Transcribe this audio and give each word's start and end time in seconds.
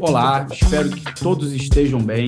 Olá, 0.00 0.46
espero 0.50 0.90
que 0.90 1.14
todos 1.20 1.52
estejam 1.52 2.00
bem. 2.00 2.26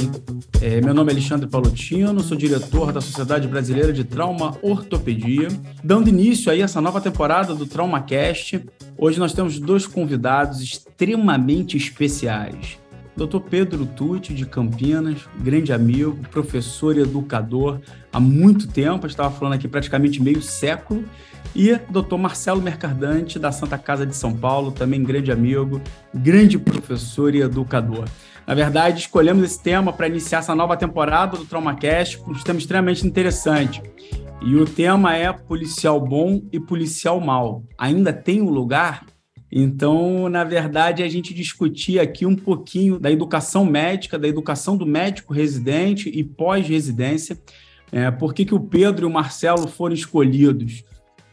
É, 0.62 0.80
meu 0.80 0.94
nome 0.94 1.10
é 1.10 1.14
Alexandre 1.14 1.48
Palotino, 1.48 2.20
sou 2.20 2.36
diretor 2.36 2.92
da 2.92 3.00
Sociedade 3.00 3.48
Brasileira 3.48 3.92
de 3.92 4.04
Trauma 4.04 4.56
Ortopedia. 4.62 5.48
Dando 5.82 6.08
início 6.08 6.52
aí 6.52 6.62
a 6.62 6.66
essa 6.66 6.80
nova 6.80 7.00
temporada 7.00 7.54
do 7.54 7.66
TraumaCast, 7.66 8.64
hoje 8.96 9.18
nós 9.18 9.32
temos 9.32 9.58
dois 9.58 9.86
convidados 9.86 10.60
extremamente 10.62 11.76
especiais. 11.76 12.78
Dr. 13.16 13.40
Pedro 13.48 13.86
Tucci, 13.86 14.34
de 14.34 14.44
Campinas, 14.44 15.28
grande 15.40 15.72
amigo, 15.72 16.16
professor 16.30 16.96
e 16.96 17.00
educador 17.00 17.80
há 18.12 18.18
muito 18.18 18.66
tempo, 18.66 19.06
estava 19.06 19.30
falando 19.30 19.54
aqui 19.54 19.68
praticamente 19.68 20.20
meio 20.20 20.42
século, 20.42 21.04
e 21.54 21.74
Dr. 21.88 22.16
Marcelo 22.16 22.60
Mercardante, 22.60 23.38
da 23.38 23.52
Santa 23.52 23.78
Casa 23.78 24.06
de 24.06 24.14
São 24.14 24.32
Paulo, 24.32 24.72
também 24.72 25.02
grande 25.02 25.32
amigo, 25.32 25.80
grande 26.14 26.58
professor 26.58 27.34
e 27.34 27.40
educador. 27.40 28.04
Na 28.46 28.54
verdade, 28.54 29.00
escolhemos 29.00 29.44
esse 29.44 29.62
tema 29.62 29.92
para 29.92 30.06
iniciar 30.06 30.40
essa 30.40 30.54
nova 30.54 30.76
temporada 30.76 31.36
do 31.36 31.46
TraumaCast, 31.46 32.20
um 32.26 32.34
tema 32.34 32.58
extremamente 32.58 33.06
interessante. 33.06 33.82
E 34.42 34.56
o 34.56 34.66
tema 34.66 35.16
é 35.16 35.32
policial 35.32 35.98
bom 36.00 36.42
e 36.52 36.60
policial 36.60 37.20
mal. 37.20 37.64
Ainda 37.78 38.12
tem 38.12 38.42
um 38.42 38.50
lugar? 38.50 39.06
Então, 39.50 40.28
na 40.28 40.44
verdade, 40.44 41.02
a 41.02 41.08
gente 41.08 41.32
discutia 41.32 42.02
aqui 42.02 42.26
um 42.26 42.36
pouquinho 42.36 42.98
da 42.98 43.10
educação 43.10 43.64
médica, 43.64 44.18
da 44.18 44.28
educação 44.28 44.76
do 44.76 44.84
médico 44.84 45.32
residente 45.32 46.10
e 46.10 46.22
pós-residência. 46.22 47.38
É, 47.92 48.10
por 48.10 48.34
que, 48.34 48.44
que 48.44 48.54
o 48.54 48.60
Pedro 48.60 49.06
e 49.06 49.08
o 49.08 49.12
Marcelo 49.12 49.68
foram 49.68 49.94
escolhidos? 49.94 50.82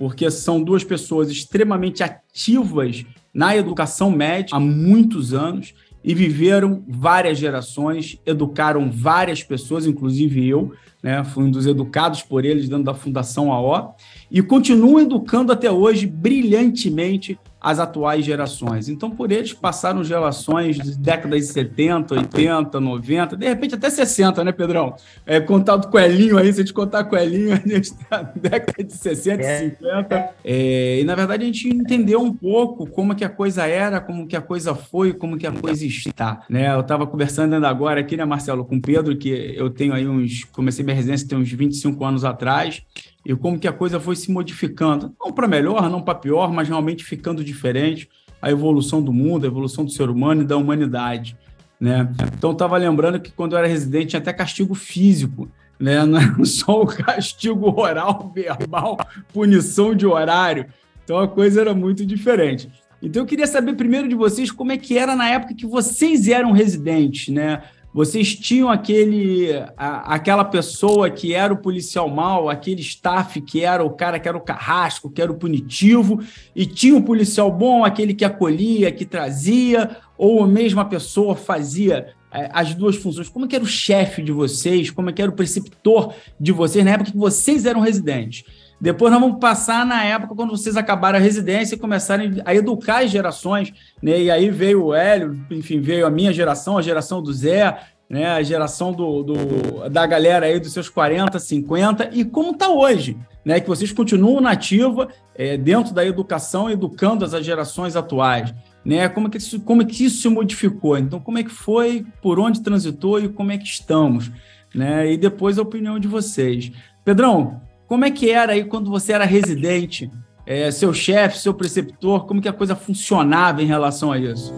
Porque 0.01 0.31
são 0.31 0.63
duas 0.63 0.83
pessoas 0.83 1.29
extremamente 1.29 2.01
ativas 2.01 3.05
na 3.31 3.55
educação 3.55 4.09
médica 4.09 4.57
há 4.57 4.59
muitos 4.59 5.31
anos 5.31 5.75
e 6.03 6.15
viveram 6.15 6.83
várias 6.87 7.37
gerações, 7.37 8.19
educaram 8.25 8.89
várias 8.89 9.43
pessoas, 9.43 9.85
inclusive 9.85 10.49
eu, 10.49 10.73
né, 11.03 11.23
fui 11.23 11.43
um 11.43 11.51
dos 11.51 11.67
educados 11.67 12.23
por 12.23 12.43
eles 12.43 12.67
dentro 12.67 12.85
da 12.85 12.95
Fundação 12.95 13.51
AO, 13.51 13.95
e 14.31 14.41
continuam 14.41 15.01
educando 15.01 15.51
até 15.51 15.69
hoje 15.69 16.07
brilhantemente 16.07 17.37
as 17.61 17.79
atuais 17.79 18.25
gerações. 18.25 18.89
Então, 18.89 19.11
por 19.11 19.31
eles 19.31 19.53
passaram 19.53 20.03
gerações 20.03 20.77
de 20.77 20.97
décadas 20.97 21.41
de 21.41 21.53
70, 21.53 22.15
80, 22.15 22.79
90, 22.79 23.37
de 23.37 23.47
repente 23.47 23.75
até 23.75 23.89
60, 23.89 24.43
né, 24.43 24.51
Pedrão? 24.51 24.95
É, 25.25 25.39
contar 25.39 25.77
do 25.77 25.87
Coelhinho 25.87 26.39
aí, 26.39 26.51
se 26.51 26.61
a 26.61 26.63
gente 26.63 26.73
contar 26.73 27.03
Coelhinho, 27.03 27.53
a 27.53 27.57
gente 27.57 27.83
está 27.83 28.23
na 28.23 28.31
década 28.35 28.83
de 28.83 28.93
60, 28.93 29.43
é. 29.43 29.59
50. 29.59 30.29
É, 30.43 30.99
e, 31.01 31.03
na 31.03 31.13
verdade, 31.13 31.43
a 31.43 31.45
gente 31.45 31.69
entendeu 31.69 32.19
um 32.19 32.33
pouco 32.33 32.87
como 32.87 33.13
que 33.13 33.23
a 33.23 33.29
coisa 33.29 33.67
era, 33.67 34.01
como 34.01 34.25
que 34.25 34.35
a 34.35 34.41
coisa 34.41 34.73
foi, 34.73 35.13
como 35.13 35.37
que 35.37 35.45
a 35.45 35.51
coisa 35.51 35.85
está. 35.85 36.43
Né? 36.49 36.73
Eu 36.73 36.81
estava 36.81 37.05
conversando 37.05 37.53
ainda 37.53 37.69
agora 37.69 37.99
aqui, 37.99 38.17
né, 38.17 38.25
Marcelo, 38.25 38.65
com 38.65 38.77
o 38.77 38.81
Pedro, 38.81 39.15
que 39.15 39.29
eu 39.55 39.69
tenho 39.69 39.93
aí 39.93 40.07
uns... 40.07 40.45
Comecei 40.45 40.83
minha 40.83 40.95
residência 40.95 41.27
tem 41.27 41.37
uns 41.37 41.51
25 41.51 42.03
anos 42.03 42.25
atrás, 42.25 42.81
e 43.25 43.35
como 43.35 43.59
que 43.59 43.67
a 43.67 43.73
coisa 43.73 43.99
foi 43.99 44.15
se 44.15 44.31
modificando. 44.31 45.13
Não 45.19 45.31
para 45.31 45.47
melhor, 45.47 45.89
não 45.89 46.01
para 46.01 46.15
pior, 46.15 46.51
mas 46.51 46.67
realmente 46.67 47.03
ficando 47.03 47.43
diferente. 47.43 48.09
A 48.41 48.49
evolução 48.49 49.01
do 49.01 49.13
mundo, 49.13 49.45
a 49.45 49.47
evolução 49.47 49.85
do 49.85 49.91
ser 49.91 50.09
humano 50.09 50.41
e 50.41 50.45
da 50.45 50.57
humanidade. 50.57 51.37
Né? 51.79 52.11
Então, 52.37 52.51
estava 52.51 52.77
lembrando 52.77 53.19
que 53.19 53.31
quando 53.31 53.53
eu 53.53 53.59
era 53.59 53.67
residente 53.67 54.09
tinha 54.09 54.19
até 54.19 54.33
castigo 54.33 54.73
físico, 54.73 55.49
né? 55.79 56.05
não 56.05 56.19
era 56.19 56.45
só 56.45 56.81
o 56.81 56.87
castigo 56.87 57.69
oral, 57.79 58.31
verbal, 58.33 58.97
punição 59.33 59.95
de 59.95 60.05
horário. 60.05 60.65
Então, 61.03 61.19
a 61.19 61.27
coisa 61.27 61.61
era 61.61 61.73
muito 61.73 62.05
diferente. 62.05 62.69
Então, 63.01 63.23
eu 63.23 63.25
queria 63.25 63.47
saber 63.47 63.73
primeiro 63.73 64.07
de 64.07 64.15
vocês 64.15 64.51
como 64.51 64.71
é 64.71 64.77
que 64.77 64.97
era 64.97 65.15
na 65.15 65.27
época 65.27 65.55
que 65.55 65.65
vocês 65.65 66.27
eram 66.27 66.51
residentes, 66.51 67.33
né? 67.33 67.63
Vocês 67.93 68.33
tinham 68.35 68.69
aquele, 68.69 69.49
a, 69.75 70.13
aquela 70.15 70.45
pessoa 70.45 71.09
que 71.09 71.33
era 71.33 71.53
o 71.53 71.57
policial 71.57 72.09
mal, 72.09 72.49
aquele 72.49 72.81
staff 72.81 73.41
que 73.41 73.63
era 73.63 73.83
o 73.83 73.89
cara 73.89 74.19
que 74.19 74.29
era 74.29 74.37
o 74.37 74.41
carrasco, 74.41 75.09
que 75.09 75.21
era 75.21 75.31
o 75.31 75.35
punitivo, 75.35 76.19
e 76.55 76.65
tinha 76.65 76.95
o 76.95 77.03
policial 77.03 77.51
bom, 77.51 77.83
aquele 77.83 78.13
que 78.13 78.23
acolhia, 78.23 78.91
que 78.91 79.05
trazia, 79.05 79.97
ou 80.17 80.43
a 80.43 80.47
mesma 80.47 80.85
pessoa 80.85 81.35
fazia 81.35 82.13
é, 82.31 82.49
as 82.53 82.73
duas 82.73 82.95
funções. 82.95 83.27
Como 83.27 83.45
é 83.45 83.47
que 83.47 83.55
era 83.55 83.63
o 83.63 83.67
chefe 83.67 84.21
de 84.21 84.31
vocês? 84.31 84.89
Como 84.89 85.09
é 85.09 85.13
que 85.13 85.21
era 85.21 85.29
o 85.29 85.35
preceptor 85.35 86.13
de 86.39 86.53
vocês 86.53 86.85
na 86.85 86.91
época 86.91 87.11
que 87.11 87.17
vocês 87.17 87.65
eram 87.65 87.81
residentes? 87.81 88.45
Depois 88.81 89.11
nós 89.11 89.21
vamos 89.21 89.39
passar 89.39 89.85
na 89.85 90.03
época 90.03 90.33
quando 90.33 90.57
vocês 90.57 90.75
acabaram 90.75 91.19
a 91.19 91.21
residência 91.21 91.75
e 91.75 91.77
começarem 91.77 92.41
a 92.43 92.55
educar 92.55 93.03
as 93.03 93.11
gerações, 93.11 93.71
né? 94.01 94.19
E 94.19 94.31
aí 94.31 94.49
veio 94.49 94.85
o 94.85 94.93
Hélio, 94.95 95.39
enfim, 95.51 95.79
veio 95.79 96.07
a 96.07 96.09
minha 96.09 96.33
geração, 96.33 96.79
a 96.79 96.81
geração 96.81 97.21
do 97.21 97.31
Zé, 97.31 97.79
né? 98.09 98.31
A 98.31 98.41
geração 98.41 98.91
do, 98.91 99.21
do 99.21 99.87
da 99.87 100.07
galera 100.07 100.47
aí 100.47 100.59
dos 100.59 100.73
seus 100.73 100.89
40, 100.89 101.37
50, 101.37 102.09
e 102.11 102.25
como 102.25 102.53
está 102.53 102.69
hoje, 102.69 103.15
né? 103.45 103.59
Que 103.59 103.67
vocês 103.67 103.91
continuam 103.91 104.41
nativa 104.41 105.09
é, 105.35 105.57
dentro 105.57 105.93
da 105.93 106.03
educação, 106.03 106.67
educando 106.67 107.23
as 107.23 107.45
gerações 107.45 107.95
atuais. 107.95 108.51
Né? 108.83 109.07
Como, 109.07 109.27
é 109.27 109.29
que 109.29 109.37
isso, 109.37 109.59
como 109.59 109.83
é 109.83 109.85
que 109.85 110.05
isso 110.05 110.23
se 110.23 110.27
modificou? 110.27 110.97
Então, 110.97 111.19
como 111.19 111.37
é 111.37 111.43
que 111.43 111.51
foi, 111.51 112.03
por 112.19 112.39
onde 112.39 112.63
transitou 112.63 113.19
e 113.19 113.29
como 113.29 113.51
é 113.51 113.57
que 113.59 113.65
estamos? 113.65 114.31
Né? 114.73 115.11
E 115.13 115.17
depois 115.17 115.59
a 115.59 115.61
opinião 115.61 115.99
de 115.99 116.07
vocês. 116.07 116.71
Pedrão, 117.05 117.61
como 117.91 118.05
é 118.05 118.09
que 118.09 118.31
era 118.31 118.53
aí 118.53 118.63
quando 118.63 118.89
você 118.89 119.11
era 119.11 119.25
residente? 119.25 120.09
É, 120.45 120.71
seu 120.71 120.93
chefe, 120.93 121.37
seu 121.37 121.53
preceptor, 121.53 122.25
como 122.25 122.41
que 122.41 122.47
a 122.47 122.53
coisa 122.53 122.73
funcionava 122.73 123.61
em 123.61 123.65
relação 123.65 124.13
a 124.13 124.17
isso? 124.17 124.53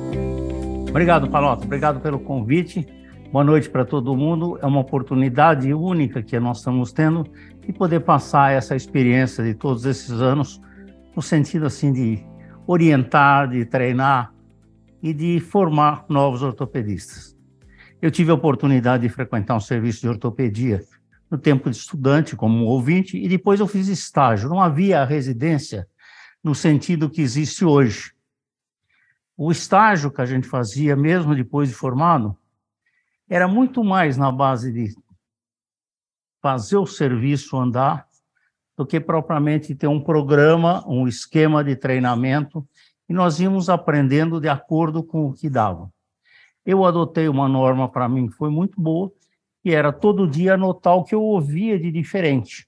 Obrigado, 0.88 1.28
Palota. 1.28 1.66
Obrigado 1.66 2.00
pelo 2.00 2.20
convite. 2.20 2.86
Boa 3.32 3.44
noite 3.44 3.68
para 3.68 3.84
todo 3.84 4.16
mundo. 4.16 4.60
É 4.62 4.68
uma 4.68 4.82
oportunidade 4.82 5.74
única 5.74 6.22
que 6.22 6.40
nós 6.40 6.60
estamos 6.60 6.94
tendo 6.94 7.26
de 7.60 7.74
poder 7.74 8.02
passar 8.02 8.52
essa 8.52 8.76
experiência 8.76 9.44
de 9.44 9.56
todos 9.56 9.84
esses 9.88 10.12
anos 10.12 10.62
no 11.16 11.22
sentido 11.24 11.66
assim 11.66 11.92
de 11.92 12.24
orientar, 12.68 13.50
de 13.50 13.66
treinar 13.66 14.32
e 15.02 15.12
de 15.12 15.40
formar 15.40 16.06
novos 16.08 16.44
ortopedistas. 16.44 17.36
Eu 18.00 18.12
tive 18.12 18.30
a 18.30 18.36
oportunidade 18.36 19.08
de 19.08 19.10
frequentar 19.10 19.56
um 19.56 19.60
serviço 19.60 20.02
de 20.02 20.08
ortopedia 20.08 20.84
no 21.34 21.40
tempo 21.40 21.68
de 21.68 21.76
estudante, 21.76 22.36
como 22.36 22.66
ouvinte, 22.66 23.18
e 23.18 23.28
depois 23.28 23.60
eu 23.60 23.66
fiz 23.66 23.88
estágio. 23.88 24.48
Não 24.48 24.62
havia 24.62 25.04
residência 25.04 25.88
no 26.44 26.54
sentido 26.54 27.10
que 27.10 27.24
existe 27.24 27.66
hoje. 27.66 28.14
O 29.36 29.52
estágio 29.52 30.12
que 30.12 30.22
a 30.22 30.28
gente 30.28 30.48
fazia, 30.48 30.96
mesmo 30.96 31.34
depois 31.34 31.70
de 31.70 31.74
formado, 31.74 32.38
era 33.28 33.48
muito 33.48 33.84
mais 33.84 34.16
na 34.16 34.32
base 34.32 34.72
de 34.72 34.96
fazer 36.40 36.78
o 36.78 36.86
serviço 36.86 37.58
andar 37.58 38.06
do 38.78 38.86
que 38.86 39.00
propriamente 39.00 39.74
ter 39.74 39.88
um 39.88 40.00
programa, 40.00 40.88
um 40.88 41.08
esquema 41.08 41.64
de 41.64 41.76
treinamento, 41.76 42.64
e 43.10 43.14
nós 43.14 43.40
íamos 43.40 43.70
aprendendo 43.70 44.40
de 44.40 44.50
acordo 44.50 45.04
com 45.04 45.26
o 45.26 45.34
que 45.34 45.50
dava. 45.50 45.92
Eu 46.64 46.86
adotei 46.86 47.28
uma 47.28 47.50
norma 47.50 47.90
para 47.90 48.08
mim 48.08 48.28
que 48.28 48.36
foi 48.36 48.52
muito 48.52 48.80
boa, 48.80 49.12
e 49.64 49.74
era 49.74 49.92
todo 49.92 50.28
dia 50.28 50.56
anotar 50.56 50.96
o 50.96 51.04
que 51.04 51.16
eu 51.16 51.22
ouvia 51.22 51.80
de 51.80 51.92
diferente 51.92 52.68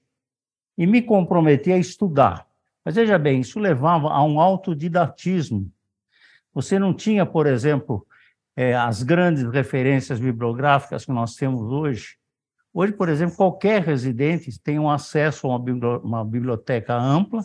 e 0.76 0.86
me 0.86 1.02
comprometer 1.02 1.74
a 1.74 1.78
estudar. 1.78 2.46
Mas 2.84 2.94
veja 2.94 3.18
bem, 3.18 3.40
isso 3.40 3.58
levava 3.58 4.08
a 4.08 4.22
um 4.22 4.40
autodidatismo. 4.40 5.70
Você 6.54 6.78
não 6.78 6.94
tinha, 6.94 7.26
por 7.26 7.46
exemplo, 7.46 8.06
é, 8.56 8.74
as 8.74 9.02
grandes 9.02 9.44
referências 9.44 10.18
bibliográficas 10.18 11.04
que 11.04 11.12
nós 11.12 11.34
temos 11.34 11.62
hoje. 11.70 12.16
Hoje, 12.72 12.92
por 12.92 13.08
exemplo, 13.08 13.36
qualquer 13.36 13.82
residente 13.82 14.58
tem 14.60 14.78
um 14.78 14.90
acesso 14.90 15.50
a 15.50 15.56
uma 15.56 16.24
biblioteca 16.24 16.94
ampla 16.94 17.42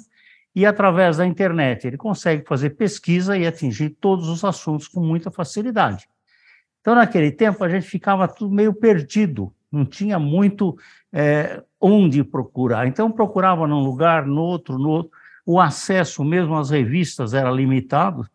e, 0.54 0.66
através 0.66 1.18
da 1.18 1.26
internet, 1.26 1.88
ele 1.88 1.98
consegue 1.98 2.46
fazer 2.46 2.72
pesquisa 2.72 3.38
e 3.38 3.48
atingir 3.48 3.92
todos 3.92 4.28
os 4.28 4.44
assuntos 4.44 4.88
com 4.88 5.00
muita 5.00 5.32
facilidade. 5.32 6.08
Então, 6.82 6.96
naquele 6.96 7.32
tempo, 7.32 7.64
a 7.64 7.70
gente 7.70 7.88
ficava 7.88 8.28
tudo 8.28 8.54
meio 8.54 8.74
perdido, 8.74 9.54
não 9.72 9.86
tinha 9.86 10.20
muito 10.20 10.76
é, 11.14 11.64
onde 11.80 12.24
procurar. 12.24 12.88
Então, 12.88 13.12
procurava 13.12 13.68
num 13.68 13.80
lugar, 13.80 14.26
no 14.26 14.42
outro, 14.42 14.78
no 14.78 14.90
outro. 14.90 15.12
O 15.46 15.60
acesso, 15.60 16.24
mesmo 16.24 16.58
às 16.58 16.70
revistas, 16.70 17.34
era 17.34 17.50
limitado, 17.52 18.28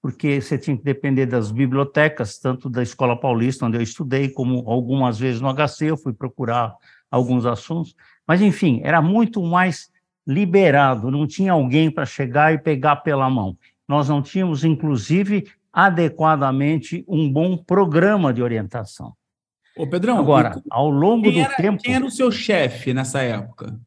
porque 0.00 0.40
você 0.40 0.58
tinha 0.58 0.76
que 0.76 0.82
depender 0.82 1.26
das 1.26 1.52
bibliotecas, 1.52 2.38
tanto 2.38 2.68
da 2.68 2.82
Escola 2.82 3.16
Paulista, 3.18 3.66
onde 3.66 3.76
eu 3.76 3.82
estudei, 3.82 4.28
como 4.28 4.68
algumas 4.68 5.18
vezes 5.18 5.40
no 5.40 5.48
HC, 5.52 5.90
eu 5.90 5.96
fui 5.96 6.12
procurar 6.12 6.74
alguns 7.10 7.46
assuntos. 7.46 7.94
Mas, 8.26 8.40
enfim, 8.40 8.80
era 8.82 9.00
muito 9.00 9.42
mais 9.42 9.90
liberado, 10.26 11.10
não 11.10 11.26
tinha 11.26 11.52
alguém 11.52 11.90
para 11.90 12.06
chegar 12.06 12.52
e 12.54 12.58
pegar 12.58 12.96
pela 12.96 13.28
mão. 13.28 13.56
Nós 13.86 14.08
não 14.08 14.22
tínhamos, 14.22 14.64
inclusive, 14.64 15.44
adequadamente 15.72 17.04
um 17.08 17.32
bom 17.32 17.56
programa 17.56 18.32
de 18.32 18.42
orientação. 18.42 19.14
Ô, 19.76 19.88
Pedrão, 19.88 20.18
agora, 20.18 20.62
ao 20.70 20.90
longo 20.90 21.30
do 21.30 21.38
era, 21.38 21.56
tempo. 21.56 21.82
Quem 21.82 21.94
era 21.94 22.04
o 22.04 22.10
seu 22.10 22.30
chefe 22.30 22.92
nessa 22.92 23.22
época? 23.22 23.80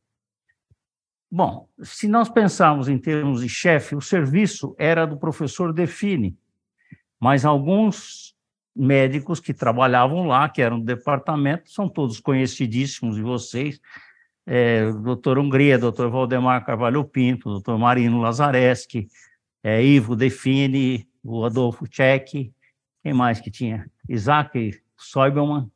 Bom, 1.32 1.68
se 1.84 2.08
nós 2.08 2.30
pensarmos 2.30 2.88
em 2.88 2.98
termos 2.98 3.42
de 3.42 3.50
chefe, 3.50 3.96
o 3.96 4.02
serviço 4.02 4.76
era 4.80 5.06
do 5.06 5.18
professor 5.18 5.72
Define, 5.72 6.36
mas 7.20 7.46
alguns 7.46 8.36
médicos 8.76 9.40
que 9.40 9.54
trabalhavam 9.54 10.28
lá, 10.28 10.50
que 10.50 10.62
eram 10.62 10.80
do 10.80 10.86
departamento, 10.86 11.70
são 11.72 11.88
todos 11.88 12.20
conhecidíssimos 12.20 13.16
de 13.16 13.22
vocês, 13.22 13.80
é, 14.46 14.92
doutor 14.92 15.38
Hungria, 15.38 15.78
doutor 15.78 16.10
Valdemar 16.10 16.66
Carvalho 16.66 17.04
Pinto, 17.04 17.50
doutor 17.50 17.78
Marino 17.78 18.22
Lazareschi, 18.22 19.08
é, 19.64 19.84
Ivo 19.84 20.16
Define, 20.16 21.08
o 21.26 21.44
Adolfo 21.44 21.88
Tchek, 21.88 22.54
quem 23.04 23.14
mais 23.14 23.40
que 23.40 23.50
tinha? 23.50 23.90
Isaac 24.08 24.80
Soibelman. 24.96 25.70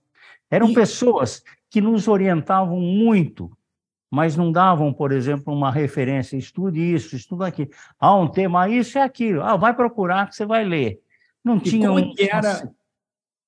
Eram 0.49 0.69
e... 0.69 0.73
pessoas 0.73 1.43
que 1.69 1.81
nos 1.81 2.07
orientavam 2.07 2.79
muito, 2.79 3.51
mas 4.09 4.35
não 4.35 4.51
davam, 4.51 4.93
por 4.93 5.11
exemplo, 5.11 5.53
uma 5.53 5.71
referência, 5.71 6.37
estude 6.37 6.79
isso, 6.79 7.15
estude 7.15 7.43
aquilo. 7.43 7.69
Ah, 7.99 8.15
um 8.15 8.27
tema, 8.27 8.69
isso 8.69 8.97
é 8.97 9.01
aquilo. 9.01 9.41
Ah, 9.41 9.55
vai 9.55 9.73
procurar 9.73 10.29
que 10.29 10.35
você 10.35 10.45
vai 10.45 10.63
ler. 10.63 10.99
Não 11.43 11.59
tinha 11.59 11.87
como 11.87 11.99
um... 11.99 12.13
que 12.13 12.29
era 12.29 12.69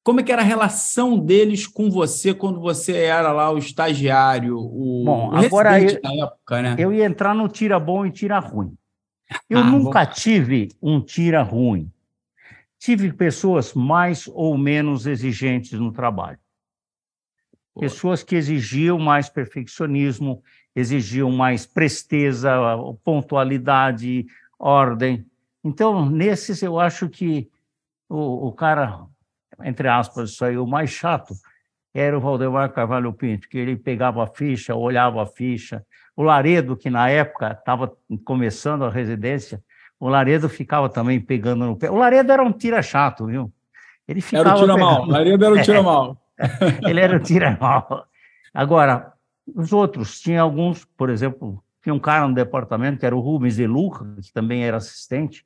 como 0.04 0.20
é 0.20 0.24
que 0.24 0.32
era 0.32 0.42
a 0.42 0.46
relação 0.46 1.20
deles 1.20 1.68
com 1.68 1.90
você 1.90 2.34
quando 2.34 2.60
você 2.60 2.98
era 2.98 3.32
lá 3.32 3.52
o 3.52 3.58
estagiário, 3.60 4.58
o, 4.58 5.04
Bom, 5.06 5.30
o 5.30 5.36
agora 5.36 5.80
eu, 5.80 6.00
época, 6.24 6.62
né? 6.62 6.76
Eu 6.80 6.92
ia 6.92 7.06
entrar 7.06 7.36
no 7.36 7.48
tira 7.48 7.80
bom 7.80 8.04
e 8.04 8.12
tira 8.12 8.40
ruim. 8.40 8.76
Eu 9.50 9.60
ah, 9.60 9.64
nunca 9.64 10.06
bom. 10.06 10.12
tive 10.12 10.70
um 10.82 11.02
tira 11.02 11.42
ruim. 11.42 11.92
Tive 12.80 13.14
pessoas 13.14 13.74
mais 13.74 14.28
ou 14.28 14.58
menos 14.58 15.06
exigentes 15.06 15.80
no 15.80 15.92
trabalho. 15.92 16.40
Pessoas 17.80 18.22
que 18.22 18.36
exigiam 18.36 19.00
mais 19.00 19.30
perfeccionismo, 19.30 20.44
exigiam 20.76 21.32
mais 21.32 21.66
presteza, 21.66 22.52
pontualidade, 23.04 24.26
ordem. 24.60 25.26
Então, 25.64 26.10
nesses, 26.10 26.62
eu 26.62 26.80
acho 26.80 27.08
que 27.08 27.50
o, 28.10 28.48
o 28.48 28.52
cara, 28.52 29.06
entre 29.64 29.88
aspas, 29.88 30.32
isso 30.32 30.44
aí, 30.44 30.58
o 30.58 30.68
mais 30.68 30.90
chato 30.90 31.34
era 31.94 32.18
o 32.18 32.22
Valdemar 32.22 32.72
Carvalho 32.72 33.14
Pinto, 33.14 33.48
que 33.48 33.58
ele 33.58 33.76
pegava 33.76 34.24
a 34.24 34.28
ficha, 34.28 34.76
olhava 34.76 35.24
a 35.24 35.26
ficha. 35.26 35.86
O 36.16 36.24
Laredo, 36.24 36.76
que 36.76 36.90
na 36.90 37.10
época 37.10 37.52
estava 37.52 37.92
começando 38.24 38.84
a 38.84 38.90
residência, 38.90 39.64
o 40.00 40.10
Laredo 40.10 40.50
ficava 40.50 40.90
também 40.90 41.20
pegando 41.20 41.66
no 41.66 41.76
pé. 41.78 41.90
O 41.90 41.96
Laredo 41.96 42.32
era 42.32 42.44
um 42.44 42.52
tira 42.52 42.82
chato, 42.82 43.28
viu? 43.28 43.52
Ele 44.08 44.20
ficava 44.20 44.50
era 44.50 44.58
o 44.58 44.62
tira 44.62 44.78
mal. 44.78 45.04
O 45.04 45.10
Laredo 45.10 45.46
era 45.46 45.54
o 45.54 45.62
tira 45.62 45.84
mal. 45.84 46.22
ele 46.88 47.00
era 47.00 47.18
o 47.18 47.20
tira 47.20 47.58
mal. 47.60 48.08
Agora, 48.54 49.14
os 49.56 49.72
outros, 49.72 50.20
tinha 50.20 50.42
alguns, 50.42 50.86
por 50.86 51.10
exemplo, 51.10 51.64
tinha 51.82 51.94
um 51.94 52.00
cara 52.00 52.28
no 52.28 52.34
departamento 52.34 53.00
que 53.00 53.06
era 53.06 53.16
o 53.16 53.20
Rubens 53.20 53.56
de 53.56 53.66
Luca, 53.66 54.06
que 54.22 54.34
também 54.34 54.64
era 54.64 54.78
assistente, 54.78 55.46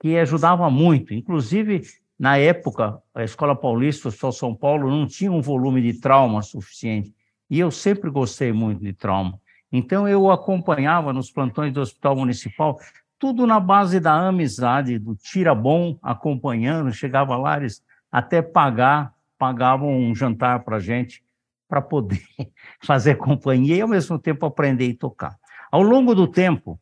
que 0.00 0.16
ajudava 0.16 0.70
muito. 0.70 1.12
Inclusive, 1.12 1.82
na 2.18 2.36
época, 2.36 3.00
a 3.14 3.22
Escola 3.22 3.54
Paulista, 3.54 4.08
o 4.08 4.32
São 4.32 4.54
Paulo, 4.54 4.90
não 4.90 5.06
tinha 5.06 5.30
um 5.30 5.40
volume 5.40 5.80
de 5.80 6.00
trauma 6.00 6.42
suficiente. 6.42 7.14
E 7.50 7.58
eu 7.58 7.70
sempre 7.70 8.10
gostei 8.10 8.52
muito 8.52 8.82
de 8.82 8.92
trauma. 8.92 9.40
Então, 9.70 10.08
eu 10.08 10.30
acompanhava 10.30 11.12
nos 11.12 11.30
plantões 11.30 11.72
do 11.72 11.80
Hospital 11.80 12.16
Municipal, 12.16 12.78
tudo 13.18 13.46
na 13.46 13.60
base 13.60 14.00
da 14.00 14.28
amizade, 14.28 14.98
do 14.98 15.14
tira 15.14 15.54
bom, 15.54 15.98
acompanhando. 16.02 16.92
Chegava 16.92 17.36
lá, 17.36 17.56
eles 17.56 17.82
até 18.10 18.40
pagar, 18.40 19.12
pagavam 19.38 19.90
um 19.90 20.14
jantar 20.14 20.64
para 20.64 20.76
a 20.76 20.80
gente, 20.80 21.22
para 21.68 21.82
poder 21.82 22.22
fazer 22.82 23.16
companhia 23.16 23.76
e, 23.76 23.80
ao 23.80 23.88
mesmo 23.88 24.18
tempo, 24.18 24.46
aprender 24.46 24.86
e 24.86 24.94
tocar. 24.94 25.36
Ao 25.70 25.82
longo 25.82 26.14
do 26.14 26.26
tempo, 26.26 26.80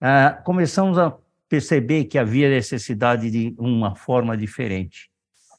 uh, 0.00 0.42
começamos 0.44 0.98
a 0.98 1.14
perceber 1.48 2.04
que 2.04 2.18
havia 2.18 2.48
necessidade 2.48 3.30
de 3.30 3.54
uma 3.58 3.94
forma 3.94 4.36
diferente. 4.36 5.10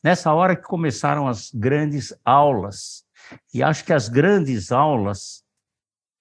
Nessa 0.03 0.33
hora 0.33 0.56
que 0.56 0.63
começaram 0.63 1.27
as 1.27 1.51
grandes 1.53 2.13
aulas, 2.23 3.06
e 3.53 3.62
acho 3.62 3.85
que 3.85 3.94
as 3.94 4.09
grandes 4.09 4.71
aulas 4.71 5.44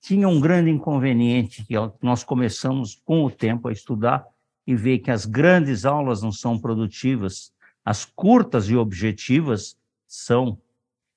tinham 0.04 0.32
um 0.32 0.40
grande 0.40 0.68
inconveniente, 0.68 1.64
que 1.64 1.72
nós 2.02 2.22
começamos 2.22 3.00
com 3.06 3.24
o 3.24 3.30
tempo 3.30 3.68
a 3.68 3.72
estudar 3.72 4.22
e 4.66 4.76
ver 4.76 4.98
que 4.98 5.10
as 5.10 5.24
grandes 5.24 5.86
aulas 5.86 6.20
não 6.20 6.30
são 6.30 6.58
produtivas, 6.58 7.54
as 7.82 8.04
curtas 8.04 8.68
e 8.68 8.76
objetivas 8.76 9.78
são. 10.06 10.58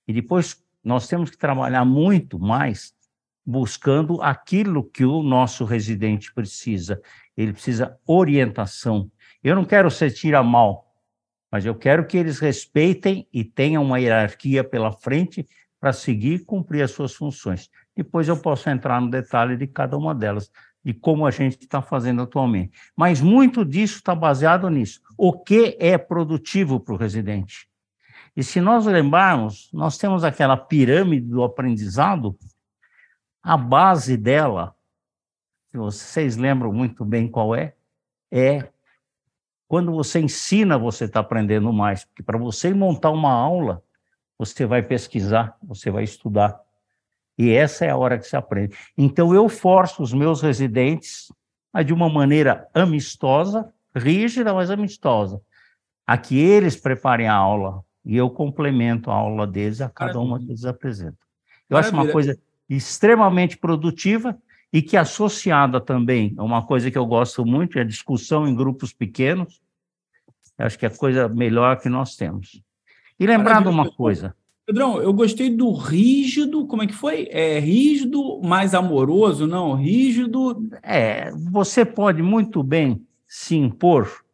E 0.07 0.13
depois 0.13 0.63
nós 0.81 1.06
temos 1.06 1.30
que 1.30 1.38
trabalhar 1.38 1.84
muito 1.84 2.39
mais 2.39 2.95
buscando 3.45 4.22
aquilo 4.22 4.86
que 4.86 5.04
o 5.04 5.22
nosso 5.22 5.66
residente 5.66 6.34
precisa. 6.34 7.01
Ele 7.36 7.51
precisa 7.51 8.00
orientação. 8.07 9.12
Eu 9.44 9.54
não 9.54 9.66
quero 9.66 9.92
ser 9.92 10.12
tira 10.12 10.42
mal, 10.42 10.95
mas 11.51 11.66
eu 11.66 11.75
quero 11.75 12.07
que 12.07 12.18
eles 12.18 12.39
respeitem 12.39 13.28
e 13.34 13.44
tenham 13.44 13.84
uma 13.84 14.00
hierarquia 14.00 14.63
pela 14.63 14.94
frente 14.94 15.45
para 15.78 15.92
seguir 15.92 16.36
e 16.36 16.45
cumprir 16.45 16.84
as 16.84 16.92
suas 16.92 17.13
funções. 17.13 17.69
Depois 17.97 18.27
eu 18.27 18.38
posso 18.38 18.69
entrar 18.69 19.01
no 19.01 19.09
detalhe 19.09 19.57
de 19.57 19.65
cada 19.65 19.97
uma 19.97 20.13
delas, 20.13 20.51
de 20.85 20.94
como 20.94 21.25
a 21.25 21.31
gente 21.31 21.57
está 21.59 21.81
fazendo 21.81 22.21
atualmente. 22.21 22.77
Mas 22.95 23.19
muito 23.19 23.65
disso 23.65 23.95
está 23.97 24.13
baseado 24.13 24.69
nisso. 24.69 25.01
O 25.17 25.33
que 25.33 25.75
é 25.79 25.97
produtivo 25.97 26.79
para 26.79 26.94
o 26.94 26.97
residente? 26.97 27.67
E 28.35 28.44
se 28.44 28.61
nós 28.61 28.85
lembrarmos, 28.85 29.67
nós 29.73 29.97
temos 29.97 30.23
aquela 30.23 30.55
pirâmide 30.55 31.27
do 31.27 31.44
aprendizado 31.44 32.38
a 33.41 33.57
base 33.57 34.15
dela, 34.15 34.75
se 35.71 35.77
vocês 35.77 36.38
lembram 36.38 36.71
muito 36.71 37.03
bem 37.03 37.27
qual 37.27 37.55
é, 37.55 37.73
é 38.31 38.69
quando 39.67 39.91
você 39.91 40.19
ensina, 40.19 40.77
você 40.77 41.05
está 41.05 41.19
aprendendo 41.19 41.73
mais. 41.73 42.05
Porque 42.05 42.21
para 42.21 42.38
você 42.38 42.73
montar 42.73 43.09
uma 43.09 43.31
aula, 43.31 43.83
você 44.38 44.65
vai 44.65 44.83
pesquisar, 44.83 45.57
você 45.63 45.89
vai 45.89 46.03
estudar. 46.03 46.61
E 47.38 47.51
essa 47.51 47.86
é 47.86 47.89
a 47.89 47.98
hora 47.98 48.18
que 48.18 48.25
se 48.25 48.36
aprende. 48.36 48.75
Então, 48.98 49.34
eu 49.34 49.48
forço 49.48 50.01
os 50.01 50.12
meus 50.12 50.42
residentes 50.42 51.31
a, 51.72 51.84
de 51.84 51.94
uma 51.94 52.10
maneira 52.10 52.68
amistosa, 52.74 53.72
rígida, 53.95 54.54
mas 54.54 54.72
amistosa, 54.72 55.39
a 56.06 56.18
que 56.18 56.38
eles 56.38 56.75
preparem 56.75 57.28
a 57.28 57.36
aula 57.36 57.84
e 58.04 58.16
eu 58.16 58.30
complemento 58.30 59.12
a 59.12 59.16
aula 59.16 59.45
deles 59.45 59.81
a 59.81 59.89
cada 59.89 60.19
uma 60.19 60.39
que 60.39 60.45
eles 60.45 60.66
apresentam. 60.66 61.18
Eu 61.69 61.75
Maravilha. 61.75 62.00
acho 62.00 62.07
uma 62.07 62.12
coisa 62.12 62.39
extremamente 62.69 63.57
produtiva 63.57 64.38
e 64.72 64.81
que 64.81 64.98
associada 64.98 65.80
também 65.80 66.34
a 66.38 66.44
uma 66.44 66.66
coisa 66.66 66.89
que 66.89 66.98
eu 66.98 67.06
gosto 67.06 67.45
muito, 67.45 67.78
é 67.78 67.81
a 67.81 67.86
discussão 67.86 68.48
em 68.48 68.56
grupos 68.56 68.94
pequenos, 68.94 69.62
acho 70.57 70.80
que 70.80 70.86
é 70.86 70.89
a 70.89 70.98
coisa 70.98 71.29
melhor 71.29 71.79
que 71.79 71.89
nós 71.89 72.15
temos. 72.15 72.62
E 73.20 73.27
lembrar 73.27 73.62
de 73.62 73.67
uma 73.67 73.91
coisa... 73.91 74.36
Pedrão, 74.67 75.01
eu 75.01 75.13
gostei 75.13 75.50
do 75.50 75.71
rígido, 75.71 76.67
como 76.67 76.83
é 76.83 76.88
que 76.88 76.93
foi? 76.93 77.29
É 77.31 77.57
rígido, 77.57 78.41
mais 78.43 78.74
amoroso, 78.74 79.47
não? 79.47 79.74
Rígido... 79.74 80.62
É, 80.83 81.31
você 81.31 81.86
pode 81.86 82.21
muito 82.21 82.62
bem 82.62 83.01
se 83.25 83.55
impor 83.55 84.25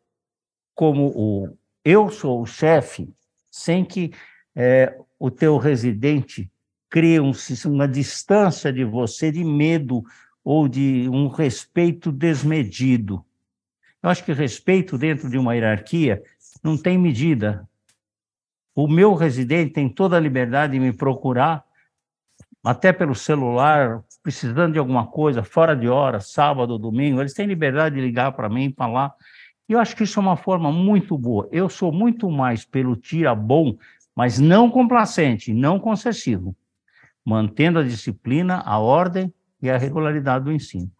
como 0.74 1.14
o 1.16 1.56
eu 1.86 2.10
sou 2.10 2.42
o 2.42 2.48
chefe, 2.48 3.08
sem 3.52 3.86
que 3.86 4.12
é, 4.56 4.98
o 5.20 5.30
teu 5.30 5.58
residente 5.58 6.50
criam-se 6.90 7.68
uma 7.68 7.88
distância 7.88 8.74
de 8.74 8.84
você 8.84 9.32
de 9.32 9.44
medo 9.44 10.04
ou 10.44 10.68
de 10.68 11.08
um 11.10 11.28
respeito 11.28 12.12
desmedido. 12.12 13.24
Eu 14.02 14.10
acho 14.10 14.24
que 14.26 14.34
respeito 14.34 14.98
dentro 14.98 15.30
de 15.30 15.38
uma 15.38 15.54
hierarquia 15.54 16.24
não 16.64 16.76
tem 16.76 16.98
medida. 16.98 17.70
O 18.76 18.88
meu 18.88 19.14
residente 19.14 19.74
tem 19.74 19.88
toda 19.88 20.18
a 20.18 20.20
liberdade 20.20 20.74
de 20.74 20.80
me 20.80 20.92
procurar, 20.92 21.64
até 22.64 22.94
pelo 22.94 23.14
celular, 23.14 24.04
precisando 24.22 24.74
de 24.74 24.80
alguma 24.80 25.06
coisa, 25.06 25.44
fora 25.44 25.76
de 25.76 25.88
hora, 25.88 26.20
sábado, 26.20 26.80
domingo, 26.80 27.20
eles 27.20 27.34
têm 27.34 27.46
liberdade 27.46 27.96
de 27.96 28.02
ligar 28.02 28.32
para 28.32 28.50
mim, 28.50 28.74
falar. 28.76 29.14
E 29.68 29.74
eu 29.74 29.80
acho 29.80 29.96
que 29.96 30.04
isso 30.04 30.20
é 30.20 30.22
uma 30.22 30.38
forma 30.38 30.72
muito 30.72 31.18
boa. 31.18 31.48
Eu 31.52 31.70
sou 31.70 31.92
muito 31.92 32.30
mais 32.30 32.66
pelo 32.66 32.96
tira 32.96 33.36
bom, 33.36 33.78
mas 34.16 34.40
não 34.40 34.72
complacente, 34.72 35.54
não 35.54 35.80
concessivo 35.80 36.56
mantendo 37.26 37.80
a 37.80 37.84
disciplina, 37.84 38.62
a 38.66 38.78
ordem 38.80 39.34
e 39.62 39.70
a 39.70 39.78
regularidade 39.78 40.46
do 40.46 40.52
ensino. 40.52 40.92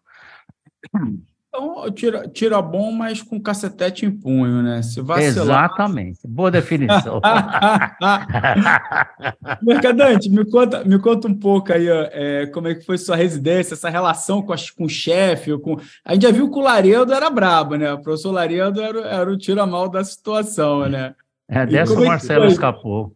Então, 1.56 1.88
tira, 1.92 2.28
tira 2.28 2.60
bom, 2.60 2.90
mas 2.90 3.22
com 3.22 3.40
cacetete 3.40 4.04
em 4.04 4.10
punho, 4.10 4.60
né? 4.60 4.82
Se 4.82 5.00
vacilar... 5.00 5.66
Exatamente. 5.66 6.18
Boa 6.26 6.50
definição. 6.50 7.20
Mercadante, 9.62 10.28
me 10.28 10.44
conta, 10.44 10.84
me 10.84 10.98
conta 10.98 11.28
um 11.28 11.34
pouco 11.34 11.72
aí 11.72 11.86
é, 11.88 12.48
como 12.48 12.66
é 12.66 12.74
que 12.74 12.84
foi 12.84 12.98
sua 12.98 13.14
residência, 13.14 13.74
essa 13.74 13.88
relação 13.88 14.42
com, 14.42 14.52
a, 14.52 14.56
com 14.76 14.86
o 14.86 14.88
chefe. 14.88 15.56
Com... 15.58 15.78
A 16.04 16.14
gente 16.14 16.24
já 16.24 16.32
viu 16.32 16.50
que 16.50 16.58
o 16.58 16.62
Laredo 16.62 17.14
era 17.14 17.30
brabo, 17.30 17.76
né? 17.76 17.92
O 17.92 18.02
professor 18.02 18.32
Laredo 18.32 18.82
era, 18.82 19.00
era 19.02 19.30
o 19.30 19.38
tira-mal 19.38 19.88
da 19.88 20.02
situação, 20.02 20.88
né? 20.88 21.14
É, 21.48 21.64
dessa 21.64 21.94
o 21.94 22.04
Marcelo 22.04 22.46
escapou. 22.46 23.14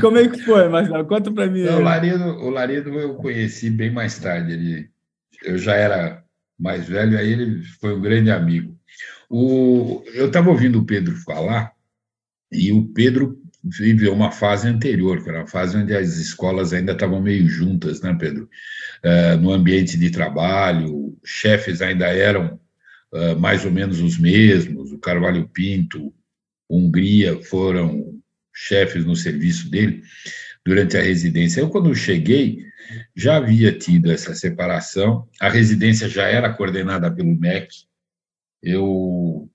Como 0.00 0.16
é 0.16 0.28
que 0.28 0.38
foi, 0.44 0.68
Marcelo? 0.68 1.04
Conta 1.06 1.32
para 1.32 1.48
mim. 1.48 1.64
Não, 1.64 1.78
o, 1.78 1.82
Larido, 1.82 2.24
o 2.24 2.50
Larido 2.50 2.90
eu 2.90 3.16
conheci 3.16 3.68
bem 3.68 3.90
mais 3.90 4.16
tarde. 4.16 4.52
Ele, 4.52 4.88
eu 5.44 5.58
já 5.58 5.74
era 5.74 6.22
mais 6.60 6.86
velho, 6.86 7.18
aí 7.18 7.32
ele 7.32 7.62
foi 7.80 7.94
um 7.94 8.00
grande 8.00 8.30
amigo. 8.30 8.78
O, 9.28 10.02
eu 10.12 10.26
estava 10.26 10.50
ouvindo 10.50 10.80
o 10.80 10.84
Pedro 10.84 11.16
falar, 11.16 11.72
e 12.52 12.72
o 12.72 12.84
Pedro 12.88 13.40
viveu 13.62 14.12
uma 14.12 14.30
fase 14.30 14.68
anterior, 14.68 15.22
que 15.22 15.28
era 15.28 15.40
uma 15.40 15.46
fase 15.46 15.76
onde 15.76 15.94
as 15.94 16.16
escolas 16.16 16.72
ainda 16.72 16.92
estavam 16.92 17.20
meio 17.20 17.46
juntas, 17.48 18.00
né, 18.00 18.16
Pedro? 18.18 18.48
Uh, 19.04 19.40
no 19.40 19.52
ambiente 19.52 19.98
de 19.98 20.10
trabalho, 20.10 21.16
chefes 21.24 21.80
ainda 21.80 22.06
eram 22.06 22.58
uh, 23.12 23.38
mais 23.38 23.64
ou 23.64 23.70
menos 23.70 24.00
os 24.00 24.18
mesmos, 24.18 24.92
o 24.92 24.98
Carvalho 24.98 25.48
Pinto, 25.48 26.12
Hungria 26.68 27.40
foram 27.42 28.14
chefes 28.52 29.04
no 29.04 29.16
serviço 29.16 29.70
dele 29.70 30.02
durante 30.64 30.96
a 30.96 31.02
residência. 31.02 31.60
Eu, 31.60 31.68
quando 31.68 31.94
cheguei, 31.94 32.64
já 33.14 33.36
havia 33.36 33.76
tido 33.76 34.10
essa 34.10 34.34
separação, 34.34 35.28
a 35.40 35.48
residência 35.48 36.08
já 36.08 36.26
era 36.26 36.52
coordenada 36.52 37.10
pelo 37.10 37.38
MEC, 37.38 37.68
eu, 38.62 39.50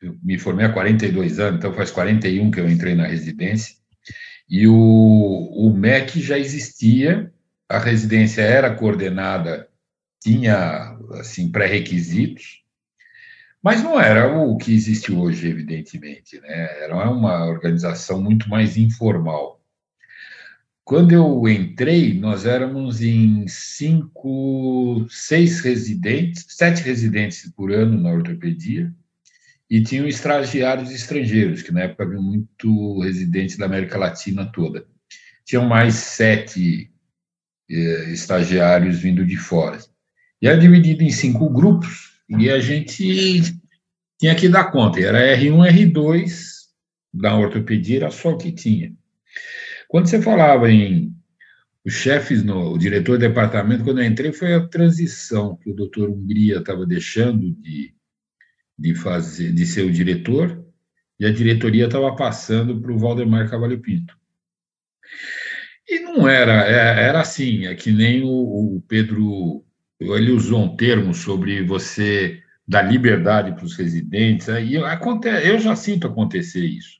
eu 0.00 0.16
me 0.22 0.38
formei 0.38 0.66
há 0.66 0.72
42 0.72 1.38
anos, 1.38 1.58
então 1.58 1.72
faz 1.72 1.90
41 1.90 2.50
que 2.50 2.60
eu 2.60 2.68
entrei 2.68 2.94
na 2.94 3.06
residência, 3.06 3.76
e 4.48 4.66
o, 4.66 4.74
o 4.74 5.72
MEC 5.72 6.20
já 6.20 6.38
existia, 6.38 7.32
a 7.68 7.78
residência 7.78 8.42
era 8.42 8.74
coordenada, 8.74 9.68
tinha 10.20 10.98
assim 11.12 11.50
pré-requisitos, 11.50 12.60
mas 13.62 13.82
não 13.82 14.00
era 14.00 14.26
o 14.34 14.56
que 14.56 14.72
existe 14.72 15.12
hoje, 15.12 15.48
evidentemente, 15.48 16.40
né? 16.40 16.82
Era 16.82 16.96
uma 17.10 17.44
organização 17.44 18.20
muito 18.22 18.48
mais 18.48 18.76
informal. 18.76 19.59
Quando 20.90 21.12
eu 21.12 21.48
entrei, 21.48 22.14
nós 22.14 22.44
éramos 22.44 23.00
em 23.00 23.46
cinco, 23.46 25.06
seis 25.08 25.60
residentes, 25.60 26.44
sete 26.48 26.82
residentes 26.82 27.48
por 27.52 27.70
ano 27.70 27.96
na 27.96 28.10
ortopedia, 28.10 28.92
e 29.70 29.80
tinham 29.84 30.08
estagiários 30.08 30.90
estrangeiros, 30.90 31.62
que 31.62 31.70
na 31.70 31.82
época 31.82 32.02
havia 32.02 32.20
muito 32.20 33.00
residentes 33.02 33.56
da 33.56 33.66
América 33.66 33.96
Latina 33.96 34.44
toda. 34.46 34.84
Tinham 35.44 35.64
mais 35.64 35.94
sete 35.94 36.90
eh, 37.70 38.10
estagiários 38.10 38.98
vindo 38.98 39.24
de 39.24 39.36
fora. 39.36 39.78
E 40.42 40.48
era 40.48 40.58
dividido 40.58 41.04
em 41.04 41.10
cinco 41.10 41.48
grupos, 41.48 42.20
e 42.28 42.50
a 42.50 42.58
gente 42.58 43.54
tinha 44.18 44.34
que 44.34 44.48
dar 44.48 44.72
conta. 44.72 44.98
Era 44.98 45.38
R1, 45.38 45.92
R2 45.92 46.32
da 47.14 47.36
ortopedia, 47.36 47.98
era 47.98 48.10
só 48.10 48.30
o 48.30 48.36
que 48.36 48.50
tinha. 48.50 48.92
Quando 49.90 50.06
você 50.06 50.22
falava 50.22 50.70
em 50.70 51.12
os 51.84 51.94
chefes, 51.94 52.44
no, 52.44 52.74
o 52.74 52.78
diretor 52.78 53.18
do 53.18 53.26
departamento, 53.26 53.82
quando 53.82 54.00
eu 54.00 54.06
entrei, 54.06 54.32
foi 54.32 54.54
a 54.54 54.64
transição 54.64 55.56
que 55.56 55.68
o 55.68 55.74
doutor 55.74 56.08
Hungria 56.08 56.58
estava 56.58 56.86
deixando 56.86 57.50
de, 57.56 57.92
de, 58.78 58.94
fazer, 58.94 59.52
de 59.52 59.66
ser 59.66 59.82
o 59.82 59.90
diretor 59.90 60.64
e 61.18 61.26
a 61.26 61.32
diretoria 61.32 61.86
estava 61.86 62.14
passando 62.14 62.80
para 62.80 62.92
o 62.92 62.98
Valdemar 63.00 63.50
Cavalho 63.50 63.80
Pinto. 63.80 64.16
E 65.88 65.98
não 65.98 66.28
era, 66.28 66.68
é, 66.68 67.08
era 67.08 67.20
assim, 67.20 67.66
é 67.66 67.74
que 67.74 67.90
nem 67.90 68.22
o, 68.22 68.76
o 68.76 68.84
Pedro, 68.86 69.64
ele 69.98 70.30
usou 70.30 70.62
um 70.62 70.76
termo 70.76 71.12
sobre 71.12 71.64
você 71.64 72.40
dar 72.64 72.82
liberdade 72.82 73.56
para 73.56 73.64
os 73.64 73.74
residentes, 73.74 74.48
aí 74.48 74.76
acontece, 74.76 75.48
eu 75.48 75.58
já 75.58 75.74
sinto 75.74 76.06
acontecer 76.06 76.64
isso 76.64 76.99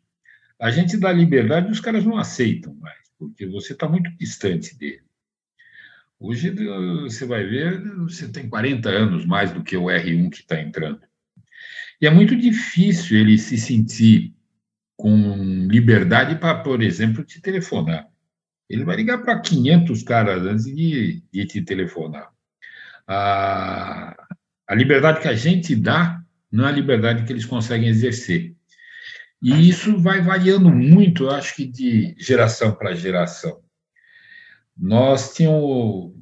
a 0.61 0.71
gente 0.71 0.97
dá 0.97 1.11
liberdade 1.11 1.69
e 1.69 1.73
os 1.73 1.81
caras 1.81 2.05
não 2.05 2.19
aceitam 2.19 2.75
mais, 2.75 2.99
porque 3.19 3.47
você 3.47 3.73
está 3.73 3.88
muito 3.88 4.11
distante 4.19 4.76
dele. 4.76 5.02
Hoje 6.19 6.50
você 7.02 7.25
vai 7.25 7.45
ver, 7.45 7.83
você 7.97 8.29
tem 8.29 8.47
40 8.47 8.90
anos 8.90 9.25
mais 9.25 9.50
do 9.52 9.62
que 9.62 9.75
o 9.75 9.85
R1 9.85 10.31
que 10.31 10.40
está 10.40 10.61
entrando. 10.61 11.00
E 11.99 12.07
é 12.07 12.11
muito 12.11 12.37
difícil 12.37 13.19
ele 13.19 13.38
se 13.38 13.57
sentir 13.57 14.35
com 14.97 15.67
liberdade 15.67 16.37
para, 16.37 16.62
por 16.62 16.83
exemplo, 16.83 17.25
te 17.25 17.40
telefonar. 17.40 18.07
Ele 18.69 18.85
vai 18.85 18.97
ligar 18.97 19.23
para 19.23 19.40
500 19.40 20.02
caras 20.02 20.43
antes 20.43 20.64
de, 20.67 21.23
de 21.33 21.47
te 21.47 21.62
telefonar. 21.62 22.31
A, 23.07 24.14
a 24.69 24.75
liberdade 24.75 25.21
que 25.21 25.29
a 25.29 25.35
gente 25.35 25.75
dá 25.75 26.23
não 26.52 26.67
é 26.67 26.69
a 26.69 26.73
liberdade 26.73 27.25
que 27.25 27.33
eles 27.33 27.47
conseguem 27.47 27.88
exercer. 27.88 28.55
E 29.42 29.68
isso 29.68 29.99
vai 29.99 30.20
variando 30.20 30.70
muito, 30.70 31.25
eu 31.25 31.30
acho 31.30 31.56
que 31.56 31.66
de 31.66 32.14
geração 32.18 32.73
para 32.73 32.94
geração. 32.94 33.61
Nós 34.76 35.35
tínhamos 35.35 36.12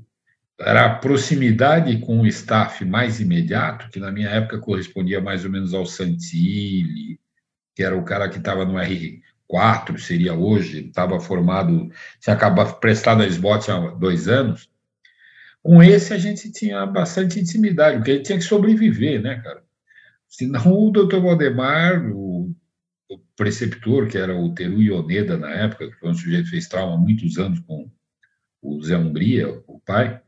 era 0.61 0.87
a 0.87 0.95
proximidade 0.97 1.99
com 1.99 2.21
o 2.21 2.27
staff 2.27 2.85
mais 2.85 3.21
imediato, 3.21 3.89
que 3.91 4.01
na 4.01 4.11
minha 4.11 4.29
época 4.29 4.59
correspondia 4.59 5.21
mais 5.21 5.45
ou 5.45 5.51
menos 5.51 5.73
ao 5.73 5.87
Santilli, 5.87 7.21
que 7.77 7.83
era 7.83 7.97
o 7.97 8.05
cara 8.05 8.29
que 8.29 8.39
estava 8.39 8.65
no 8.65 8.75
R4, 8.75 9.99
seria 9.99 10.35
hoje, 10.35 10.87
estava 10.87 11.21
formado, 11.21 11.89
tinha 12.21 12.35
acabado 12.35 12.81
prestado 12.81 13.23
a 13.23 13.27
SBOT 13.27 13.71
há 13.71 13.79
dois 13.91 14.27
anos. 14.27 14.69
Com 15.63 15.83
esse 15.83 16.13
a 16.13 16.19
gente 16.19 16.51
tinha 16.51 16.85
bastante 16.87 17.39
intimidade, 17.39 17.99
porque 17.99 18.11
ele 18.11 18.23
tinha 18.23 18.39
que 18.39 18.45
sobreviver, 18.45 19.23
né, 19.23 19.41
cara? 19.41 19.63
Senão 20.29 20.73
o 20.73 20.91
doutor 20.91 21.23
Valdemar, 21.23 22.05
o 22.13 22.38
o 23.09 23.19
preceptor, 23.37 24.09
que 24.09 24.19
era 24.19 24.37
o 24.37 24.55
Teru 24.55 24.83
Ioneda 24.83 25.37
na 25.37 25.51
época, 25.51 25.89
que 25.89 25.99
foi 25.99 26.11
um 26.11 26.15
sujeito 26.15 26.45
que 26.45 26.51
fez 26.51 26.69
trauma 26.69 26.95
há 26.95 26.99
muitos 26.99 27.39
anos 27.39 27.61
com 27.61 27.91
o 28.63 28.83
Zé 28.83 28.97
Umbria, 28.97 29.49
o 29.67 29.81
pai, 29.81 30.21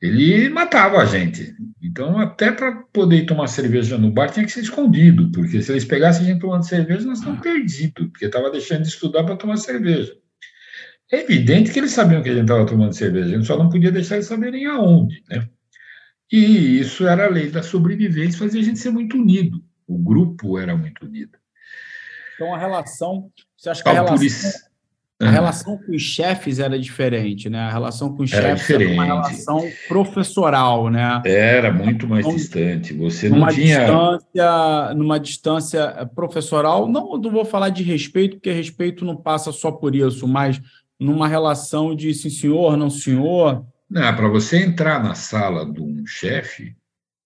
ele 0.00 0.48
matava 0.48 0.98
a 0.98 1.04
gente. 1.04 1.54
Então, 1.82 2.18
até 2.18 2.50
para 2.50 2.72
poder 2.92 3.26
tomar 3.26 3.46
cerveja 3.46 3.98
no 3.98 4.10
bar, 4.10 4.30
tinha 4.30 4.46
que 4.46 4.52
ser 4.52 4.60
escondido, 4.60 5.30
porque 5.30 5.60
se 5.60 5.70
eles 5.70 5.84
pegassem 5.84 6.24
a 6.24 6.28
gente 6.30 6.40
tomando 6.40 6.66
cerveja, 6.66 7.06
nós 7.06 7.18
estávamos 7.18 7.42
perdidos, 7.42 8.08
porque 8.08 8.24
estava 8.24 8.50
deixando 8.50 8.82
de 8.82 8.88
estudar 8.88 9.24
para 9.24 9.36
tomar 9.36 9.58
cerveja. 9.58 10.16
É 11.12 11.20
evidente 11.20 11.72
que 11.72 11.78
eles 11.78 11.90
sabiam 11.90 12.22
que 12.22 12.30
a 12.30 12.32
gente 12.32 12.42
estava 12.42 12.64
tomando 12.64 12.94
cerveja, 12.94 13.26
a 13.26 13.32
gente 13.36 13.46
só 13.46 13.58
não 13.58 13.68
podia 13.68 13.92
deixar 13.92 14.14
eles 14.14 14.26
saberem 14.26 14.66
aonde, 14.66 15.22
né? 15.28 15.46
E 16.32 16.78
isso 16.78 17.06
era 17.06 17.26
a 17.26 17.28
lei 17.30 17.50
da 17.50 17.62
sobrevivência, 17.62 18.38
fazia 18.38 18.60
a 18.60 18.64
gente 18.64 18.78
ser 18.78 18.90
muito 18.90 19.18
unido. 19.18 19.62
O 19.86 19.98
grupo 19.98 20.56
era 20.56 20.76
muito 20.76 21.04
unido. 21.04 21.39
Então 22.40 22.54
a 22.54 22.58
relação, 22.58 23.30
você 23.54 23.68
acha 23.68 23.82
que 23.82 23.88
a 23.90 23.92
relação, 23.92 24.50
a 25.20 25.30
relação 25.30 25.76
com 25.76 25.92
os 25.92 26.00
chefes 26.00 26.58
era 26.58 26.78
diferente, 26.78 27.50
né? 27.50 27.58
A 27.58 27.70
relação 27.70 28.16
com 28.16 28.22
os 28.22 28.32
era 28.32 28.56
chefes 28.56 28.62
diferente. 28.62 28.92
era 28.92 28.94
uma 28.94 29.04
relação 29.04 29.62
professoral, 29.86 30.88
né? 30.88 31.20
Era 31.26 31.70
muito 31.70 32.08
mais 32.08 32.24
então, 32.24 32.34
distante. 32.34 32.94
Você 32.94 33.28
não 33.28 33.46
tinha 33.48 33.80
distância, 33.80 34.94
numa 34.94 35.20
distância 35.20 36.10
professoral, 36.14 36.88
não, 36.88 37.18
não 37.18 37.30
vou 37.30 37.44
falar 37.44 37.68
de 37.68 37.82
respeito, 37.82 38.36
porque 38.36 38.50
respeito 38.50 39.04
não 39.04 39.16
passa 39.16 39.52
só 39.52 39.70
por 39.70 39.94
isso, 39.94 40.26
mas 40.26 40.58
numa 40.98 41.28
relação 41.28 41.94
de 41.94 42.14
sim 42.14 42.30
senhor, 42.30 42.74
não 42.78 42.88
senhor. 42.88 43.66
Não, 43.90 44.16
para 44.16 44.28
você 44.28 44.64
entrar 44.64 45.04
na 45.04 45.14
sala 45.14 45.70
de 45.70 45.82
um 45.82 46.06
chefe, 46.06 46.74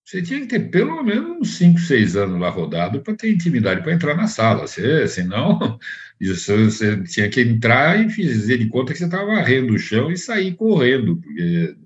você 0.05 0.21
tinha 0.21 0.41
que 0.41 0.47
ter 0.47 0.71
pelo 0.71 1.03
menos 1.03 1.39
uns 1.39 1.57
5, 1.57 1.81
6 1.81 2.17
anos 2.17 2.39
lá 2.39 2.51
rodado 2.51 3.01
para 3.01 3.17
ter 3.17 3.33
intimidade 3.33 3.83
para 3.83 3.95
entrar 3.95 4.15
na 4.15 4.27
sala. 4.27 4.67
Você, 4.67 5.09
senão, 5.09 5.79
isso, 6.21 6.55
você 6.57 7.03
tinha 7.05 7.29
que 7.31 7.41
entrar 7.41 7.99
e 7.99 8.11
fazer 8.11 8.59
de 8.59 8.69
conta 8.69 8.93
que 8.93 8.99
você 8.99 9.07
estava 9.07 9.25
varrendo 9.25 9.73
o 9.73 9.79
chão 9.79 10.11
e 10.13 10.17
sair 10.19 10.55
correndo, 10.55 11.17
porque 11.17 11.77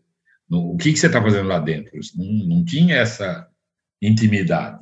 o 0.51 0.77
que, 0.77 0.93
que 0.93 0.99
você 0.99 1.07
está 1.07 1.23
fazendo 1.23 1.47
lá 1.47 1.61
dentro? 1.61 1.93
Não, 2.17 2.57
não 2.57 2.65
tinha 2.65 2.97
essa 2.97 3.47
intimidade. 4.03 4.79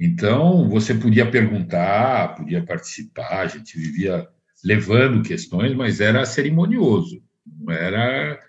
Então, 0.00 0.68
você 0.68 0.92
podia 0.94 1.30
perguntar, 1.30 2.34
podia 2.34 2.64
participar, 2.64 3.42
a 3.42 3.46
gente 3.46 3.78
vivia 3.78 4.26
levando 4.64 5.22
questões, 5.22 5.72
mas 5.74 6.00
era 6.00 6.24
cerimonioso, 6.24 7.22
não 7.46 7.72
era 7.72 8.40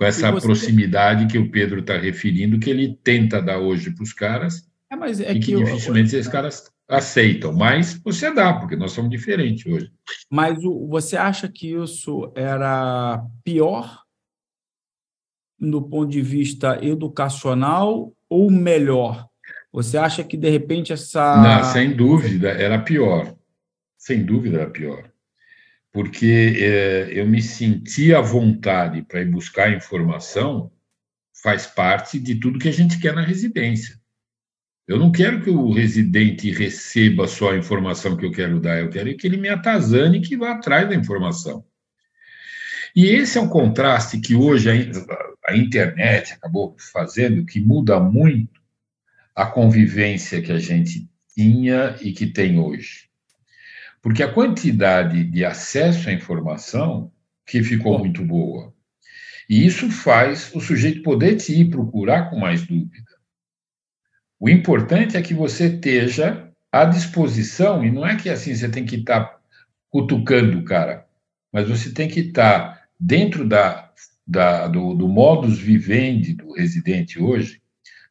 com 0.00 0.06
essa 0.06 0.32
você... 0.32 0.46
proximidade 0.46 1.26
que 1.26 1.36
o 1.36 1.50
Pedro 1.50 1.80
está 1.80 1.98
referindo, 1.98 2.58
que 2.58 2.70
ele 2.70 2.98
tenta 3.04 3.42
dar 3.42 3.58
hoje 3.58 3.90
para 3.90 4.02
os 4.02 4.14
caras, 4.14 4.66
é, 4.90 4.96
mas 4.96 5.20
é 5.20 5.32
e 5.32 5.34
que, 5.38 5.54
que 5.54 5.62
dificilmente 5.62 6.14
eu... 6.14 6.20
esses 6.20 6.32
caras 6.32 6.72
aceitam, 6.88 7.52
mas 7.52 8.00
você 8.02 8.32
dá, 8.32 8.54
porque 8.54 8.76
nós 8.76 8.92
somos 8.92 9.10
diferentes 9.10 9.70
hoje. 9.70 9.92
Mas 10.30 10.64
o, 10.64 10.88
você 10.88 11.18
acha 11.18 11.50
que 11.50 11.74
isso 11.74 12.32
era 12.34 13.22
pior 13.44 14.02
do 15.58 15.82
ponto 15.82 16.10
de 16.10 16.22
vista 16.22 16.82
educacional 16.82 18.10
ou 18.26 18.50
melhor? 18.50 19.28
Você 19.70 19.98
acha 19.98 20.24
que, 20.24 20.36
de 20.36 20.48
repente, 20.48 20.94
essa. 20.94 21.36
Não, 21.42 21.62
sem 21.62 21.94
dúvida, 21.94 22.48
era 22.48 22.78
pior. 22.78 23.36
Sem 23.98 24.24
dúvida 24.24 24.62
era 24.62 24.70
pior 24.70 25.09
porque 25.92 26.56
é, 26.58 27.08
eu 27.12 27.26
me 27.26 27.42
senti 27.42 28.14
à 28.14 28.20
vontade 28.20 29.02
para 29.02 29.20
ir 29.20 29.30
buscar 29.30 29.72
informação, 29.72 30.70
faz 31.42 31.66
parte 31.66 32.18
de 32.18 32.36
tudo 32.36 32.58
que 32.58 32.68
a 32.68 32.72
gente 32.72 32.98
quer 32.98 33.14
na 33.14 33.24
residência. 33.24 33.98
Eu 34.86 34.98
não 34.98 35.12
quero 35.12 35.42
que 35.42 35.50
o 35.50 35.72
residente 35.72 36.50
receba 36.50 37.26
só 37.28 37.52
a 37.52 37.56
informação 37.56 38.16
que 38.16 38.26
eu 38.26 38.32
quero 38.32 38.60
dar, 38.60 38.80
eu 38.80 38.90
quero 38.90 39.16
que 39.16 39.26
ele 39.26 39.36
me 39.36 39.48
atazane 39.48 40.18
e 40.18 40.20
que 40.20 40.36
vá 40.36 40.52
atrás 40.52 40.88
da 40.88 40.94
informação. 40.94 41.64
E 42.94 43.06
esse 43.06 43.38
é 43.38 43.40
um 43.40 43.48
contraste 43.48 44.20
que 44.20 44.34
hoje 44.34 44.68
a, 44.68 44.74
a 45.46 45.56
internet 45.56 46.32
acabou 46.32 46.76
fazendo, 46.92 47.46
que 47.46 47.60
muda 47.60 48.00
muito 48.00 48.60
a 49.34 49.46
convivência 49.46 50.42
que 50.42 50.50
a 50.50 50.58
gente 50.58 51.08
tinha 51.34 51.96
e 52.00 52.12
que 52.12 52.26
tem 52.26 52.58
hoje. 52.58 53.09
Porque 54.02 54.22
a 54.22 54.32
quantidade 54.32 55.24
de 55.24 55.44
acesso 55.44 56.08
à 56.08 56.12
informação 56.12 57.12
que 57.46 57.62
ficou 57.62 57.98
muito 57.98 58.24
boa. 58.24 58.72
E 59.48 59.66
isso 59.66 59.90
faz 59.90 60.54
o 60.54 60.60
sujeito 60.60 61.02
poder 61.02 61.36
te 61.36 61.52
ir 61.52 61.70
procurar 61.70 62.30
com 62.30 62.38
mais 62.38 62.66
dúvida. 62.66 63.10
O 64.38 64.48
importante 64.48 65.16
é 65.16 65.22
que 65.22 65.34
você 65.34 65.66
esteja 65.66 66.50
à 66.72 66.84
disposição, 66.84 67.84
e 67.84 67.90
não 67.90 68.06
é 68.06 68.16
que 68.16 68.30
assim 68.30 68.54
você 68.54 68.68
tem 68.68 68.86
que 68.86 68.96
estar 68.96 69.24
tá 69.24 69.40
cutucando 69.90 70.58
o 70.58 70.64
cara, 70.64 71.04
mas 71.52 71.68
você 71.68 71.92
tem 71.92 72.08
que 72.08 72.20
estar 72.20 72.60
tá 72.60 72.82
dentro 72.98 73.46
da, 73.46 73.92
da, 74.26 74.68
do, 74.68 74.94
do 74.94 75.08
modus 75.08 75.58
vivendi 75.58 76.34
do 76.34 76.52
residente 76.52 77.20
hoje, 77.20 77.60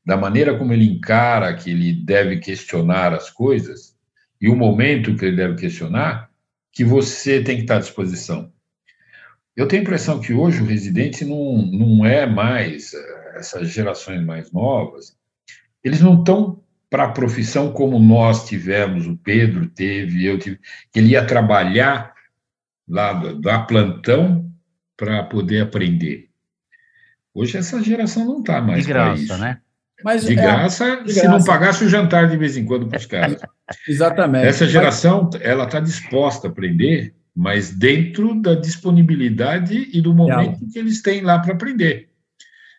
da 0.05 0.17
maneira 0.17 0.57
como 0.57 0.73
ele 0.73 0.85
encara 0.85 1.55
que 1.55 1.71
ele 1.71 1.93
deve 1.93 2.37
questionar 2.39 3.13
as 3.13 3.29
coisas, 3.29 3.95
e 4.39 4.49
o 4.49 4.55
momento 4.55 5.15
que 5.15 5.25
ele 5.25 5.35
deve 5.35 5.55
questionar, 5.55 6.29
que 6.71 6.83
você 6.83 7.41
tem 7.41 7.57
que 7.57 7.63
estar 7.63 7.77
à 7.77 7.79
disposição. 7.79 8.51
Eu 9.55 9.67
tenho 9.67 9.81
a 9.81 9.83
impressão 9.83 10.19
que 10.21 10.33
hoje 10.33 10.61
o 10.61 10.65
residente 10.65 11.25
não, 11.25 11.57
não 11.57 12.05
é 12.05 12.25
mais, 12.25 12.93
eh, 12.93 13.33
essas 13.35 13.69
gerações 13.69 14.23
mais 14.23 14.51
novas, 14.51 15.17
eles 15.83 15.99
não 15.99 16.19
estão 16.19 16.63
para 16.89 17.05
a 17.05 17.11
profissão 17.11 17.71
como 17.71 17.99
nós 17.99 18.47
tivemos, 18.47 19.05
o 19.05 19.15
Pedro 19.17 19.67
teve, 19.67 20.25
eu 20.25 20.39
tive, 20.39 20.59
que 20.91 20.99
ele 20.99 21.09
ia 21.09 21.25
trabalhar 21.25 22.13
lá 22.87 23.13
da 23.13 23.59
plantão 23.59 24.51
para 24.97 25.23
poder 25.23 25.61
aprender. 25.61 26.29
Hoje 27.33 27.57
essa 27.57 27.81
geração 27.81 28.25
não 28.25 28.39
está 28.39 28.59
mais 28.59 28.87
para 28.87 29.13
isso. 29.13 29.37
Né? 29.37 29.61
Mas, 30.03 30.25
de, 30.25 30.33
é, 30.33 30.35
graça, 30.35 31.03
de 31.03 31.13
se 31.13 31.21
graça. 31.21 31.37
não 31.37 31.43
pagasse 31.43 31.83
o 31.83 31.89
jantar 31.89 32.29
de 32.29 32.37
vez 32.37 32.55
em 32.55 32.65
quando 32.65 32.87
para 32.87 32.97
os 32.97 33.05
caras. 33.05 33.41
Exatamente. 33.87 34.47
Essa 34.47 34.67
geração, 34.67 35.29
ela 35.41 35.65
está 35.65 35.79
disposta 35.79 36.47
a 36.47 36.51
aprender, 36.51 37.13
mas 37.35 37.69
dentro 37.71 38.41
da 38.41 38.55
disponibilidade 38.55 39.89
e 39.93 40.01
do 40.01 40.13
momento 40.13 40.63
é. 40.63 40.71
que 40.71 40.79
eles 40.79 41.01
têm 41.01 41.21
lá 41.21 41.39
para 41.39 41.53
aprender. 41.53 42.09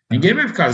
Ninguém 0.09 0.33
vai 0.33 0.47
ficar 0.47 0.71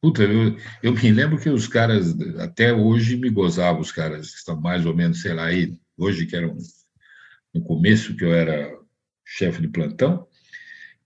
Puta, 0.00 0.22
eu, 0.22 0.56
eu 0.84 0.92
me 0.92 1.10
lembro 1.10 1.36
que 1.36 1.48
os 1.48 1.66
caras, 1.66 2.14
até 2.38 2.72
hoje, 2.72 3.16
me 3.16 3.28
gozavam, 3.28 3.80
os 3.80 3.90
caras 3.90 4.30
que 4.30 4.36
estão 4.36 4.60
mais 4.60 4.86
ou 4.86 4.94
menos, 4.94 5.20
sei 5.20 5.34
lá, 5.34 5.46
aí, 5.46 5.74
hoje 5.98 6.26
que 6.26 6.36
eram 6.36 6.56
no 7.52 7.60
começo 7.62 8.14
que 8.14 8.24
eu 8.24 8.32
era 8.32 8.72
chefe 9.24 9.60
de 9.62 9.66
plantão, 9.66 10.24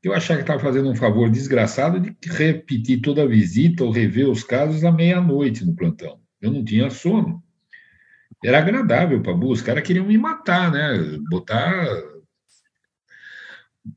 eu 0.02 0.14
achava 0.14 0.38
que 0.38 0.44
estava 0.44 0.60
fazendo 0.60 0.88
um 0.88 0.94
favor 0.94 1.28
desgraçado 1.30 2.00
de 2.00 2.14
repetir 2.26 3.00
toda 3.00 3.22
a 3.22 3.26
visita 3.26 3.84
ou 3.84 3.90
rever 3.90 4.28
os 4.28 4.42
casos 4.42 4.84
à 4.84 4.90
meia-noite 4.90 5.64
no 5.64 5.74
plantão. 5.74 6.20
Eu 6.40 6.50
não 6.50 6.64
tinha 6.64 6.88
sono. 6.90 7.42
Era 8.42 8.58
agradável 8.58 9.22
para 9.22 9.34
os 9.34 9.60
caras 9.60 9.82
queriam 9.82 10.06
me 10.06 10.16
matar, 10.16 10.72
né? 10.72 11.18
Botar 11.28 11.86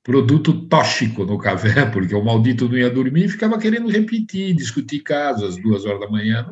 produto 0.01 0.67
tóxico 0.67 1.25
no 1.25 1.37
café, 1.37 1.85
porque 1.91 2.15
o 2.15 2.23
maldito 2.23 2.67
não 2.67 2.77
ia 2.77 2.89
dormir 2.89 3.25
e 3.25 3.29
ficava 3.29 3.57
querendo 3.57 3.89
repetir, 3.89 4.53
discutir 4.53 4.99
casos 4.99 5.49
às 5.49 5.61
duas 5.61 5.85
horas 5.85 6.01
da 6.01 6.09
manhã. 6.09 6.45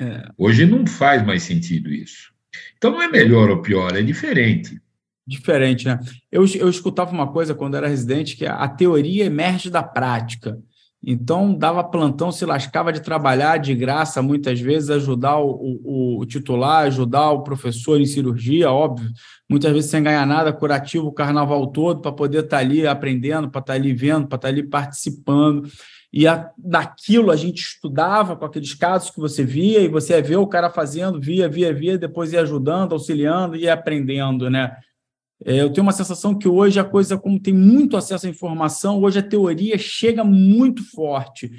É. 0.00 0.28
Hoje 0.38 0.64
não 0.64 0.86
faz 0.86 1.24
mais 1.24 1.42
sentido 1.42 1.90
isso. 1.90 2.32
Então 2.76 2.92
não 2.92 3.02
é 3.02 3.08
melhor 3.08 3.50
ou 3.50 3.60
pior, 3.60 3.94
é 3.94 4.02
diferente. 4.02 4.80
Diferente, 5.26 5.86
né? 5.86 5.98
Eu, 6.30 6.44
eu 6.56 6.68
escutava 6.68 7.12
uma 7.12 7.30
coisa 7.30 7.54
quando 7.54 7.76
era 7.76 7.88
residente, 7.88 8.36
que 8.36 8.46
a 8.46 8.68
teoria 8.68 9.24
emerge 9.24 9.70
da 9.70 9.82
prática. 9.82 10.58
Então, 11.02 11.54
dava 11.54 11.82
plantão, 11.82 12.30
se 12.30 12.44
lascava 12.44 12.92
de 12.92 13.00
trabalhar 13.00 13.56
de 13.56 13.74
graça, 13.74 14.20
muitas 14.20 14.60
vezes, 14.60 14.90
ajudar 14.90 15.38
o, 15.38 15.50
o, 15.50 16.20
o, 16.20 16.26
titular, 16.26 16.84
ajudar 16.84 17.30
o 17.30 17.42
professor 17.42 17.98
em 17.98 18.04
cirurgia, 18.04 18.70
óbvio, 18.70 19.10
muitas 19.48 19.72
vezes 19.72 19.90
sem 19.90 20.02
ganhar 20.02 20.26
nada, 20.26 20.52
curativo 20.52 21.06
o 21.06 21.12
carnaval 21.12 21.66
todo, 21.68 22.02
para 22.02 22.12
poder 22.12 22.44
estar 22.44 22.58
tá 22.58 22.62
ali 22.62 22.86
aprendendo, 22.86 23.50
para 23.50 23.60
estar 23.60 23.72
tá 23.72 23.78
ali 23.78 23.94
vendo, 23.94 24.28
para 24.28 24.36
estar 24.36 24.48
tá 24.48 24.52
ali 24.52 24.62
participando. 24.62 25.70
E 26.12 26.26
a, 26.26 26.50
daquilo 26.58 27.30
a 27.30 27.36
gente 27.36 27.62
estudava 27.62 28.36
com 28.36 28.44
aqueles 28.44 28.74
casos 28.74 29.10
que 29.10 29.20
você 29.20 29.42
via, 29.42 29.80
e 29.80 29.88
você 29.88 30.12
ia 30.12 30.22
ver 30.22 30.36
o 30.36 30.46
cara 30.46 30.68
fazendo, 30.68 31.18
via, 31.18 31.48
via, 31.48 31.72
via, 31.72 31.96
depois 31.96 32.34
ia 32.34 32.42
ajudando, 32.42 32.92
auxiliando 32.92 33.56
e 33.56 33.70
aprendendo, 33.70 34.50
né? 34.50 34.76
É, 35.44 35.60
eu 35.62 35.70
tenho 35.72 35.84
uma 35.86 35.92
sensação 35.92 36.36
que 36.36 36.48
hoje 36.48 36.78
a 36.78 36.84
coisa, 36.84 37.16
como 37.16 37.40
tem 37.40 37.54
muito 37.54 37.96
acesso 37.96 38.26
à 38.26 38.30
informação, 38.30 39.00
hoje 39.00 39.18
a 39.18 39.22
teoria 39.22 39.78
chega 39.78 40.22
muito 40.22 40.84
forte. 40.90 41.50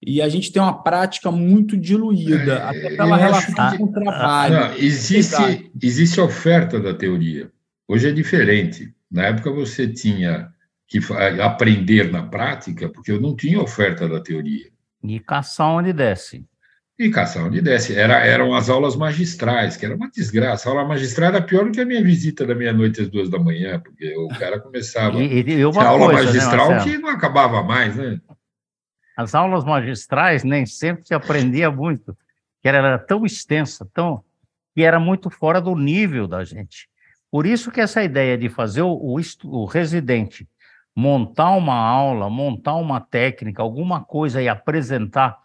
E 0.00 0.22
a 0.22 0.28
gente 0.28 0.52
tem 0.52 0.62
uma 0.62 0.82
prática 0.82 1.30
muito 1.30 1.76
diluída, 1.76 2.54
é, 2.54 2.62
até 2.62 2.96
pela 2.96 3.16
relação 3.16 3.70
que... 3.70 3.78
com 3.78 3.84
o 3.84 3.92
trabalho. 3.92 4.54
Não, 4.54 4.74
existe, 4.76 5.70
existe 5.80 6.20
oferta 6.20 6.78
da 6.78 6.94
teoria. 6.94 7.50
Hoje 7.86 8.08
é 8.08 8.12
diferente. 8.12 8.92
Na 9.10 9.26
época 9.26 9.50
você 9.50 9.88
tinha 9.88 10.48
que 10.86 11.00
aprender 11.42 12.10
na 12.10 12.22
prática, 12.22 12.88
porque 12.88 13.10
eu 13.10 13.20
não 13.20 13.34
tinha 13.34 13.60
oferta 13.60 14.08
da 14.08 14.20
teoria. 14.20 14.70
E 15.02 15.20
caçar 15.20 15.68
onde 15.68 15.92
desce. 15.92 16.44
E 16.98 17.10
caçar 17.10 17.46
onde 17.46 17.60
desce. 17.60 17.94
Era, 17.94 18.26
eram 18.26 18.52
as 18.52 18.68
aulas 18.68 18.96
magistrais, 18.96 19.76
que 19.76 19.86
era 19.86 19.94
uma 19.94 20.10
desgraça. 20.10 20.68
A 20.68 20.72
aula 20.72 20.84
magistral 20.84 21.28
era 21.28 21.40
pior 21.40 21.64
do 21.64 21.70
que 21.70 21.80
a 21.80 21.84
minha 21.84 22.02
visita 22.02 22.44
da 22.44 22.54
meia-noite 22.54 23.00
às 23.00 23.08
duas 23.08 23.30
da 23.30 23.38
manhã, 23.38 23.78
porque 23.78 24.16
o 24.16 24.28
cara 24.28 24.58
começava. 24.58 25.16
e, 25.22 25.48
e 25.48 25.64
uma 25.64 25.82
a 25.82 25.88
aula 25.88 26.08
né, 26.08 26.14
magistral 26.14 26.70
né, 26.70 26.82
que 26.82 26.98
não 26.98 27.08
acabava 27.08 27.62
mais, 27.62 27.94
né? 27.94 28.20
As 29.16 29.34
aulas 29.34 29.64
magistrais 29.64 30.42
nem 30.42 30.66
sempre 30.66 31.06
se 31.06 31.14
aprendia 31.14 31.70
muito, 31.70 32.16
que 32.60 32.68
era 32.68 32.98
tão 32.98 33.24
extensa, 33.24 33.88
tão 33.92 34.24
que 34.74 34.82
era 34.82 34.98
muito 34.98 35.30
fora 35.30 35.60
do 35.60 35.76
nível 35.76 36.26
da 36.26 36.44
gente. 36.44 36.88
Por 37.30 37.46
isso 37.46 37.70
que 37.70 37.80
essa 37.80 38.02
ideia 38.02 38.36
de 38.36 38.48
fazer 38.48 38.82
o, 38.82 38.92
o, 38.92 39.20
o 39.44 39.64
residente 39.66 40.48
montar 40.96 41.50
uma 41.50 41.76
aula, 41.76 42.28
montar 42.28 42.74
uma 42.74 43.00
técnica, 43.00 43.62
alguma 43.62 44.02
coisa 44.02 44.42
e 44.42 44.48
apresentar 44.48 45.38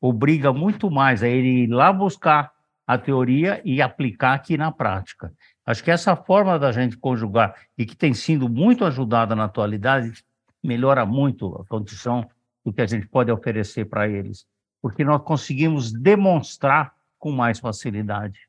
obriga 0.00 0.52
muito 0.52 0.90
mais 0.90 1.22
a 1.22 1.28
ele 1.28 1.64
ir 1.64 1.66
lá 1.68 1.92
buscar 1.92 2.52
a 2.86 2.96
teoria 2.96 3.60
e 3.64 3.82
aplicar 3.82 4.34
aqui 4.34 4.56
na 4.56 4.72
prática. 4.72 5.32
Acho 5.66 5.84
que 5.84 5.90
essa 5.90 6.16
forma 6.16 6.58
da 6.58 6.72
gente 6.72 6.96
conjugar, 6.96 7.54
e 7.76 7.84
que 7.84 7.94
tem 7.94 8.14
sido 8.14 8.48
muito 8.48 8.84
ajudada 8.84 9.36
na 9.36 9.44
atualidade, 9.44 10.24
melhora 10.62 11.04
muito 11.04 11.54
a 11.56 11.66
condição 11.66 12.28
do 12.64 12.72
que 12.72 12.80
a 12.80 12.86
gente 12.86 13.06
pode 13.06 13.30
oferecer 13.30 13.84
para 13.84 14.08
eles, 14.08 14.46
porque 14.80 15.04
nós 15.04 15.22
conseguimos 15.22 15.92
demonstrar 15.92 16.94
com 17.18 17.30
mais 17.30 17.58
facilidade. 17.58 18.48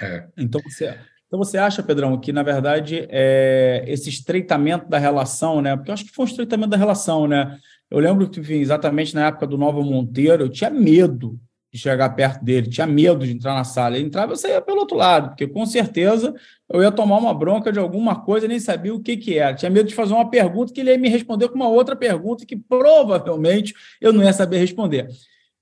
É. 0.00 0.28
Então, 0.36 0.60
você, 0.62 0.98
então 1.32 1.38
você 1.42 1.56
acha, 1.56 1.82
Pedrão, 1.82 2.20
que 2.20 2.30
na 2.30 2.42
verdade 2.42 3.06
é, 3.08 3.82
esse 3.88 4.10
estreitamento 4.10 4.86
da 4.86 4.98
relação, 4.98 5.62
né? 5.62 5.74
Porque 5.74 5.90
eu 5.90 5.94
acho 5.94 6.04
que 6.04 6.12
foi 6.12 6.26
um 6.26 6.28
estreitamento 6.28 6.68
da 6.68 6.76
relação, 6.76 7.26
né? 7.26 7.58
Eu 7.90 8.00
lembro 8.00 8.28
que, 8.28 8.38
enfim, 8.38 8.56
exatamente 8.56 9.14
na 9.14 9.28
época 9.28 9.46
do 9.46 9.56
Nova 9.56 9.80
Monteiro, 9.80 10.42
eu 10.42 10.50
tinha 10.50 10.68
medo 10.68 11.40
de 11.72 11.78
chegar 11.78 12.10
perto 12.10 12.44
dele, 12.44 12.68
tinha 12.68 12.86
medo 12.86 13.24
de 13.24 13.32
entrar 13.32 13.54
na 13.54 13.64
sala. 13.64 13.96
Ele 13.96 14.08
entrava 14.08 14.32
e 14.32 14.34
eu 14.34 14.36
saía 14.36 14.60
pelo 14.60 14.80
outro 14.80 14.94
lado, 14.94 15.28
porque 15.30 15.46
com 15.46 15.64
certeza 15.64 16.34
eu 16.70 16.82
ia 16.82 16.92
tomar 16.92 17.16
uma 17.16 17.32
bronca 17.32 17.72
de 17.72 17.78
alguma 17.78 18.14
coisa, 18.14 18.46
nem 18.46 18.60
sabia 18.60 18.94
o 18.94 19.00
que, 19.00 19.16
que 19.16 19.38
era. 19.38 19.54
Tinha 19.54 19.70
medo 19.70 19.88
de 19.88 19.94
fazer 19.94 20.12
uma 20.12 20.28
pergunta 20.28 20.70
que 20.70 20.82
ele 20.82 20.90
ia 20.90 20.98
me 20.98 21.08
responder 21.08 21.48
com 21.48 21.54
uma 21.54 21.68
outra 21.68 21.96
pergunta 21.96 22.44
que 22.44 22.58
provavelmente 22.58 23.74
eu 24.02 24.12
não 24.12 24.22
ia 24.22 24.34
saber 24.34 24.58
responder. 24.58 25.08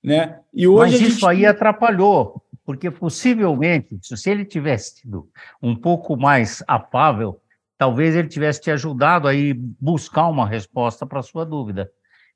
Né? 0.03 0.37
E 0.53 0.67
hoje 0.67 0.95
Mas 0.95 1.01
isso 1.01 1.21
gente... 1.21 1.27
aí 1.27 1.47
atrapalhou, 1.47 2.43
porque 2.71 2.89
possivelmente, 2.89 3.99
se 4.01 4.31
ele 4.31 4.45
tivesse 4.45 5.01
sido 5.01 5.29
um 5.61 5.75
pouco 5.75 6.17
mais 6.17 6.63
afável, 6.69 7.43
talvez 7.77 8.15
ele 8.15 8.29
tivesse 8.29 8.61
te 8.61 8.71
ajudado 8.71 9.27
a 9.27 9.35
ir 9.35 9.55
buscar 9.55 10.29
uma 10.29 10.47
resposta 10.47 11.05
para 11.05 11.19
a 11.19 11.23
sua 11.25 11.45
dúvida. 11.45 11.91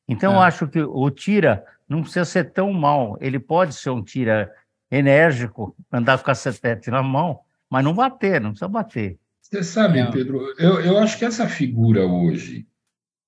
Então, 0.08 0.32
é. 0.32 0.36
eu 0.36 0.40
acho 0.40 0.66
que 0.66 0.82
o 0.82 1.08
tira 1.08 1.64
não 1.88 2.02
precisa 2.02 2.24
ser 2.24 2.50
tão 2.50 2.72
mal. 2.72 3.16
Ele 3.20 3.38
pode 3.38 3.74
ser 3.74 3.90
um 3.90 4.02
tira 4.02 4.52
enérgico, 4.90 5.76
andar 5.92 6.18
com 6.18 6.22
a 6.22 6.24
cacetete 6.24 6.90
na 6.90 7.00
mão, 7.00 7.38
mas 7.70 7.84
não 7.84 7.94
bater, 7.94 8.40
não 8.40 8.50
precisa 8.50 8.66
bater. 8.66 9.16
Você 9.40 9.62
sabe, 9.62 10.00
é. 10.00 10.10
Pedro, 10.10 10.52
eu, 10.58 10.80
eu 10.80 10.98
acho 10.98 11.16
que 11.16 11.24
essa 11.24 11.46
figura 11.46 12.04
hoje 12.04 12.66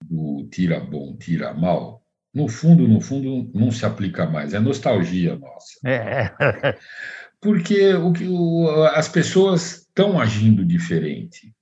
do 0.05 0.45
tira 0.51 0.81
bom, 0.81 1.17
tira 1.17 1.55
mal, 1.55 2.03
no 2.37 2.49
fundo, 2.49 2.87
no 2.87 3.01
fundo, 3.01 3.51
não 3.55 3.71
se 3.71 3.87
aplica 3.87 4.27
mais. 4.27 4.53
É 4.53 4.61
nostalgia 4.61 5.37
nossa. 5.37 5.81
É. 5.87 6.31
Porque 7.41 7.95
o 7.95 8.13
que 8.13 8.29
o, 8.29 8.85
as 8.93 9.09
pessoas 9.09 9.79
estão 9.79 10.21
agindo 10.21 10.63
diferente. 10.63 11.55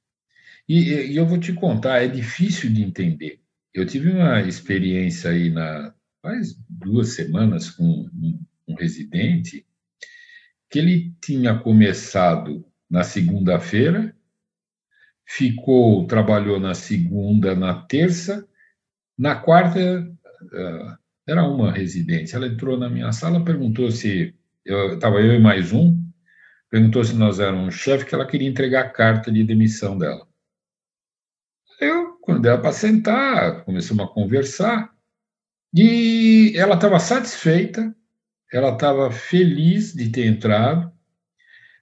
E, 0.68 1.12
e 1.12 1.16
eu 1.16 1.26
vou 1.26 1.38
te 1.38 1.52
contar, 1.52 2.02
é 2.02 2.08
difícil 2.08 2.72
de 2.72 2.82
entender. 2.82 3.40
Eu 3.72 3.86
tive 3.86 4.10
uma 4.10 4.40
experiência 4.40 5.30
aí 5.30 5.48
na 5.48 5.94
faz 6.20 6.56
duas 6.68 7.10
semanas 7.10 7.70
com 7.70 7.84
um, 7.84 8.40
um 8.66 8.74
residente 8.74 9.64
que 10.68 10.80
ele 10.80 11.14
tinha 11.22 11.56
começado 11.56 12.66
na 12.90 13.04
segunda-feira, 13.04 14.12
ficou, 15.24 16.04
trabalhou 16.08 16.58
na 16.58 16.74
segunda, 16.74 17.54
na 17.54 17.74
terça, 17.82 18.44
na 19.16 19.36
quarta, 19.36 20.10
era 21.26 21.44
uma 21.44 21.72
residência. 21.72 22.36
Ela 22.36 22.46
entrou 22.46 22.78
na 22.78 22.88
minha 22.88 23.12
sala, 23.12 23.44
perguntou 23.44 23.90
se 23.90 24.34
eu 24.64 24.94
estava 24.94 25.20
eu 25.20 25.34
e 25.34 25.38
mais 25.38 25.72
um, 25.72 26.02
perguntou 26.70 27.04
se 27.04 27.14
nós 27.14 27.38
éramos 27.38 27.74
chefe, 27.74 28.06
que 28.06 28.14
ela 28.14 28.26
queria 28.26 28.48
entregar 28.48 28.84
a 28.84 28.90
carta 28.90 29.30
de 29.30 29.44
demissão 29.44 29.96
dela. 29.96 30.26
Eu, 31.80 32.18
quando 32.20 32.42
deu 32.42 32.60
para 32.60 32.72
sentar, 32.72 33.64
começamos 33.64 34.04
a 34.04 34.08
conversar, 34.08 34.90
e 35.72 36.52
ela 36.56 36.74
estava 36.74 36.98
satisfeita, 36.98 37.94
ela 38.52 38.72
estava 38.72 39.10
feliz 39.10 39.92
de 39.92 40.08
ter 40.08 40.26
entrado, 40.26 40.92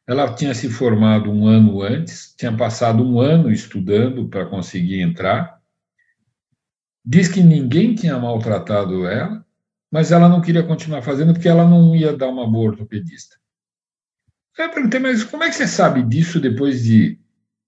ela 0.06 0.34
tinha 0.34 0.54
se 0.54 0.68
formado 0.68 1.30
um 1.30 1.46
ano 1.46 1.82
antes, 1.82 2.34
tinha 2.36 2.56
passado 2.56 3.04
um 3.04 3.20
ano 3.20 3.52
estudando 3.52 4.28
para 4.28 4.46
conseguir 4.46 5.00
entrar, 5.00 5.61
diz 7.04 7.28
que 7.28 7.42
ninguém 7.42 7.94
tinha 7.94 8.18
maltratado 8.18 9.06
ela, 9.06 9.44
mas 9.90 10.12
ela 10.12 10.28
não 10.28 10.40
queria 10.40 10.62
continuar 10.62 11.02
fazendo 11.02 11.32
porque 11.32 11.48
ela 11.48 11.68
não 11.68 11.94
ia 11.94 12.16
dar 12.16 12.28
uma 12.28 12.50
boa 12.50 12.70
ortopedista. 12.70 13.36
Eu 14.58 14.70
perguntei, 14.70 15.00
mas 15.00 15.24
como 15.24 15.44
é 15.44 15.48
que 15.48 15.54
você 15.54 15.66
sabe 15.66 16.02
disso 16.02 16.38
depois 16.38 16.82
de 16.84 17.18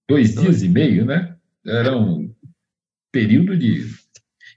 dois 0.08 0.34
dias 0.34 0.62
e 0.62 0.68
meio, 0.68 1.04
né? 1.04 1.34
Era 1.66 1.96
um 1.96 2.32
período 3.10 3.56
de. 3.56 3.86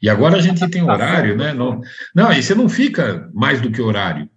E 0.02 0.10
agora 0.10 0.38
a 0.38 0.42
gente 0.42 0.68
tem 0.70 0.84
horário, 0.84 1.38
né? 1.38 1.54
Não, 1.54 1.82
não, 2.14 2.32
e 2.32 2.44
você 2.44 2.54
não 2.54 2.70
fica 2.70 3.30
mais 3.34 3.62
do 3.62 3.72
que 3.72 3.82
horário. 3.82 4.30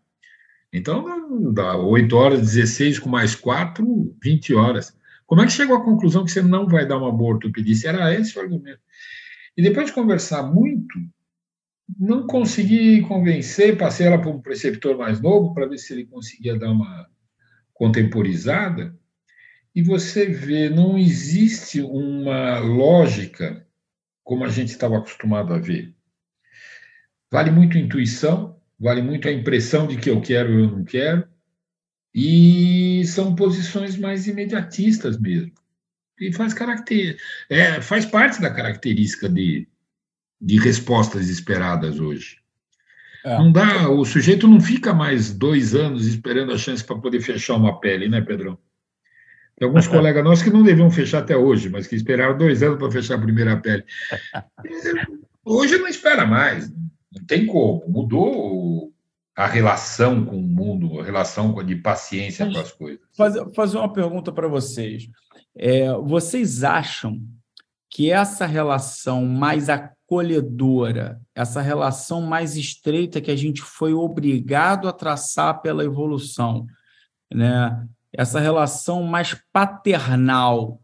Então, 0.72 1.52
dá 1.52 1.76
8 1.76 2.16
horas, 2.16 2.40
16 2.40 3.00
com 3.00 3.10
mais 3.10 3.34
4, 3.34 4.16
20 4.22 4.54
horas. 4.54 4.96
Como 5.26 5.42
é 5.42 5.46
que 5.46 5.52
chegou 5.52 5.76
à 5.76 5.84
conclusão 5.84 6.24
que 6.24 6.30
você 6.30 6.42
não 6.42 6.66
vai 6.66 6.86
dar 6.86 6.98
uma 6.98 7.12
boa 7.12 7.34
ortopedista? 7.34 7.88
Era 7.88 8.14
esse 8.14 8.38
o 8.38 8.42
argumento. 8.42 8.80
E 9.60 9.62
depois 9.62 9.88
de 9.88 9.92
conversar 9.92 10.42
muito, 10.42 10.98
não 11.98 12.26
consegui 12.26 13.02
convencer, 13.02 13.76
passei 13.76 14.06
ela 14.06 14.18
para 14.18 14.30
um 14.30 14.40
preceptor 14.40 14.96
mais 14.96 15.20
novo 15.20 15.52
para 15.52 15.66
ver 15.66 15.76
se 15.76 15.92
ele 15.92 16.06
conseguia 16.06 16.58
dar 16.58 16.70
uma 16.70 17.06
contemporizada. 17.74 18.98
E 19.74 19.82
você 19.82 20.24
vê, 20.24 20.70
não 20.70 20.96
existe 20.96 21.82
uma 21.82 22.58
lógica 22.58 23.68
como 24.24 24.44
a 24.44 24.48
gente 24.48 24.68
estava 24.68 24.96
acostumado 24.96 25.52
a 25.52 25.58
ver. 25.58 25.94
Vale 27.30 27.50
muito 27.50 27.76
intuição, 27.76 28.58
vale 28.78 29.02
muito 29.02 29.28
a 29.28 29.32
impressão 29.32 29.86
de 29.86 29.98
que 29.98 30.08
eu 30.08 30.22
quero 30.22 30.54
ou 30.54 30.60
eu 30.60 30.70
não 30.70 30.84
quero, 30.84 31.28
e 32.14 33.04
são 33.04 33.36
posições 33.36 33.98
mais 33.98 34.26
imediatistas 34.26 35.20
mesmo. 35.20 35.52
E 36.20 36.32
faz, 36.32 36.52
caracter, 36.52 37.16
é, 37.48 37.80
faz 37.80 38.04
parte 38.04 38.40
da 38.40 38.50
característica 38.50 39.28
de, 39.28 39.66
de 40.40 40.58
respostas 40.58 41.28
esperadas 41.28 41.98
hoje. 41.98 42.38
É. 43.24 43.38
Não 43.38 43.52
dá, 43.52 43.88
o 43.88 44.04
sujeito 44.04 44.48
não 44.48 44.60
fica 44.60 44.94
mais 44.94 45.32
dois 45.32 45.74
anos 45.74 46.06
esperando 46.06 46.52
a 46.52 46.58
chance 46.58 46.84
para 46.84 46.98
poder 46.98 47.20
fechar 47.20 47.56
uma 47.56 47.80
pele, 47.80 48.08
né, 48.08 48.20
Pedrão? 48.20 48.58
Tem 49.56 49.66
alguns 49.66 49.86
colegas 49.88 50.24
nossos 50.24 50.44
que 50.44 50.50
não 50.50 50.62
deviam 50.62 50.90
fechar 50.90 51.18
até 51.18 51.36
hoje, 51.36 51.68
mas 51.68 51.86
que 51.86 51.96
esperaram 51.96 52.36
dois 52.36 52.62
anos 52.62 52.78
para 52.78 52.90
fechar 52.90 53.16
a 53.16 53.20
primeira 53.20 53.56
pele. 53.56 53.84
Hoje 55.44 55.78
não 55.78 55.88
espera 55.88 56.26
mais, 56.26 56.70
não 56.70 57.24
tem 57.26 57.46
como. 57.46 57.82
Mudou 57.88 58.92
a 59.34 59.46
relação 59.46 60.24
com 60.24 60.38
o 60.38 60.42
mundo, 60.42 61.00
a 61.00 61.04
relação 61.04 61.54
de 61.64 61.74
paciência 61.76 62.46
com 62.50 62.58
as 62.58 62.72
coisas. 62.72 63.00
Fazer, 63.16 63.44
fazer 63.54 63.78
uma 63.78 63.92
pergunta 63.92 64.30
para 64.30 64.46
vocês. 64.46 65.08
É, 65.62 65.92
vocês 65.92 66.64
acham 66.64 67.22
que 67.90 68.10
essa 68.10 68.46
relação 68.46 69.26
mais 69.26 69.68
acolhedora, 69.68 71.20
essa 71.34 71.60
relação 71.60 72.22
mais 72.22 72.56
estreita 72.56 73.20
que 73.20 73.30
a 73.30 73.36
gente 73.36 73.60
foi 73.60 73.92
obrigado 73.92 74.88
a 74.88 74.92
traçar 74.92 75.60
pela 75.60 75.84
evolução, 75.84 76.66
né? 77.30 77.86
essa 78.10 78.40
relação 78.40 79.02
mais 79.02 79.36
paternal, 79.52 80.80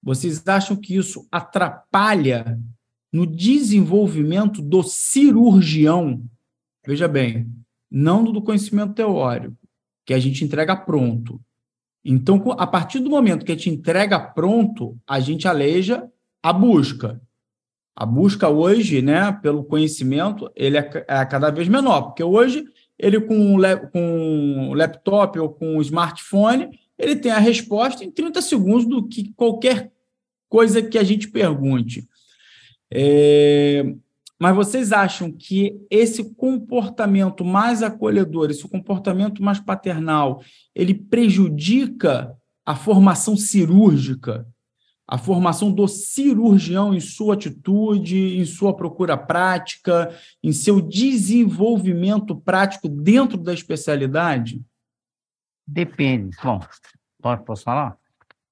vocês 0.00 0.46
acham 0.46 0.76
que 0.76 0.94
isso 0.94 1.26
atrapalha 1.32 2.56
no 3.12 3.26
desenvolvimento 3.26 4.62
do 4.62 4.84
cirurgião? 4.84 6.24
Veja 6.86 7.08
bem, 7.08 7.50
não 7.90 8.22
do 8.22 8.40
conhecimento 8.40 8.94
teórico, 8.94 9.56
que 10.06 10.14
a 10.14 10.20
gente 10.20 10.44
entrega 10.44 10.76
pronto. 10.76 11.40
Então, 12.04 12.42
a 12.58 12.66
partir 12.66 12.98
do 12.98 13.10
momento 13.10 13.44
que 13.44 13.52
a 13.52 13.54
gente 13.54 13.70
entrega 13.70 14.18
pronto, 14.18 14.98
a 15.06 15.20
gente 15.20 15.46
aleja 15.46 16.08
a 16.42 16.52
busca. 16.52 17.20
A 17.94 18.06
busca 18.06 18.48
hoje, 18.48 19.02
né, 19.02 19.32
pelo 19.42 19.64
conhecimento, 19.64 20.50
ele 20.56 20.78
é, 20.78 21.04
é 21.06 21.26
cada 21.26 21.50
vez 21.50 21.68
menor, 21.68 22.02
porque 22.02 22.22
hoje 22.22 22.64
ele 22.98 23.20
com 23.20 23.34
um, 23.34 23.58
com 23.92 24.00
um 24.00 24.74
laptop 24.74 25.38
ou 25.38 25.48
com 25.48 25.76
um 25.76 25.80
smartphone, 25.80 26.68
ele 26.98 27.16
tem 27.16 27.32
a 27.32 27.38
resposta 27.38 28.04
em 28.04 28.10
30 28.10 28.42
segundos 28.42 28.86
do 28.86 29.08
que 29.08 29.32
qualquer 29.34 29.90
coisa 30.48 30.82
que 30.82 30.98
a 30.98 31.02
gente 31.02 31.28
pergunte. 31.28 32.06
É, 32.90 33.84
mas 34.40 34.56
vocês 34.56 34.92
acham 34.92 35.30
que 35.30 35.78
esse 35.90 36.34
comportamento 36.34 37.44
mais 37.44 37.82
acolhedor, 37.82 38.50
esse 38.50 38.66
comportamento 38.68 39.42
mais 39.42 39.60
paternal, 39.60 40.42
ele 40.74 40.94
prejudica 40.94 42.34
a 42.64 42.74
formação 42.74 43.36
cirúrgica 43.36 44.46
a 45.10 45.18
formação 45.18 45.72
do 45.72 45.88
cirurgião 45.88 46.94
em 46.94 47.00
sua 47.00 47.34
atitude, 47.34 48.38
em 48.38 48.44
sua 48.44 48.72
procura 48.72 49.16
prática, 49.16 50.16
em 50.40 50.52
seu 50.52 50.80
desenvolvimento 50.80 52.36
prático 52.36 52.88
dentro 52.88 53.36
da 53.36 53.52
especialidade? 53.52 54.62
Depende. 55.66 56.36
Bom, 56.44 56.60
posso 57.44 57.64
falar? 57.64 57.98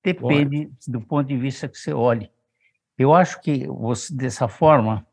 Depende 0.03 0.67
Pode. 0.67 0.91
do 0.91 1.01
ponto 1.01 1.29
de 1.29 1.37
vista 1.37 1.69
que 1.69 1.79
você 1.79 1.93
olhe. 1.93 2.29
Eu 2.99 3.15
acho 3.15 3.41
que 3.41 3.65
você, 3.69 4.13
dessa 4.13 4.49
forma, 4.49 5.07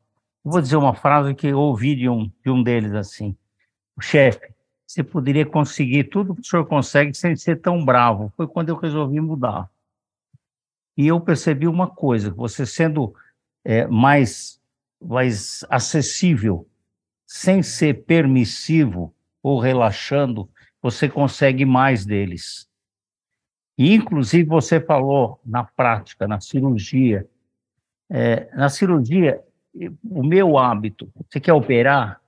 vou 0.51 0.61
dizer 0.61 0.77
uma 0.77 0.93
frase 0.93 1.33
que 1.33 1.47
eu 1.47 1.59
ouvi 1.59 1.95
de 1.95 2.07
um, 2.07 2.31
de 2.43 2.51
um 2.51 2.61
deles 2.61 2.93
assim: 2.93 3.35
o 3.95 4.01
chefe, 4.01 4.53
você 4.85 5.03
poderia 5.03 5.45
conseguir 5.45 6.05
tudo 6.05 6.35
que 6.35 6.41
o 6.41 6.45
senhor 6.45 6.65
consegue 6.65 7.13
sem 7.15 7.35
ser 7.35 7.59
tão 7.59 7.83
bravo. 7.83 8.31
Foi 8.37 8.47
quando 8.47 8.69
eu 8.69 8.75
resolvi 8.75 9.19
mudar. 9.19 9.69
E 10.95 11.07
eu 11.07 11.19
percebi 11.19 11.67
uma 11.67 11.89
coisa: 11.89 12.29
você 12.29 12.65
sendo 12.65 13.13
é, 13.63 13.87
mais, 13.87 14.61
mais 15.01 15.65
acessível, 15.69 16.67
sem 17.25 17.63
ser 17.63 18.05
permissivo 18.05 19.13
ou 19.41 19.59
relaxando, 19.59 20.49
você 20.81 21.09
consegue 21.09 21.65
mais 21.65 22.05
deles. 22.05 22.69
E, 23.77 23.93
inclusive, 23.93 24.47
você 24.47 24.79
falou 24.79 25.39
na 25.43 25.63
prática, 25.63 26.27
na 26.27 26.39
cirurgia. 26.39 27.27
É, 28.09 28.47
na 28.55 28.69
cirurgia, 28.69 29.43
o 30.03 30.23
meu 30.23 30.57
hábito, 30.57 31.11
você 31.29 31.39
quer 31.39 31.53
operar? 31.53 32.21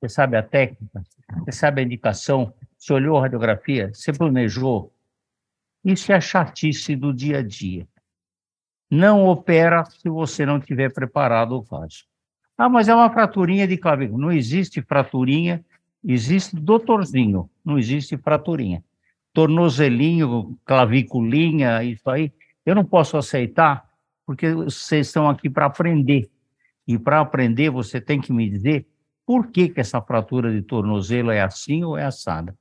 Você 0.00 0.08
sabe 0.08 0.36
a 0.36 0.42
técnica? 0.42 1.02
Você 1.44 1.52
sabe 1.52 1.80
a 1.80 1.84
indicação? 1.84 2.52
Você 2.78 2.92
olhou 2.92 3.18
a 3.18 3.22
radiografia? 3.22 3.92
Você 3.92 4.12
planejou? 4.12 4.92
Isso 5.84 6.12
é 6.12 6.14
a 6.14 6.20
chatice 6.20 6.96
do 6.96 7.12
dia 7.12 7.38
a 7.38 7.42
dia. 7.42 7.86
Não 8.90 9.26
opera 9.26 9.84
se 9.84 10.08
você 10.08 10.46
não 10.46 10.60
tiver 10.60 10.92
preparado 10.92 11.56
o 11.56 11.64
caso. 11.64 12.04
Ah, 12.56 12.68
mas 12.68 12.88
é 12.88 12.94
uma 12.94 13.10
fraturinha 13.10 13.66
de 13.66 13.76
clavícula. 13.76 14.18
Não 14.18 14.32
existe 14.32 14.80
fraturinha, 14.80 15.64
existe 16.04 16.56
doutorzinho, 16.56 17.50
não 17.64 17.78
existe 17.78 18.16
fraturinha. 18.16 18.82
Tornozelinho, 19.32 20.56
claviculinha, 20.64 21.82
isso 21.82 22.08
aí, 22.08 22.32
eu 22.64 22.74
não 22.74 22.84
posso 22.84 23.16
aceitar, 23.16 23.83
porque 24.26 24.52
vocês 24.52 25.06
estão 25.06 25.28
aqui 25.28 25.48
para 25.48 25.66
aprender. 25.66 26.30
E 26.86 26.98
para 26.98 27.20
aprender, 27.20 27.70
você 27.70 28.00
tem 28.00 28.20
que 28.20 28.32
me 28.32 28.48
dizer 28.48 28.86
por 29.26 29.48
que, 29.48 29.68
que 29.68 29.80
essa 29.80 30.00
fratura 30.02 30.52
de 30.52 30.62
tornozelo 30.62 31.30
é 31.30 31.40
assim 31.40 31.82
ou 31.82 31.96
é 31.96 32.04
assada. 32.04 32.54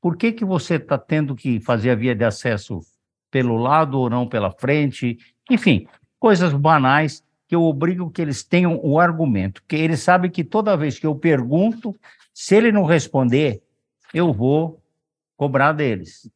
Por 0.00 0.16
que, 0.16 0.32
que 0.32 0.44
você 0.44 0.76
está 0.76 0.96
tendo 0.96 1.34
que 1.34 1.60
fazer 1.60 1.90
a 1.90 1.94
via 1.94 2.14
de 2.14 2.24
acesso 2.24 2.80
pelo 3.30 3.56
lado 3.56 3.98
ou 3.98 4.08
não 4.08 4.26
pela 4.26 4.50
frente? 4.50 5.18
Enfim, 5.50 5.86
coisas 6.18 6.52
banais 6.52 7.24
que 7.48 7.54
eu 7.54 7.62
obrigo 7.62 8.10
que 8.10 8.22
eles 8.22 8.42
tenham 8.42 8.80
o 8.82 8.98
argumento, 8.98 9.62
porque 9.62 9.76
eles 9.76 10.00
sabem 10.00 10.30
que 10.30 10.42
toda 10.42 10.76
vez 10.76 10.98
que 10.98 11.06
eu 11.06 11.14
pergunto, 11.14 11.94
se 12.32 12.56
ele 12.56 12.72
não 12.72 12.84
responder, 12.84 13.62
eu 14.12 14.32
vou 14.32 14.82
cobrar 15.36 15.72
deles. 15.72 16.30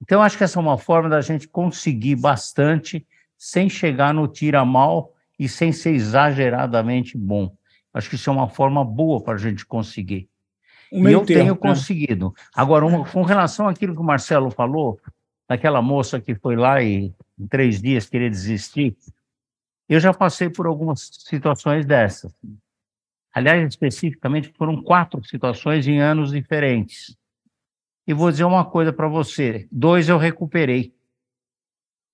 Então, 0.00 0.22
acho 0.22 0.38
que 0.38 0.44
essa 0.44 0.58
é 0.58 0.62
uma 0.62 0.78
forma 0.78 1.08
da 1.08 1.20
gente 1.20 1.48
conseguir 1.48 2.16
bastante 2.16 3.04
sem 3.38 3.70
chegar 3.70 4.12
no 4.12 4.28
tira 4.28 4.64
mal 4.64 5.14
e 5.38 5.48
sem 5.48 5.72
ser 5.72 5.94
exageradamente 5.94 7.16
bom. 7.16 7.56
Acho 7.94 8.10
que 8.10 8.16
isso 8.16 8.28
é 8.28 8.32
uma 8.32 8.48
forma 8.48 8.84
boa 8.84 9.22
para 9.22 9.34
a 9.34 9.38
gente 9.38 9.64
conseguir 9.64 10.28
e 10.90 11.12
eu 11.12 11.24
tenho 11.24 11.54
né? 11.54 11.58
conseguido. 11.58 12.34
Agora, 12.54 12.86
uma, 12.86 13.04
com 13.08 13.22
relação 13.22 13.68
àquilo 13.68 13.94
que 13.94 14.00
o 14.00 14.04
Marcelo 14.04 14.50
falou, 14.50 15.00
daquela 15.48 15.82
moça 15.82 16.20
que 16.20 16.34
foi 16.34 16.56
lá 16.56 16.82
e 16.82 17.12
em 17.38 17.46
três 17.46 17.80
dias, 17.80 18.08
querer 18.08 18.30
desistir. 18.30 18.96
Eu 19.88 20.00
já 20.00 20.12
passei 20.12 20.50
por 20.50 20.66
algumas 20.66 21.08
situações 21.12 21.86
dessas. 21.86 22.34
Aliás, 23.32 23.66
especificamente, 23.66 24.52
foram 24.56 24.82
quatro 24.82 25.22
situações 25.24 25.86
em 25.86 26.00
anos 26.00 26.32
diferentes. 26.32 27.16
E 28.06 28.12
vou 28.12 28.30
dizer 28.30 28.44
uma 28.44 28.64
coisa 28.64 28.92
para 28.92 29.08
você: 29.08 29.68
dois 29.70 30.08
eu 30.08 30.18
recuperei, 30.18 30.94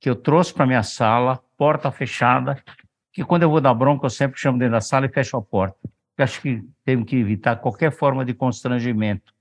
que 0.05 0.11
eu 0.11 0.15
trouxe 0.15 0.53
para 0.53 0.67
minha 0.67 0.83
sala, 0.83 1.41
porta 1.57 1.91
fechada, 1.91 2.63
que 3.11 3.25
quando 3.25 3.45
eu 3.45 3.49
vou 3.49 3.59
dar 3.59 3.73
bronca, 3.73 4.05
eu 4.05 4.11
sempre 4.11 4.39
chamo 4.39 4.59
dentro 4.59 4.73
da 4.73 4.81
sala 4.83 5.07
e 5.07 5.09
fecho 5.09 5.35
a 5.35 5.41
porta. 5.41 5.79
Eu 6.19 6.25
acho 6.25 6.43
que 6.43 6.63
temos 6.85 7.07
que 7.09 7.17
evitar 7.17 7.57
qualquer 7.57 7.91
forma 7.91 8.23
de 8.23 8.35
constrangimento, 8.35 9.33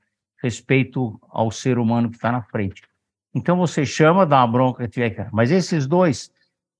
respeito 0.41 1.19
ao 1.29 1.51
ser 1.51 1.77
humano 1.77 2.09
que 2.09 2.15
está 2.15 2.31
na 2.31 2.41
frente. 2.43 2.81
Então 3.35 3.57
você 3.57 3.85
chama, 3.85 4.25
dá 4.25 4.37
uma 4.37 4.47
bronca 4.47 4.87
que 4.87 4.93
tiver. 4.93 5.27
Mas 5.33 5.51
esses 5.51 5.85
dois, 5.85 6.31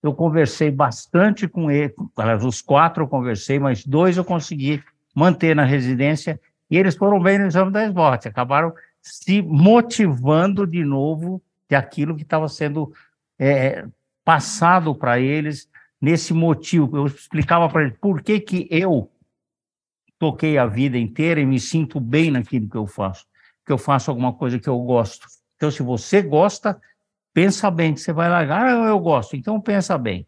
eu 0.01 0.13
conversei 0.13 0.71
bastante 0.71 1.45
com 1.45 1.69
ele, 1.69 1.93
os 2.41 2.61
quatro 2.61 3.03
eu 3.03 3.07
conversei, 3.09 3.59
mas 3.59 3.85
dois 3.85 4.15
eu 4.15 4.23
consegui 4.23 4.81
manter 5.13 5.53
na 5.53 5.65
residência 5.65 6.39
e 6.71 6.77
eles 6.77 6.95
foram 6.95 7.21
bem 7.21 7.37
no 7.37 7.47
exame 7.47 7.69
da 7.69 7.83
SBOT, 7.83 8.29
acabaram 8.29 8.73
se 9.01 9.41
motivando 9.41 10.65
de 10.65 10.85
novo 10.85 11.41
de 11.67 11.75
aquilo 11.75 12.15
que 12.15 12.23
estava 12.23 12.47
sendo 12.47 12.93
é, 13.39 13.85
passado 14.23 14.95
para 14.95 15.19
eles 15.19 15.69
nesse 16.01 16.33
motivo. 16.33 16.97
Eu 16.97 17.07
explicava 17.07 17.69
para 17.69 17.83
eles 17.83 17.97
por 17.99 18.21
que, 18.21 18.39
que 18.39 18.67
eu 18.69 19.11
toquei 20.19 20.57
a 20.57 20.65
vida 20.65 20.97
inteira 20.97 21.41
e 21.41 21.45
me 21.45 21.59
sinto 21.59 21.99
bem 21.99 22.31
naquilo 22.31 22.69
que 22.69 22.77
eu 22.77 22.87
faço, 22.87 23.25
que 23.65 23.71
eu 23.71 23.77
faço 23.77 24.09
alguma 24.09 24.33
coisa 24.33 24.59
que 24.59 24.69
eu 24.69 24.79
gosto. 24.79 25.27
Então, 25.55 25.69
se 25.69 25.83
você 25.83 26.21
gosta, 26.21 26.79
pensa 27.33 27.69
bem 27.69 27.93
que 27.93 27.99
você 27.99 28.13
vai 28.13 28.29
largar. 28.29 28.65
Ah, 28.65 28.87
eu 28.87 28.99
gosto, 28.99 29.35
então 29.35 29.59
pensa 29.59 29.97
bem. 29.97 30.27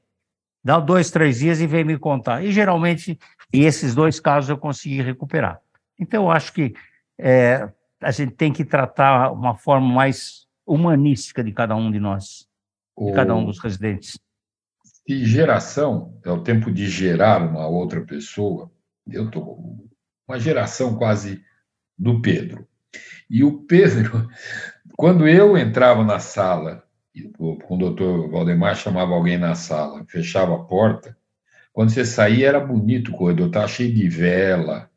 Dá 0.63 0.80
dois, 0.80 1.12
três 1.12 1.39
dias 1.39 1.62
e 1.62 1.68
vem 1.68 1.84
me 1.84 1.98
contar. 1.98 2.44
E 2.44 2.52
geralmente, 2.52 3.20
esses 3.54 3.94
dois 3.94 4.20
casos 4.20 4.50
eu 4.50 4.58
consegui 4.58 5.02
recuperar. 5.02 5.62
Então, 6.00 6.24
eu 6.24 6.32
acho 6.32 6.52
que 6.52 6.74
é, 7.18 7.70
a 8.02 8.12
gente 8.12 8.34
tem 8.34 8.52
que 8.52 8.65
tratar 8.65 9.32
uma 9.32 9.56
forma 9.56 9.88
mais 9.88 10.48
humanística 10.65 11.44
de 11.44 11.52
cada 11.52 11.76
um 11.76 11.91
de 11.91 12.00
nós, 12.00 12.48
de 12.97 13.13
cada 13.13 13.36
um 13.36 13.45
dos 13.45 13.60
residentes. 13.60 14.19
E 15.08 15.23
geração 15.25 16.19
é 16.23 16.31
o 16.31 16.41
tempo 16.41 16.71
de 16.71 16.88
gerar 16.88 17.41
uma 17.41 17.67
outra 17.67 18.01
pessoa. 18.01 18.71
Eu 19.08 19.29
tô 19.29 19.84
uma 20.27 20.39
geração 20.39 20.95
quase 20.95 21.43
do 21.97 22.21
Pedro. 22.21 22.67
E 23.29 23.43
o 23.43 23.63
Pedro, 23.63 24.27
quando 24.97 25.27
eu 25.27 25.58
entrava 25.58 26.03
na 26.03 26.19
sala 26.19 26.84
com 27.34 27.75
o 27.75 27.77
doutor 27.77 28.29
Valdemar 28.29 28.75
chamava 28.75 29.13
alguém 29.13 29.38
na 29.38 29.55
sala, 29.55 30.05
fechava 30.08 30.55
a 30.55 30.63
porta. 30.63 31.17
Quando 31.71 31.89
você 31.89 32.05
saía, 32.05 32.47
era 32.47 32.60
bonito 32.60 33.12
o 33.12 33.17
corredor, 33.17 33.47
estava 33.47 33.67
cheio 33.67 33.93
de 33.93 34.08
vela, 34.10 34.89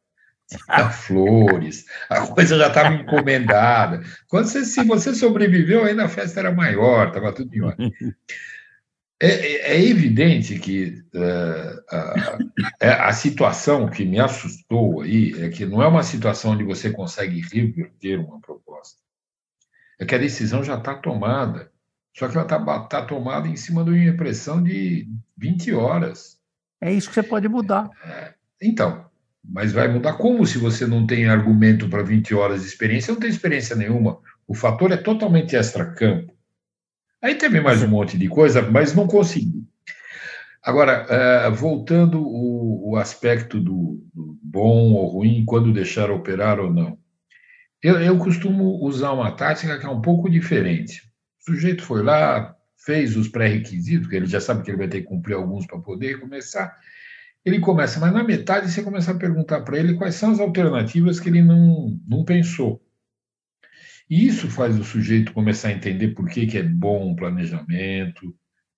tinha 0.48 0.90
flores, 0.90 1.84
a 2.08 2.26
coisa 2.26 2.56
já 2.56 2.68
estava 2.68 2.94
encomendada. 2.94 4.02
Quando 4.26 4.46
você, 4.46 4.64
se 4.64 4.82
você 4.84 5.14
sobreviveu, 5.14 5.84
ainda 5.84 6.04
a 6.04 6.08
festa 6.08 6.40
era 6.40 6.52
maior, 6.52 7.08
estava 7.08 7.32
tudo 7.32 7.54
em 7.54 7.62
ordem. 7.62 7.92
É, 9.20 9.26
é, 9.26 9.72
é 9.72 9.84
evidente 9.84 10.58
que 10.58 11.02
a, 11.90 12.38
é, 12.80 12.90
a 12.90 13.12
situação 13.12 13.88
que 13.88 14.04
me 14.04 14.20
assustou 14.20 15.02
aí 15.02 15.34
é 15.42 15.48
que 15.48 15.66
não 15.66 15.82
é 15.82 15.88
uma 15.88 16.02
situação 16.02 16.52
onde 16.52 16.64
você 16.64 16.90
consegue 16.90 17.40
reverter 17.40 18.20
uma 18.20 18.40
proposta. 18.40 19.00
É 19.98 20.06
que 20.06 20.14
a 20.14 20.18
decisão 20.18 20.62
já 20.62 20.76
está 20.78 20.94
tomada. 20.94 21.70
Só 22.16 22.28
que 22.28 22.36
ela 22.36 22.44
está 22.44 22.80
tá 22.86 23.02
tomada 23.04 23.48
em 23.48 23.56
cima 23.56 23.84
de 23.84 23.90
uma 23.90 24.04
impressão 24.04 24.62
de 24.62 25.08
20 25.36 25.72
horas. 25.74 26.38
É 26.80 26.92
isso 26.92 27.08
que 27.08 27.14
você 27.14 27.22
pode 27.22 27.48
mudar. 27.48 27.90
É, 28.04 28.34
então, 28.62 29.07
mas 29.48 29.72
vai 29.72 29.88
mudar 29.88 30.12
como 30.14 30.46
se 30.46 30.58
você 30.58 30.86
não 30.86 31.06
tem 31.06 31.26
argumento 31.26 31.88
para 31.88 32.02
20 32.02 32.34
horas 32.34 32.60
de 32.60 32.68
experiência? 32.68 33.12
Não 33.12 33.20
tem 33.20 33.30
experiência 33.30 33.74
nenhuma. 33.74 34.18
O 34.46 34.54
fator 34.54 34.92
é 34.92 34.96
totalmente 34.96 35.56
extra-campo. 35.56 36.32
Aí 37.22 37.34
teve 37.34 37.60
mais 37.60 37.82
um 37.82 37.88
monte 37.88 38.18
de 38.18 38.28
coisa, 38.28 38.62
mas 38.62 38.94
não 38.94 39.06
consegui. 39.06 39.66
Agora, 40.62 41.06
uh, 41.48 41.54
voltando 41.54 42.22
o, 42.22 42.96
aspecto 42.96 43.58
do, 43.58 44.04
do, 44.12 44.38
bom 44.42 44.92
ou 44.92 45.06
ruim, 45.06 45.44
quando 45.46 45.72
deixar 45.72 46.10
operar 46.10 46.60
ou 46.60 46.72
não. 46.72 46.98
Eu, 47.82 48.00
eu 48.00 48.18
costumo 48.18 48.84
usar 48.84 49.12
uma 49.12 49.30
tática 49.32 49.78
que 49.78 49.86
é 49.86 49.88
um 49.88 50.02
pouco 50.02 50.28
diferente. 50.28 51.02
O 51.40 51.52
sujeito 51.52 51.82
foi 51.82 52.02
lá, 52.02 52.54
fez 52.76 53.16
os 53.16 53.28
pré-requisitos, 53.28 54.08
que 54.08 54.16
ele 54.16 54.26
já 54.26 54.40
sabe 54.40 54.62
que 54.62 54.70
ele 54.70 54.78
vai 54.78 54.88
ter 54.88 55.00
que 55.00 55.06
cumprir 55.06 55.34
alguns 55.34 55.66
para 55.66 55.78
poder 55.78 56.20
começar. 56.20 56.76
Ele 57.48 57.60
começa, 57.60 57.98
mas 57.98 58.12
na 58.12 58.22
metade 58.22 58.70
você 58.70 58.82
começa 58.82 59.10
a 59.10 59.18
perguntar 59.18 59.62
para 59.62 59.78
ele 59.78 59.94
quais 59.94 60.14
são 60.14 60.30
as 60.30 60.38
alternativas 60.38 61.18
que 61.18 61.30
ele 61.30 61.42
não, 61.42 61.98
não 62.06 62.22
pensou. 62.22 62.82
E 64.08 64.26
isso 64.26 64.50
faz 64.50 64.78
o 64.78 64.84
sujeito 64.84 65.32
começar 65.32 65.68
a 65.68 65.72
entender 65.72 66.08
por 66.08 66.28
que, 66.28 66.46
que 66.46 66.58
é 66.58 66.62
bom 66.62 67.10
um 67.10 67.16
planejamento, 67.16 68.34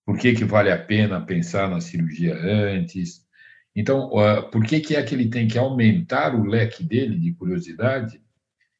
por 0.06 0.16
que, 0.16 0.35
que 0.35 0.44
vale 0.44 0.70
a 0.70 0.78
pena 0.78 1.20
pensar 1.20 1.68
na 1.68 1.80
cirurgia 1.80 2.37
antes. 2.37 3.26
Então, 3.74 4.11
por 4.52 4.64
que, 4.64 4.80
que 4.80 4.94
é 4.94 5.02
que 5.02 5.14
ele 5.14 5.28
tem 5.28 5.48
que 5.48 5.59
aumentar 5.59 6.35
o 6.35 6.44
leque 6.44 6.85
dele 6.85 7.18
de 7.18 7.33
curiosidade 7.35 8.20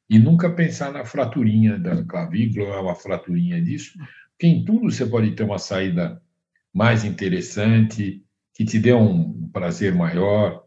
e 0.09 0.19
nunca 0.19 0.51
pensar 0.51 0.93
na 0.93 1.05
fraturinha 1.05 1.79
da 1.79 2.05
clavícula, 2.05 2.81
uma 2.81 2.95
fraturinha 2.95 3.61
disso, 3.61 3.99
porque 4.31 4.47
em 4.47 4.65
tudo 4.65 4.91
você 4.91 5.05
pode 5.05 5.33
ter 5.33 5.43
uma 5.43 5.59
saída 5.59 6.21
mais 6.73 7.05
interessante, 7.05 8.25
que 8.61 8.65
te 8.67 8.79
dê 8.79 8.93
um 8.93 9.49
prazer 9.55 9.95
maior. 9.95 10.63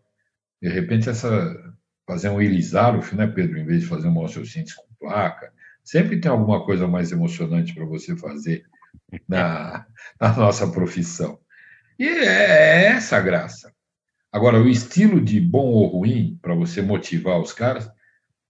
De 0.60 0.67
repente, 0.67 1.10
essa 1.10 1.56
fazer 2.08 2.27
um 2.29 2.41
Elisaruf, 2.41 3.15
né, 3.15 3.27
Pedro, 3.27 3.60
em 3.60 3.65
vez 3.65 3.82
de 3.82 3.88
fazer 3.88 4.08
um 4.08 4.17
osteossíntese 4.17 4.75
com 4.75 4.88
placa, 4.99 5.53
sempre 5.84 6.19
tem 6.19 6.32
alguma 6.32 6.65
coisa 6.65 6.88
mais 6.88 7.12
emocionante 7.12 7.71
para 7.75 7.86
você 7.86 8.17
fazer 8.17 8.63
na, 9.29 9.86
na 10.19 10.36
nossa 10.36 10.71
profissão. 10.71 11.38
E 11.99 12.08
é, 12.08 12.25
é 12.25 12.86
essa 12.88 13.17
a 13.17 13.21
graça. 13.21 13.71
Agora, 14.32 14.60
o 14.60 14.67
estilo 14.67 15.21
de 15.21 15.39
bom 15.39 15.67
ou 15.67 15.86
ruim, 15.86 16.39
para 16.41 16.56
você 16.56 16.82
motivar 16.82 17.39
os 17.39 17.53
caras, 17.53 17.88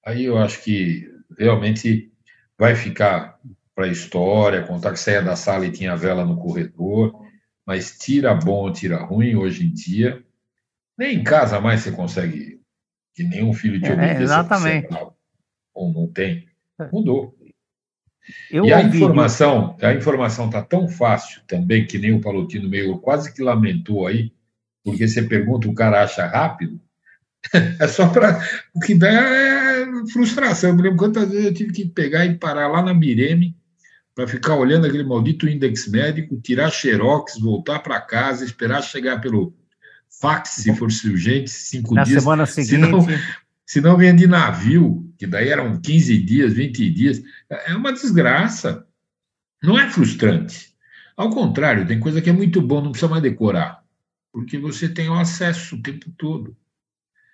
aí 0.05 0.23
eu 0.23 0.37
acho 0.37 0.63
que 0.63 1.05
realmente 1.37 2.13
vai 2.57 2.75
ficar 2.75 3.37
para 3.75 3.87
a 3.87 3.91
história, 3.91 4.65
contar 4.65 4.93
que 4.93 4.99
saia 4.99 5.21
da 5.21 5.35
sala 5.35 5.65
e 5.65 5.71
tinha 5.71 5.97
vela 5.97 6.23
no 6.23 6.37
corredor, 6.37 7.22
mas 7.65 7.97
tira 7.97 8.33
bom, 8.33 8.71
tira 8.71 8.97
ruim 9.03 9.35
hoje 9.35 9.65
em 9.65 9.73
dia. 9.73 10.23
Nem 10.97 11.17
em 11.17 11.23
casa 11.23 11.59
mais 11.59 11.81
você 11.81 11.91
consegue 11.91 12.61
que 13.15 13.23
nenhum 13.23 13.53
filho 13.53 13.79
te 13.79 13.91
obedeça. 13.91 14.19
É, 14.19 14.23
exatamente. 14.23 14.87
Ou 15.73 15.93
não 15.93 16.07
tem. 16.07 16.47
Mudou. 16.91 17.35
Eu 18.49 18.65
e 18.65 18.73
a 18.73 18.81
informação, 18.81 19.77
a 19.81 19.93
informação 19.93 20.45
está 20.47 20.61
tão 20.61 20.87
fácil 20.87 21.41
também, 21.45 21.85
que 21.85 21.97
nem 21.97 22.13
o 22.13 22.21
Palotino 22.21 22.69
meio 22.69 22.97
quase 22.99 23.33
que 23.33 23.43
lamentou 23.43 24.07
aí, 24.07 24.31
porque 24.83 25.07
você 25.07 25.21
pergunta, 25.21 25.67
o 25.67 25.73
cara 25.73 26.03
acha 26.03 26.25
rápido, 26.25 26.79
é 27.79 27.87
só 27.87 28.07
para. 28.07 28.41
O 28.73 28.79
que 28.79 28.95
dá 28.95 29.09
é 29.09 29.85
frustração. 30.11 30.69
Eu 30.69 30.75
me 30.75 30.81
lembro 30.83 30.97
quantas 30.97 31.29
vezes 31.29 31.45
eu 31.45 31.53
tive 31.53 31.73
que 31.73 31.85
pegar 31.85 32.25
e 32.25 32.37
parar 32.37 32.67
lá 32.67 32.81
na 32.81 32.93
Mireme 32.93 33.55
para 34.15 34.27
ficar 34.27 34.55
olhando 34.55 34.85
aquele 34.85 35.03
maldito 35.03 35.47
index 35.47 35.87
médico, 35.87 36.39
tirar 36.39 36.69
xerox, 36.69 37.39
voltar 37.39 37.79
para 37.79 37.99
casa, 37.99 38.45
esperar 38.45 38.81
chegar 38.81 39.19
pelo 39.19 39.55
fax, 40.21 40.49
se 40.51 40.75
for 40.75 40.87
urgente, 41.05 41.49
cinco 41.49 41.95
na 41.95 42.03
dias. 42.03 42.15
Na 42.15 42.21
semana 42.21 42.45
seguinte. 42.45 42.85
Senão, 42.85 43.07
senão 43.65 43.97
vinha 43.97 44.13
de 44.13 44.27
navio, 44.27 45.11
que 45.17 45.25
daí 45.25 45.49
eram 45.49 45.79
15 45.79 46.17
dias, 46.19 46.53
20 46.53 46.89
dias. 46.91 47.21
É 47.49 47.73
uma 47.75 47.91
desgraça. 47.91 48.85
Não 49.61 49.79
é 49.79 49.89
frustrante. 49.89 50.73
Ao 51.15 51.29
contrário, 51.29 51.87
tem 51.87 51.99
coisa 51.99 52.21
que 52.21 52.29
é 52.29 52.33
muito 52.33 52.61
bom, 52.61 52.81
não 52.81 52.91
precisa 52.91 53.09
mais 53.09 53.21
decorar, 53.21 53.83
porque 54.31 54.57
você 54.57 54.89
tem 54.89 55.09
o 55.09 55.13
acesso 55.13 55.75
o 55.75 55.81
tempo 55.81 56.11
todo. 56.17 56.55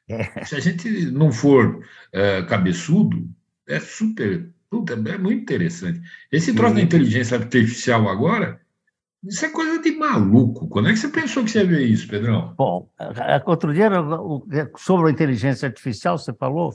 É. 0.07 0.43
Se 0.43 0.55
a 0.55 0.59
gente 0.59 0.89
não 1.11 1.31
for 1.31 1.85
é, 2.11 2.41
cabeçudo, 2.43 3.29
é 3.67 3.79
super. 3.79 4.49
Puta, 4.69 4.93
é 4.93 5.17
muito 5.17 5.41
interessante. 5.41 6.01
Esse 6.31 6.53
troço 6.53 6.75
da 6.75 6.81
inteligência 6.81 7.37
artificial 7.37 8.07
agora, 8.07 8.61
isso 9.23 9.43
é 9.45 9.49
coisa 9.49 9.81
de 9.81 9.91
maluco. 9.91 10.67
Quando 10.67 10.89
é 10.89 10.93
que 10.93 10.99
você 10.99 11.07
pensou 11.09 11.43
que 11.43 11.51
você 11.51 11.59
ia 11.59 11.65
ver 11.65 11.85
isso, 11.85 12.07
Pedrão? 12.07 12.53
Bom, 12.55 12.87
outro 13.45 13.73
dia, 13.73 13.89
sobre 14.77 15.09
a 15.09 15.11
inteligência 15.11 15.67
artificial, 15.67 16.17
você 16.17 16.33
falou. 16.33 16.73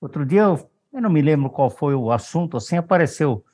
Outro 0.00 0.26
dia, 0.26 0.42
eu, 0.42 0.70
eu 0.92 1.00
não 1.00 1.10
me 1.10 1.22
lembro 1.22 1.50
qual 1.50 1.70
foi 1.70 1.94
o 1.94 2.12
assunto, 2.12 2.56
assim, 2.56 2.76
apareceu 2.76 3.44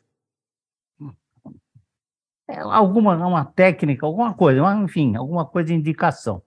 é, 2.49 2.61
alguma 2.61 3.17
uma 3.27 3.45
técnica, 3.45 4.07
alguma 4.07 4.33
coisa, 4.33 4.61
enfim, 4.75 5.17
alguma 5.17 5.45
coisa 5.45 5.69
de 5.69 5.75
indicação. 5.75 6.43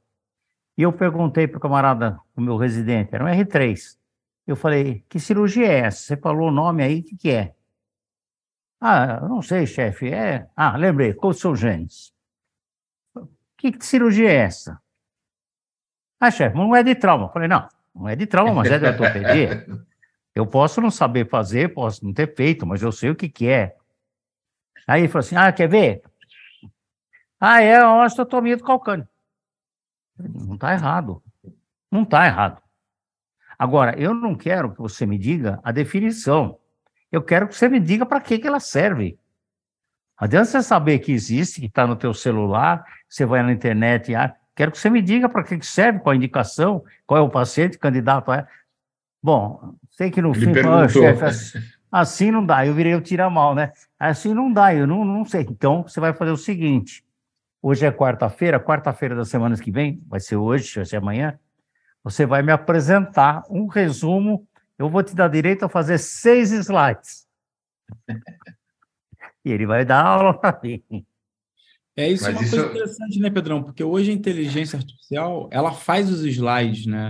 E 0.77 0.81
eu 0.83 0.93
perguntei 0.93 1.47
para 1.47 1.57
o 1.57 1.61
camarada, 1.61 2.19
o 2.35 2.41
meu 2.41 2.55
residente, 2.55 3.13
era 3.13 3.25
um 3.25 3.27
R3. 3.27 3.98
Eu 4.49 4.55
falei, 4.55 5.05
que 5.07 5.19
cirurgia 5.19 5.67
é 5.67 5.79
essa? 5.81 6.01
Você 6.01 6.17
falou 6.17 6.47
o 6.47 6.51
nome 6.51 6.81
aí, 6.81 7.01
o 7.01 7.03
que, 7.03 7.15
que 7.15 7.29
é? 7.29 7.53
Ah, 8.81 9.19
não 9.21 9.43
sei, 9.43 9.67
chefe. 9.67 10.11
É. 10.11 10.49
Ah, 10.55 10.75
lembrei, 10.75 11.13
Coulson 11.13 11.53
Genes. 11.55 12.11
que, 13.55 13.71
que 13.71 13.85
cirurgia 13.85 14.27
é 14.27 14.37
essa? 14.37 14.81
Ah, 16.19 16.31
chefe, 16.31 16.57
não 16.57 16.75
é 16.75 16.81
de 16.81 16.95
trauma. 16.95 17.25
Eu 17.25 17.29
falei, 17.29 17.47
não, 17.47 17.69
não 17.93 18.09
é 18.09 18.15
de 18.15 18.25
trauma, 18.25 18.51
mas 18.51 18.71
é 18.71 18.79
de 18.79 18.87
ortopedia. 18.87 19.67
Eu 20.33 20.47
posso 20.47 20.81
não 20.81 20.89
saber 20.89 21.29
fazer, 21.29 21.73
posso 21.73 22.03
não 22.03 22.13
ter 22.13 22.33
feito, 22.33 22.65
mas 22.65 22.81
eu 22.81 22.91
sei 22.93 23.09
o 23.09 23.15
que, 23.15 23.27
que 23.27 23.47
é. 23.49 23.75
Aí 24.87 25.01
ele 25.01 25.09
falou 25.09 25.25
assim: 25.25 25.35
ah, 25.35 25.51
quer 25.51 25.67
ver? 25.67 26.01
Ah, 27.39 27.61
é 27.61 27.77
a 27.77 28.05
osteotomia 28.05 28.55
do 28.55 28.63
calcâneo. 28.63 29.07
Não 30.17 30.53
está 30.53 30.71
errado. 30.71 31.21
Não 31.91 32.03
está 32.03 32.25
errado. 32.25 32.61
Agora, 33.59 33.93
eu 33.99 34.13
não 34.13 34.33
quero 34.35 34.71
que 34.71 34.79
você 34.79 35.05
me 35.05 35.17
diga 35.17 35.59
a 35.61 35.73
definição. 35.73 36.57
Eu 37.11 37.21
quero 37.21 37.45
que 37.45 37.55
você 37.55 37.67
me 37.67 37.77
diga 37.77 38.05
para 38.05 38.21
que, 38.21 38.39
que 38.39 38.47
ela 38.47 38.61
serve. 38.61 39.19
Adianta 40.17 40.45
você 40.45 40.63
saber 40.63 40.99
que 40.99 41.11
existe, 41.11 41.59
que 41.59 41.67
está 41.67 41.85
no 41.85 41.97
teu 41.97 42.13
celular, 42.13 42.85
você 43.07 43.25
vai 43.25 43.43
na 43.43 43.51
internet, 43.51 44.15
ah, 44.15 44.33
quero 44.55 44.71
que 44.71 44.77
você 44.77 44.89
me 44.89 45.01
diga 45.01 45.27
para 45.27 45.43
que, 45.43 45.57
que 45.57 45.65
serve, 45.65 45.99
qual 45.99 46.13
a 46.13 46.15
indicação, 46.15 46.83
qual 47.05 47.19
é 47.19 47.21
o 47.21 47.29
paciente, 47.29 47.77
candidato 47.77 48.31
a... 48.31 48.47
Bom, 49.21 49.75
sei 49.91 50.09
que 50.09 50.21
no 50.21 50.31
Ele 50.31 50.45
fim, 50.45 50.53
perguntou. 50.53 50.89
chefe, 50.89 51.23
assim, 51.25 51.59
assim 51.91 52.31
não 52.31 52.45
dá, 52.45 52.65
eu 52.65 52.73
virei 52.73 52.95
o 52.95 53.01
tira-mal, 53.01 53.53
né? 53.53 53.73
Assim 53.99 54.33
não 54.33 54.51
dá, 54.51 54.73
eu 54.73 54.87
não, 54.87 55.03
não 55.03 55.25
sei. 55.25 55.41
Então, 55.49 55.83
você 55.83 55.99
vai 55.99 56.13
fazer 56.13 56.31
o 56.31 56.37
seguinte, 56.37 57.03
hoje 57.61 57.85
é 57.85 57.91
quarta-feira, 57.91 58.57
quarta-feira 58.59 59.15
das 59.15 59.27
semanas 59.27 59.59
que 59.59 59.71
vem, 59.71 60.01
vai 60.07 60.21
ser 60.21 60.37
hoje, 60.37 60.75
vai 60.75 60.85
ser 60.85 60.97
amanhã, 60.97 61.37
você 62.03 62.25
vai 62.25 62.41
me 62.41 62.51
apresentar 62.51 63.43
um 63.49 63.67
resumo. 63.67 64.47
Eu 64.77 64.89
vou 64.89 65.03
te 65.03 65.15
dar 65.15 65.27
direito 65.27 65.65
a 65.65 65.69
fazer 65.69 65.97
seis 65.97 66.51
slides. 66.51 67.27
e 69.43 69.51
ele 69.51 69.65
vai 69.65 69.83
dar 69.85 70.05
aula 70.05 70.33
para 70.39 70.59
mim. 70.61 70.83
É 71.95 72.07
isso, 72.07 72.23
Mas 72.23 72.33
é 72.33 72.37
uma 72.37 72.43
isso- 72.45 72.55
coisa 72.55 72.69
interessante, 72.71 73.19
né, 73.19 73.29
Pedrão? 73.29 73.61
Porque 73.63 73.83
hoje 73.83 74.11
a 74.11 74.13
inteligência 74.13 74.77
artificial, 74.77 75.49
ela 75.51 75.73
faz 75.73 76.09
os 76.09 76.23
slides, 76.23 76.85
né? 76.85 77.09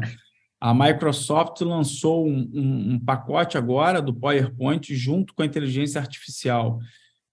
A 0.60 0.74
Microsoft 0.74 1.62
lançou 1.62 2.28
um, 2.28 2.50
um- 2.54 2.94
um 2.94 3.00
pacote 3.00 3.58
agora 3.58 4.02
do 4.02 4.14
PowerPoint 4.14 4.94
junto 4.96 5.34
com 5.34 5.42
a 5.44 5.46
inteligência 5.46 6.02
artificial. 6.02 6.80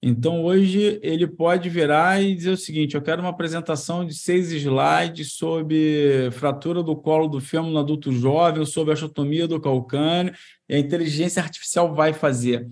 Então, 0.08 0.44
hoje, 0.44 1.00
ele 1.02 1.26
pode 1.26 1.68
virar 1.68 2.22
e 2.22 2.32
dizer 2.34 2.50
o 2.50 2.56
seguinte: 2.56 2.94
eu 2.94 3.02
quero 3.02 3.20
uma 3.20 3.30
apresentação 3.30 4.04
de 4.04 4.14
seis 4.14 4.52
slides 4.52 5.32
sobre 5.32 6.28
fratura 6.32 6.80
do 6.82 6.94
colo 6.94 7.26
do 7.26 7.40
fêmur 7.40 7.70
no 7.72 7.78
adulto 7.78 8.12
jovem, 8.12 8.64
sobre 8.64 8.92
a 8.92 8.94
osteotomia 8.94 9.48
do 9.48 9.60
calcâneo, 9.60 10.32
e 10.68 10.76
a 10.76 10.78
inteligência 10.78 11.42
artificial 11.42 11.92
vai 11.92 12.12
fazer. 12.12 12.68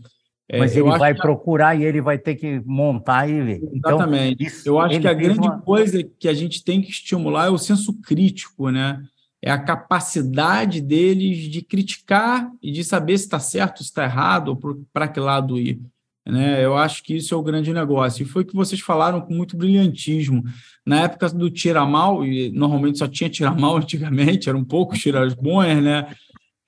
É, 0.48 0.58
Mas 0.58 0.76
ele 0.76 0.82
vai 0.90 1.12
que- 1.14 1.20
procurar 1.22 1.74
e 1.74 1.84
ele 1.84 2.00
vai 2.02 2.18
ter 2.18 2.36
que 2.36 2.60
montar 2.64 3.28
e 3.28 3.42
ver. 3.42 3.60
Então, 3.72 3.96
Exatamente. 3.96 4.44
isso- 4.44 4.68
Eu 4.68 4.78
acho 4.78 5.00
que 5.00 5.08
a 5.08 5.14
grande 5.14 5.40
uma- 5.40 5.60
coisa 5.62 6.04
que 6.04 6.28
a 6.28 6.34
gente 6.34 6.62
tem 6.62 6.80
que 6.82 6.90
estimular 6.90 7.46
é 7.46 7.50
o 7.50 7.58
senso 7.58 7.94
crítico, 8.02 8.70
né? 8.70 9.02
É 9.42 9.50
a 9.50 9.58
capacidade 9.58 10.80
deles 10.80 11.50
de 11.50 11.62
criticar 11.62 12.48
e 12.62 12.70
de 12.70 12.84
saber 12.84 13.18
se 13.18 13.24
está 13.24 13.40
certo, 13.40 13.78
se 13.78 13.84
está 13.88 14.04
errado, 14.04 14.48
ou 14.48 14.84
para 14.92 15.08
que 15.08 15.18
lado 15.18 15.58
ir. 15.58 15.80
Né? 16.26 16.64
Eu 16.64 16.76
acho 16.76 17.02
que 17.02 17.16
isso 17.16 17.34
é 17.34 17.36
o 17.36 17.42
grande 17.42 17.72
negócio. 17.72 18.22
E 18.22 18.26
foi 18.26 18.42
o 18.42 18.46
que 18.46 18.54
vocês 18.56 18.80
falaram 18.80 19.20
com 19.20 19.34
muito 19.34 19.56
brilhantismo. 19.56 20.42
Na 20.86 21.02
época 21.02 21.28
do 21.28 21.50
tira-mal, 21.50 22.24
e 22.24 22.50
normalmente 22.50 22.98
só 22.98 23.06
tinha 23.06 23.28
tira-mal 23.28 23.76
antigamente, 23.78 24.48
eram 24.48 24.64
poucos 24.64 24.98
tiras-bons, 25.00 25.82
né? 25.82 26.06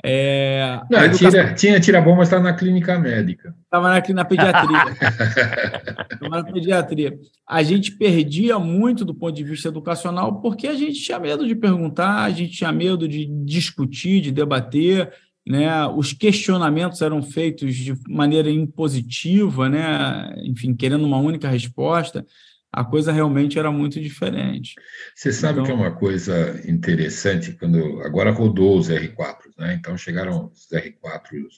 É, 0.05 0.79
Não, 0.91 1.01
educação- 1.01 1.31
tira, 1.31 1.55
tinha 1.55 1.81
tira 1.81 2.01
bom, 2.01 2.15
mas 2.15 2.29
está 2.29 2.39
na 2.39 2.53
clínica 2.53 2.97
médica. 2.99 3.55
Estava 3.65 3.97
aqui 3.97 4.13
na 4.13 4.25
pediatria. 4.25 4.79
Estava 6.13 6.29
na 6.29 6.45
pediatria. 6.45 7.19
A 7.49 7.63
gente 7.63 7.91
perdia 7.93 8.59
muito 8.59 9.05
do 9.05 9.15
ponto 9.15 9.35
de 9.35 9.43
vista 9.43 9.69
educacional 9.69 10.41
porque 10.41 10.69
a 10.69 10.75
gente 10.75 11.03
tinha 11.03 11.19
medo 11.19 11.47
de 11.47 11.57
perguntar, 11.57 12.23
a 12.23 12.31
gente 12.31 12.53
tinha 12.53 12.71
medo 12.71 13.09
de 13.09 13.27
discutir, 13.45 14.21
de 14.21 14.31
debater, 14.31 15.13
né? 15.47 15.87
Os 15.87 16.13
questionamentos 16.13 17.01
eram 17.03 17.23
feitos 17.23 17.75
de 17.75 17.95
maneira 18.09 18.51
impositiva, 18.51 19.69
né? 19.69 20.35
Enfim, 20.45 20.75
querendo 20.75 21.05
uma 21.05 21.19
única 21.19 21.49
resposta. 21.49 22.27
A 22.73 22.85
coisa 22.85 23.11
realmente 23.11 23.59
era 23.59 23.71
muito 23.71 23.99
diferente. 24.01 24.75
Você 25.15 25.33
sabe 25.33 25.61
Então- 25.61 25.65
que 25.65 25.71
é 25.71 25.75
uma 25.75 25.97
coisa 25.97 26.61
interessante 26.71 27.53
quando 27.53 28.03
agora 28.03 28.31
rodou 28.31 28.77
os 28.79 28.91
R4, 28.91 29.51
né? 29.57 29.75
Então 29.81 29.97
chegaram 29.97 30.51
os 30.53 30.69
R4, 30.71 31.49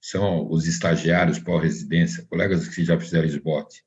são 0.00 0.50
os 0.50 0.66
estagiários 0.66 1.38
pós-residência, 1.38 2.24
colegas 2.28 2.66
que 2.66 2.84
já 2.84 2.98
fizeram 2.98 3.28
SBOT. 3.28 3.82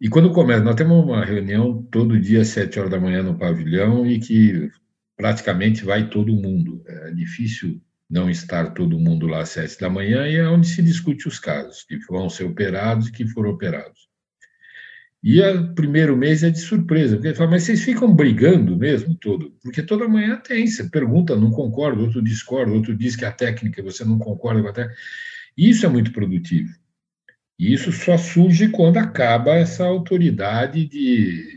E 0.00 0.08
quando 0.08 0.32
começa, 0.32 0.62
nós 0.62 0.74
temos 0.74 1.02
uma 1.02 1.24
reunião 1.24 1.82
todo 1.90 2.20
dia 2.20 2.42
às 2.42 2.48
sete 2.48 2.78
horas 2.78 2.90
da 2.90 3.00
manhã 3.00 3.22
no 3.22 3.38
pavilhão 3.38 4.06
e 4.06 4.18
que 4.18 4.70
praticamente 5.16 5.84
vai 5.84 6.08
todo 6.08 6.32
mundo. 6.34 6.82
É 6.86 7.10
difícil 7.12 7.80
não 8.08 8.28
estar 8.28 8.74
todo 8.74 8.98
mundo 8.98 9.26
lá 9.26 9.42
às 9.42 9.50
sete 9.50 9.80
da 9.80 9.88
manhã 9.88 10.28
e 10.28 10.36
é 10.36 10.48
onde 10.48 10.68
se 10.68 10.82
discute 10.82 11.26
os 11.26 11.38
casos 11.38 11.82
que 11.82 11.98
vão 12.08 12.28
ser 12.28 12.44
operados 12.44 13.08
e 13.08 13.12
que 13.12 13.26
foram 13.26 13.50
operados. 13.50 14.08
E 15.26 15.40
o 15.40 15.74
primeiro 15.74 16.14
mês 16.14 16.42
é 16.42 16.50
de 16.50 16.60
surpresa, 16.60 17.16
porque 17.16 17.28
ele 17.28 17.34
fala, 17.34 17.52
mas 17.52 17.62
vocês 17.62 17.82
ficam 17.82 18.14
brigando 18.14 18.76
mesmo 18.76 19.14
todo? 19.14 19.56
Porque 19.62 19.82
toda 19.82 20.06
manhã 20.06 20.36
tem, 20.36 20.66
você 20.66 20.84
pergunta, 20.84 21.34
não 21.34 21.50
concorda, 21.50 22.02
outro 22.02 22.22
discorda, 22.22 22.70
outro 22.70 22.94
diz 22.94 23.16
que 23.16 23.24
a 23.24 23.32
técnica, 23.32 23.82
você 23.82 24.04
não 24.04 24.18
concorda 24.18 24.60
com 24.60 24.68
a 24.68 24.72
técnica. 24.72 25.00
Isso 25.56 25.86
é 25.86 25.88
muito 25.88 26.12
produtivo. 26.12 26.74
E 27.58 27.72
isso 27.72 27.90
só 27.90 28.18
surge 28.18 28.68
quando 28.68 28.98
acaba 28.98 29.54
essa 29.54 29.84
autoridade 29.84 30.86
de. 30.86 31.53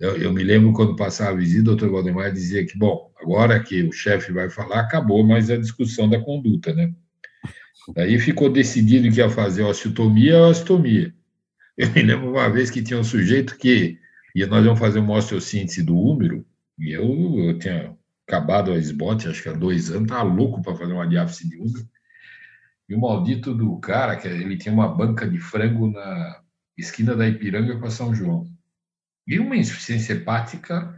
Eu, 0.00 0.16
eu 0.16 0.32
me 0.32 0.42
lembro 0.42 0.72
quando 0.72 0.96
passava 0.96 1.32
a 1.32 1.34
visita, 1.34 1.60
o 1.60 1.64
doutor 1.76 1.90
Valdemar 1.90 2.32
dizia 2.32 2.64
que, 2.64 2.76
bom, 2.76 3.12
agora 3.20 3.60
que 3.60 3.82
o 3.82 3.92
chefe 3.92 4.32
vai 4.32 4.48
falar, 4.48 4.80
acabou 4.80 5.22
mais 5.22 5.50
a 5.50 5.56
discussão 5.58 6.08
da 6.08 6.18
conduta, 6.18 6.72
né? 6.72 6.92
Daí 7.94 8.18
ficou 8.18 8.50
decidido 8.50 9.10
que 9.12 9.18
ia 9.18 9.28
fazer 9.28 9.62
osteotomia 9.62 10.38
ou 10.38 10.50
osteotomia. 10.50 11.14
Eu 11.76 11.90
me 11.90 12.02
lembro 12.02 12.30
uma 12.30 12.48
vez 12.48 12.70
que 12.70 12.82
tinha 12.82 12.98
um 12.98 13.04
sujeito 13.04 13.56
que 13.58 13.98
e 14.34 14.46
nós 14.46 14.64
íamos 14.64 14.78
fazer 14.78 15.00
uma 15.00 15.14
osteossíntese 15.14 15.82
do 15.82 15.96
úmero, 15.96 16.46
e 16.78 16.92
eu, 16.92 17.04
eu 17.38 17.58
tinha 17.58 17.96
acabado 18.26 18.72
a 18.72 18.78
esbote, 18.78 19.28
acho 19.28 19.42
que 19.42 19.48
há 19.48 19.52
dois 19.52 19.90
anos, 19.90 20.04
estava 20.04 20.22
louco 20.22 20.62
para 20.62 20.76
fazer 20.76 20.92
uma 20.92 21.06
diáfise 21.06 21.48
de 21.48 21.56
úmero. 21.56 21.88
E 22.88 22.94
o 22.94 23.00
maldito 23.00 23.54
do 23.54 23.76
cara, 23.78 24.16
que 24.16 24.28
ele 24.28 24.56
tinha 24.56 24.72
uma 24.72 24.88
banca 24.88 25.28
de 25.28 25.38
frango 25.38 25.90
na 25.90 26.40
esquina 26.78 27.14
da 27.14 27.28
Ipiranga 27.28 27.78
com 27.78 27.86
a 27.86 27.90
São 27.90 28.14
João. 28.14 28.46
E 29.30 29.38
uma 29.38 29.56
insuficiência 29.56 30.14
hepática 30.14 30.92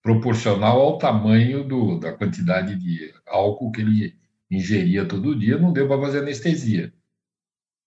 proporcional 0.00 0.80
ao 0.80 0.98
tamanho 0.98 1.64
do, 1.64 1.98
da 1.98 2.12
quantidade 2.12 2.76
de 2.76 3.12
álcool 3.26 3.72
que 3.72 3.80
ele 3.80 4.16
ingeria 4.48 5.04
todo 5.04 5.36
dia, 5.36 5.58
não 5.58 5.72
deu 5.72 5.88
para 5.88 6.00
fazer 6.00 6.20
anestesia. 6.20 6.94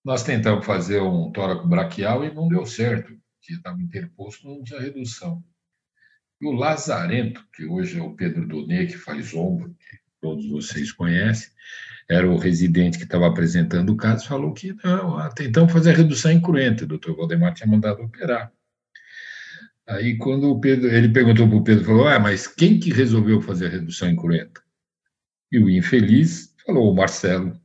Nós 0.04 0.22
tentamos 0.22 0.66
fazer 0.66 1.02
um 1.02 1.32
tóraco 1.32 1.66
braquial 1.66 2.26
e 2.26 2.34
não 2.34 2.50
deu 2.50 2.66
certo, 2.66 3.18
porque 3.38 3.54
estava 3.54 3.82
interposto, 3.82 4.46
não 4.50 4.62
tinha 4.62 4.82
redução. 4.82 5.42
E 6.42 6.46
o 6.46 6.52
Lazarento, 6.52 7.48
que 7.54 7.64
hoje 7.64 8.00
é 8.00 8.04
o 8.04 8.14
Pedro 8.14 8.46
Donê, 8.46 8.86
que 8.86 8.98
faz 8.98 9.34
ombro, 9.34 9.70
que 9.80 9.98
todos 10.20 10.46
vocês 10.50 10.92
conhecem, 10.92 11.52
era 12.10 12.30
o 12.30 12.38
residente 12.38 12.98
que 12.98 13.06
estava 13.06 13.28
apresentando 13.28 13.94
o 13.94 13.98
caso, 13.98 14.28
falou 14.28 14.54
que 14.54 14.76
não, 14.84 15.18
ah, 15.18 15.30
tentamos 15.30 15.72
fazer 15.72 15.92
a 15.92 15.96
redução 15.96 16.34
incruenta, 16.34 16.84
o 16.84 16.88
doutor 16.88 17.16
Valdemar 17.16 17.54
tinha 17.54 17.66
mandado 17.66 18.04
operar. 18.04 18.52
Aí, 19.90 20.18
quando 20.18 20.52
o 20.52 20.60
Pedro, 20.60 20.88
ele 20.88 21.10
perguntou 21.10 21.48
para 21.48 21.58
o 21.58 21.64
Pedro, 21.64 21.84
falou, 21.84 22.08
ah, 22.08 22.20
mas 22.20 22.46
quem 22.46 22.80
que 22.80 22.94
resolveu 22.94 23.42
fazer 23.42 23.66
a 23.66 23.70
redução 23.70 24.08
incruenta? 24.08 24.62
E 25.52 25.58
o 25.58 25.68
infeliz 25.68 26.54
falou, 26.64 26.92
o 26.92 26.96
Marcelo, 26.96 27.60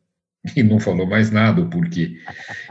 e 0.57 0.63
não 0.63 0.81
falou 0.81 1.07
mais 1.07 1.31
nada, 1.31 1.67
porque 1.67 2.17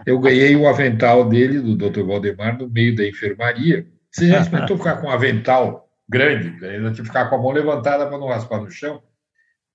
eu 0.08 0.20
ganhei 0.20 0.56
o 0.56 0.68
avental 0.68 1.30
dele, 1.30 1.60
do 1.60 1.76
Dr. 1.76 2.02
Valdemar, 2.02 2.58
no 2.58 2.68
meio 2.68 2.96
da 2.96 3.08
enfermaria. 3.08 3.88
Você 4.12 4.28
já 4.28 4.42
experimentou 4.42 4.78
ficar 4.78 4.98
com 4.98 5.08
um 5.08 5.12
avental 5.12 5.88
grande, 6.10 6.48
ainda 6.66 6.92
tinha 6.92 7.04
que 7.04 7.04
ficar 7.04 7.30
com 7.30 7.36
a 7.36 7.38
mão 7.38 7.52
levantada 7.52 8.08
para 8.08 8.18
não 8.18 8.28
raspar 8.28 8.60
no 8.60 8.72
chão? 8.72 9.04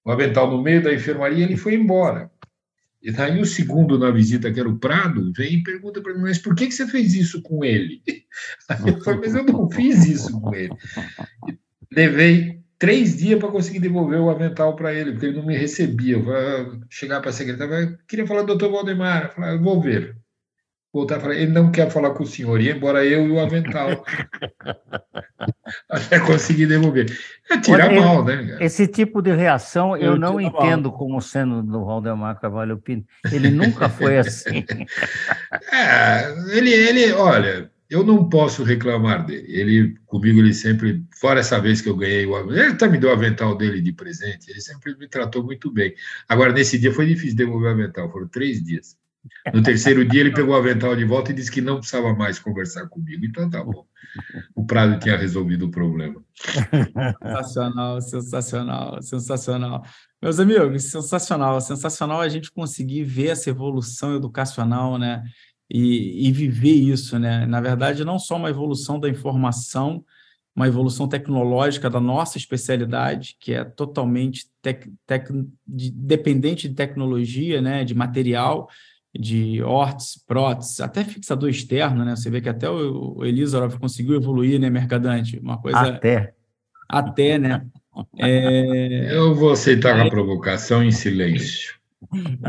O 0.04 0.10
avental 0.10 0.50
no 0.50 0.60
meio 0.60 0.82
da 0.82 0.92
enfermaria, 0.92 1.44
ele 1.44 1.56
foi 1.56 1.74
embora. 1.74 2.30
E 3.00 3.12
daí 3.12 3.40
o 3.40 3.46
segundo 3.46 3.98
na 3.98 4.10
visita, 4.10 4.52
que 4.52 4.58
era 4.58 4.68
o 4.68 4.78
Prado, 4.78 5.32
vem 5.36 5.54
e 5.54 5.62
pergunta 5.62 6.00
para 6.00 6.14
mim, 6.14 6.22
mas 6.22 6.38
por 6.38 6.54
que, 6.54 6.66
que 6.66 6.74
você 6.74 6.86
fez 6.86 7.14
isso 7.14 7.40
com 7.42 7.64
ele? 7.64 8.02
Aí 8.68 8.88
eu 8.88 9.00
falei, 9.02 9.20
mas 9.20 9.34
eu 9.34 9.44
não 9.44 9.70
fiz 9.70 10.04
isso 10.04 10.40
com 10.40 10.52
ele. 10.54 10.74
Levei 11.92 12.60
três 12.78 13.16
dias 13.16 13.38
para 13.38 13.50
conseguir 13.50 13.80
devolver 13.80 14.20
o 14.20 14.30
avental 14.30 14.74
para 14.74 14.92
ele, 14.92 15.12
porque 15.12 15.26
ele 15.26 15.36
não 15.36 15.46
me 15.46 15.56
recebia. 15.56 16.16
Eu 16.16 16.24
falei, 16.24 16.80
chegar 16.90 17.20
para 17.20 17.30
a 17.30 17.32
secretária, 17.32 17.74
eu 17.74 17.98
queria 18.06 18.26
falar 18.26 18.42
do 18.42 18.48
doutor 18.48 18.70
Valdemar. 18.70 19.24
Eu 19.26 19.30
falei, 19.30 19.54
eu 19.54 19.62
vou 19.62 19.80
ver. 19.80 20.16
Voltar 20.92 21.20
para 21.20 21.34
ele 21.34 21.52
não 21.52 21.70
quer 21.70 21.90
falar 21.90 22.10
com 22.10 22.22
o 22.22 22.26
senhor, 22.26 22.60
ia 22.60 22.74
embora 22.74 23.04
eu 23.04 23.26
e 23.26 23.30
o 23.30 23.38
avental. 23.38 24.04
Até 25.88 26.18
conseguir 26.20 26.66
devolver. 26.66 27.06
É 27.50 27.58
tirar 27.58 27.90
Olha, 27.90 28.00
mal, 28.00 28.24
né? 28.24 28.36
cara? 28.36 28.64
Esse 28.64 28.86
tipo 28.86 29.20
de 29.20 29.34
reação 29.34 29.94
eu, 29.96 30.12
Eu 30.12 30.18
não 30.18 30.40
entendo 30.40 30.90
como 30.90 31.20
sendo 31.20 31.62
do 31.62 31.84
Valdemar 31.84 32.40
Carvalho 32.40 32.78
Pinto. 32.78 33.06
Ele 33.30 33.50
nunca 33.50 33.88
foi 33.90 34.16
assim. 34.18 34.64
É, 35.70 36.56
ele, 36.56 36.72
ele, 36.72 37.12
olha, 37.12 37.70
eu 37.90 38.04
não 38.04 38.28
posso 38.28 38.62
reclamar 38.64 39.24
dele. 39.24 39.46
Ele, 39.48 39.94
comigo, 40.06 40.38
ele 40.38 40.52
sempre, 40.52 41.04
fora 41.18 41.40
essa 41.40 41.58
vez 41.58 41.80
que 41.80 41.88
eu 41.88 41.96
ganhei 41.96 42.26
o 42.26 42.36
avental, 42.36 42.64
ele 42.64 42.72
até 42.72 42.88
me 42.88 42.98
deu 42.98 43.08
o 43.08 43.12
avental 43.12 43.56
dele 43.56 43.80
de 43.80 43.92
presente, 43.92 44.50
ele 44.50 44.60
sempre 44.60 44.94
me 44.96 45.08
tratou 45.08 45.42
muito 45.42 45.70
bem. 45.70 45.94
Agora, 46.28 46.52
nesse 46.52 46.78
dia 46.78 46.92
foi 46.92 47.06
difícil 47.06 47.36
devolver 47.36 47.70
o 47.70 47.72
avental, 47.72 48.10
foram 48.10 48.28
três 48.28 48.62
dias. 48.62 48.97
No 49.52 49.62
terceiro 49.62 50.04
dia, 50.04 50.20
ele 50.20 50.32
pegou 50.32 50.54
o 50.54 50.58
avental 50.58 50.94
de 50.96 51.04
volta 51.04 51.30
e 51.30 51.34
disse 51.34 51.50
que 51.50 51.60
não 51.60 51.78
precisava 51.78 52.14
mais 52.14 52.38
conversar 52.38 52.86
comigo. 52.88 53.24
Então, 53.24 53.48
tá 53.48 53.62
bom. 53.64 53.84
O 54.54 54.64
Prado 54.64 54.98
tinha 54.98 55.16
resolvido 55.16 55.66
o 55.66 55.70
problema. 55.70 56.22
Sensacional, 57.22 58.00
sensacional, 58.00 59.02
sensacional. 59.02 59.82
Meus 60.20 60.40
amigos, 60.40 60.84
sensacional, 60.84 61.60
sensacional 61.60 62.20
a 62.20 62.28
gente 62.28 62.50
conseguir 62.50 63.04
ver 63.04 63.28
essa 63.28 63.50
evolução 63.50 64.16
educacional, 64.16 64.98
né? 64.98 65.22
E, 65.70 66.26
e 66.28 66.32
viver 66.32 66.72
isso, 66.72 67.18
né? 67.18 67.46
Na 67.46 67.60
verdade, 67.60 68.04
não 68.04 68.18
só 68.18 68.36
uma 68.36 68.50
evolução 68.50 68.98
da 68.98 69.08
informação, 69.08 70.04
uma 70.56 70.66
evolução 70.66 71.06
tecnológica 71.06 71.88
da 71.88 72.00
nossa 72.00 72.36
especialidade, 72.36 73.36
que 73.38 73.52
é 73.52 73.64
totalmente 73.64 74.46
tec, 74.60 74.90
tec, 75.06 75.28
de, 75.64 75.90
dependente 75.92 76.68
de 76.68 76.74
tecnologia, 76.74 77.60
né? 77.60 77.84
De 77.84 77.94
material, 77.94 78.68
de 79.18 79.60
órtese, 79.64 80.20
prótese, 80.24 80.80
até 80.80 81.02
fixador 81.02 81.50
externo, 81.50 82.04
né? 82.04 82.14
Você 82.14 82.30
vê 82.30 82.40
que 82.40 82.48
até 82.48 82.70
o, 82.70 83.24
Elizarov 83.24 83.76
conseguiu 83.76 84.14
evoluir, 84.14 84.60
né, 84.60 84.70
Mercadante? 84.70 85.40
Uma 85.40 85.58
coisa... 85.60 85.80
Até. 85.80 86.34
Até, 86.88 87.36
né? 87.36 87.66
É... 88.16 89.12
Eu 89.12 89.34
vou 89.34 89.50
aceitar 89.50 89.98
a 89.98 90.08
provocação 90.08 90.84
em 90.84 90.92
silêncio. 90.92 91.74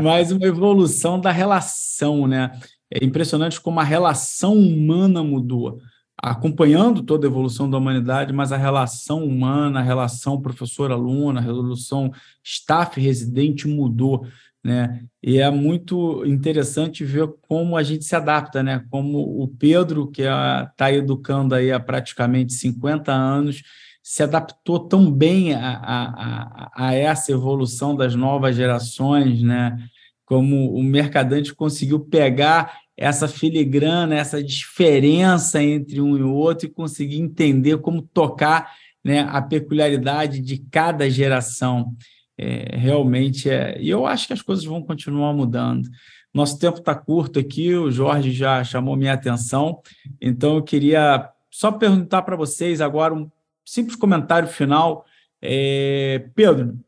Mas 0.00 0.30
uma 0.30 0.46
evolução 0.46 1.20
da 1.20 1.32
relação, 1.32 2.28
né? 2.28 2.52
É 2.88 3.04
impressionante 3.04 3.60
como 3.60 3.80
a 3.80 3.82
relação 3.82 4.54
humana 4.56 5.24
mudou, 5.24 5.80
acompanhando 6.16 7.02
toda 7.02 7.26
a 7.26 7.30
evolução 7.30 7.68
da 7.68 7.78
humanidade, 7.78 8.32
mas 8.32 8.52
a 8.52 8.56
relação 8.56 9.24
humana, 9.24 9.80
a 9.80 9.82
relação 9.82 10.40
professor-aluno, 10.40 11.40
a 11.40 11.42
relação 11.42 12.12
staff-residente 12.44 13.66
mudou 13.66 14.24
né? 14.62 15.04
E 15.22 15.38
é 15.38 15.50
muito 15.50 16.24
interessante 16.26 17.04
ver 17.04 17.28
como 17.48 17.76
a 17.76 17.82
gente 17.82 18.04
se 18.04 18.14
adapta, 18.14 18.62
né? 18.62 18.84
Como 18.90 19.18
o 19.42 19.48
Pedro, 19.48 20.10
que 20.10 20.22
está 20.22 20.92
educando 20.92 21.54
aí 21.54 21.72
há 21.72 21.80
praticamente 21.80 22.52
50 22.52 23.12
anos, 23.12 23.62
se 24.02 24.22
adaptou 24.22 24.80
tão 24.80 25.10
bem 25.10 25.54
a, 25.54 25.72
a, 25.76 26.70
a, 26.74 26.94
essa 26.94 27.32
evolução 27.32 27.94
das 27.94 28.14
novas 28.14 28.56
gerações, 28.56 29.42
né? 29.42 29.76
Como 30.24 30.74
o 30.74 30.82
mercadante 30.82 31.54
conseguiu 31.54 32.00
pegar 32.00 32.78
essa 32.96 33.26
filigrana, 33.26 34.14
essa 34.14 34.42
diferença 34.42 35.62
entre 35.62 36.00
um 36.00 36.18
e 36.18 36.22
outro 36.22 36.66
e 36.66 36.70
conseguir 36.70 37.18
entender 37.18 37.78
como 37.78 38.02
tocar 38.02 38.72
né, 39.02 39.20
a 39.20 39.40
peculiaridade 39.40 40.40
de 40.40 40.58
cada 40.70 41.08
geração 41.08 41.96
é, 42.40 42.74
realmente 42.74 43.50
é. 43.50 43.76
E 43.78 43.90
eu 43.90 44.06
acho 44.06 44.26
que 44.26 44.32
as 44.32 44.40
coisas 44.40 44.64
vão 44.64 44.80
continuar 44.80 45.34
mudando. 45.34 45.86
Nosso 46.32 46.58
tempo 46.58 46.78
está 46.78 46.94
curto 46.94 47.38
aqui, 47.38 47.74
o 47.74 47.90
Jorge 47.90 48.32
já 48.32 48.64
chamou 48.64 48.96
minha 48.96 49.12
atenção, 49.12 49.80
então 50.20 50.54
eu 50.54 50.62
queria 50.62 51.28
só 51.50 51.70
perguntar 51.70 52.22
para 52.22 52.36
vocês 52.36 52.80
agora 52.80 53.12
um 53.12 53.28
simples 53.64 53.96
comentário 53.96 54.48
final. 54.48 55.04
É, 55.42 56.24
Pedro, 56.34 56.78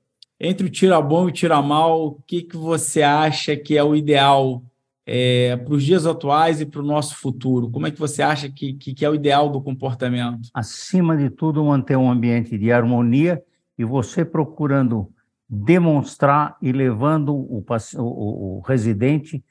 entre 0.40 0.66
o 0.66 0.70
tira 0.70 1.00
bom 1.02 1.26
e 1.26 1.30
o 1.30 1.34
tira 1.34 1.60
mal, 1.60 2.06
o 2.06 2.22
que, 2.26 2.42
que 2.42 2.56
você 2.56 3.02
acha 3.02 3.54
que 3.54 3.76
é 3.76 3.84
o 3.84 3.94
ideal 3.94 4.62
é, 5.04 5.56
para 5.56 5.74
os 5.74 5.82
dias 5.84 6.06
atuais 6.06 6.60
e 6.60 6.66
para 6.66 6.80
o 6.80 6.84
nosso 6.84 7.16
futuro? 7.16 7.68
Como 7.68 7.86
é 7.86 7.90
que 7.90 7.98
você 7.98 8.22
acha 8.22 8.48
que, 8.48 8.72
que, 8.74 8.94
que, 8.94 9.04
é 9.04 9.10
o 9.10 9.14
ideal 9.14 9.50
do 9.50 9.60
comportamento? 9.60 10.48
Acima 10.54 11.16
de 11.16 11.28
tudo, 11.28 11.64
manter 11.64 11.96
um 11.98 12.10
ambiente 12.10 12.56
de 12.56 12.72
harmonia 12.72 13.42
e 13.76 13.84
você 13.84 14.24
procurando 14.24 15.12
demonstrar 15.54 16.56
e 16.62 16.72
levando 16.72 17.34
o, 17.34 17.62
o, 17.98 18.56
o 18.56 18.60
residente 18.60 19.44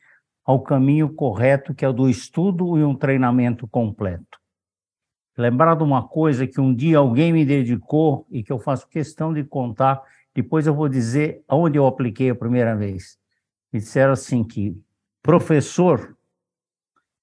ao 0.43 0.59
caminho 0.63 1.13
correto, 1.13 1.75
que 1.75 1.85
é 1.85 1.87
o 1.87 1.93
do 1.93 2.09
estudo 2.09 2.75
e 2.75 2.83
um 2.83 2.95
treinamento 2.95 3.67
completo. 3.67 4.39
Lembrar 5.37 5.75
de 5.75 5.83
uma 5.83 6.07
coisa 6.07 6.47
que 6.47 6.59
um 6.59 6.73
dia 6.73 6.97
alguém 6.97 7.31
me 7.31 7.45
dedicou 7.45 8.25
e 8.31 8.41
que 8.41 8.51
eu 8.51 8.57
faço 8.57 8.87
questão 8.87 9.31
de 9.31 9.43
contar, 9.43 10.01
depois 10.33 10.65
eu 10.65 10.73
vou 10.73 10.89
dizer 10.89 11.43
onde 11.47 11.77
eu 11.77 11.85
apliquei 11.85 12.31
a 12.31 12.35
primeira 12.35 12.75
vez. 12.75 13.19
Me 13.71 13.79
disseram 13.79 14.13
assim 14.13 14.43
que 14.43 14.75
professor 15.21 16.17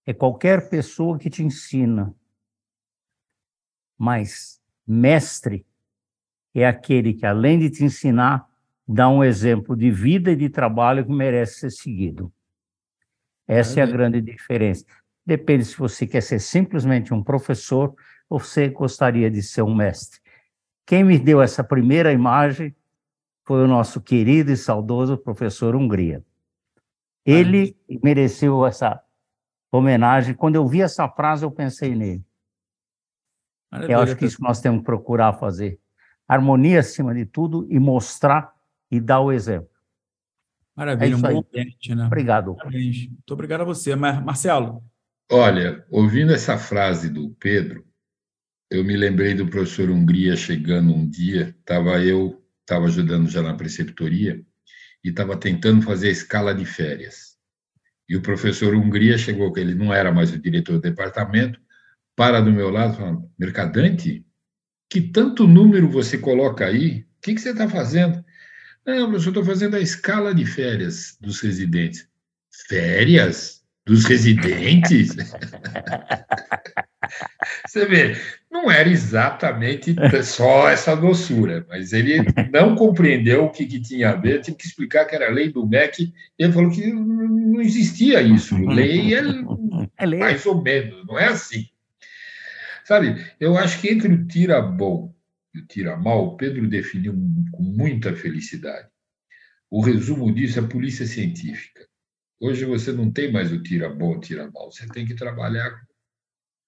é 0.06 0.14
qualquer 0.14 0.70
pessoa 0.70 1.18
que 1.18 1.28
te 1.28 1.42
ensina, 1.42 2.14
mas 3.98 4.62
mestre 4.86 5.66
é 6.54 6.64
aquele 6.64 7.12
que, 7.12 7.26
além 7.26 7.58
de 7.58 7.70
te 7.70 7.84
ensinar, 7.84 8.47
dá 8.88 9.08
um 9.08 9.22
exemplo 9.22 9.76
de 9.76 9.90
vida 9.90 10.30
e 10.30 10.36
de 10.36 10.48
trabalho 10.48 11.04
que 11.04 11.12
merece 11.12 11.60
ser 11.60 11.70
seguido. 11.70 12.32
Essa 13.46 13.80
é 13.80 13.82
a 13.82 13.86
grande 13.86 14.20
diferença. 14.22 14.84
Depende 15.26 15.66
se 15.66 15.76
você 15.76 16.06
quer 16.06 16.22
ser 16.22 16.38
simplesmente 16.38 17.12
um 17.12 17.22
professor 17.22 17.94
ou 18.30 18.38
você 18.38 18.68
gostaria 18.68 19.30
de 19.30 19.42
ser 19.42 19.62
um 19.62 19.74
mestre. 19.74 20.20
Quem 20.86 21.04
me 21.04 21.18
deu 21.18 21.42
essa 21.42 21.62
primeira 21.62 22.12
imagem 22.12 22.74
foi 23.44 23.62
o 23.62 23.68
nosso 23.68 24.00
querido 24.00 24.50
e 24.50 24.56
saudoso 24.56 25.18
professor 25.18 25.76
Hungria. 25.76 26.24
Ele 27.26 27.76
mereceu 28.02 28.64
essa 28.66 29.02
homenagem. 29.70 30.34
Quando 30.34 30.54
eu 30.54 30.66
vi 30.66 30.80
essa 30.80 31.06
frase, 31.08 31.44
eu 31.44 31.50
pensei 31.50 31.94
nele. 31.94 32.24
Maravilha, 33.70 33.96
eu 33.96 34.00
acho 34.00 34.16
que 34.16 34.24
isso 34.24 34.42
nós 34.42 34.60
temos 34.62 34.80
que 34.80 34.86
procurar 34.86 35.34
fazer. 35.34 35.78
Harmonia 36.26 36.80
acima 36.80 37.14
de 37.14 37.26
tudo 37.26 37.66
e 37.70 37.78
mostrar 37.78 38.57
e 38.90 39.00
dar 39.00 39.20
o 39.20 39.32
exemplo. 39.32 39.68
Maravilha, 40.76 41.12
é 41.12 41.16
um 41.16 41.20
bom 41.20 41.44
ambiente, 41.48 41.94
né? 41.94 42.06
Obrigado. 42.06 42.54
Parabéns. 42.54 43.08
Muito 43.08 43.30
obrigado 43.32 43.62
a 43.62 43.64
você. 43.64 43.96
Marcelo. 43.96 44.82
Olha, 45.30 45.84
ouvindo 45.90 46.32
essa 46.32 46.56
frase 46.56 47.10
do 47.10 47.30
Pedro, 47.30 47.84
eu 48.70 48.84
me 48.84 48.96
lembrei 48.96 49.34
do 49.34 49.48
professor 49.48 49.90
Hungria 49.90 50.36
chegando 50.36 50.94
um 50.94 51.08
dia, 51.08 51.54
estava 51.58 52.02
eu, 52.02 52.42
estava 52.60 52.86
ajudando 52.86 53.28
já 53.28 53.42
na 53.42 53.54
preceptoria, 53.54 54.40
e 55.02 55.08
estava 55.08 55.36
tentando 55.36 55.82
fazer 55.82 56.08
a 56.08 56.12
escala 56.12 56.54
de 56.54 56.64
férias. 56.64 57.36
E 58.08 58.16
o 58.16 58.22
professor 58.22 58.74
Hungria 58.74 59.18
chegou, 59.18 59.52
ele 59.56 59.74
não 59.74 59.92
era 59.92 60.12
mais 60.12 60.32
o 60.32 60.38
diretor 60.38 60.74
do 60.74 60.80
departamento, 60.80 61.60
para 62.14 62.40
do 62.40 62.50
meu 62.50 62.70
lado, 62.70 62.96
falando, 62.96 63.30
Mercadante, 63.38 64.24
que 64.88 65.00
tanto 65.00 65.46
número 65.46 65.88
você 65.88 66.18
coloca 66.18 66.66
aí? 66.66 67.00
O 67.00 67.20
que, 67.22 67.34
que 67.34 67.40
você 67.40 67.50
está 67.50 67.68
fazendo? 67.68 68.24
Não, 68.88 69.10
professor, 69.10 69.28
estou 69.28 69.44
fazendo 69.44 69.76
a 69.76 69.80
escala 69.80 70.34
de 70.34 70.46
férias 70.46 71.18
dos 71.20 71.42
residentes. 71.42 72.08
Férias? 72.68 73.62
Dos 73.84 74.06
residentes? 74.06 75.14
Você 77.66 77.84
vê, 77.84 78.16
não 78.50 78.70
era 78.70 78.88
exatamente 78.88 79.94
só 80.24 80.70
essa 80.70 80.96
doçura, 80.96 81.66
mas 81.68 81.92
ele 81.92 82.20
não 82.50 82.74
compreendeu 82.74 83.44
o 83.44 83.50
que, 83.50 83.66
que 83.66 83.78
tinha 83.78 84.10
a 84.10 84.16
ver, 84.16 84.40
tive 84.40 84.56
que 84.56 84.66
explicar 84.66 85.04
que 85.04 85.14
era 85.14 85.30
lei 85.30 85.52
do 85.52 85.66
MEC, 85.66 86.10
ele 86.38 86.52
falou 86.52 86.70
que 86.70 86.90
não 86.90 87.60
existia 87.60 88.22
isso. 88.22 88.56
Lei 88.68 89.14
é, 89.14 89.20
é 89.98 90.06
lei. 90.06 90.18
mais 90.18 90.46
ou 90.46 90.62
menos, 90.62 91.06
não 91.06 91.18
é 91.18 91.26
assim. 91.26 91.68
Sabe, 92.84 93.22
eu 93.38 93.58
acho 93.58 93.82
que 93.82 93.90
entre 93.90 94.10
o 94.10 94.26
tira 94.26 94.62
bom 94.62 95.12
o 95.58 95.66
tira 95.66 95.96
mal, 95.96 96.36
Pedro 96.36 96.68
definiu 96.68 97.12
com 97.52 97.62
muita 97.62 98.14
felicidade. 98.14 98.88
O 99.70 99.82
resumo 99.82 100.32
disso 100.32 100.58
é 100.58 100.62
a 100.62 100.68
polícia 100.68 101.06
científica. 101.06 101.86
Hoje 102.40 102.64
você 102.64 102.92
não 102.92 103.10
tem 103.10 103.32
mais 103.32 103.52
o 103.52 103.62
tira 103.62 103.88
bom, 103.88 104.18
tira 104.20 104.50
mal. 104.50 104.70
Você 104.70 104.86
tem 104.88 105.04
que 105.04 105.14
trabalhar 105.14 105.70
com 105.70 105.86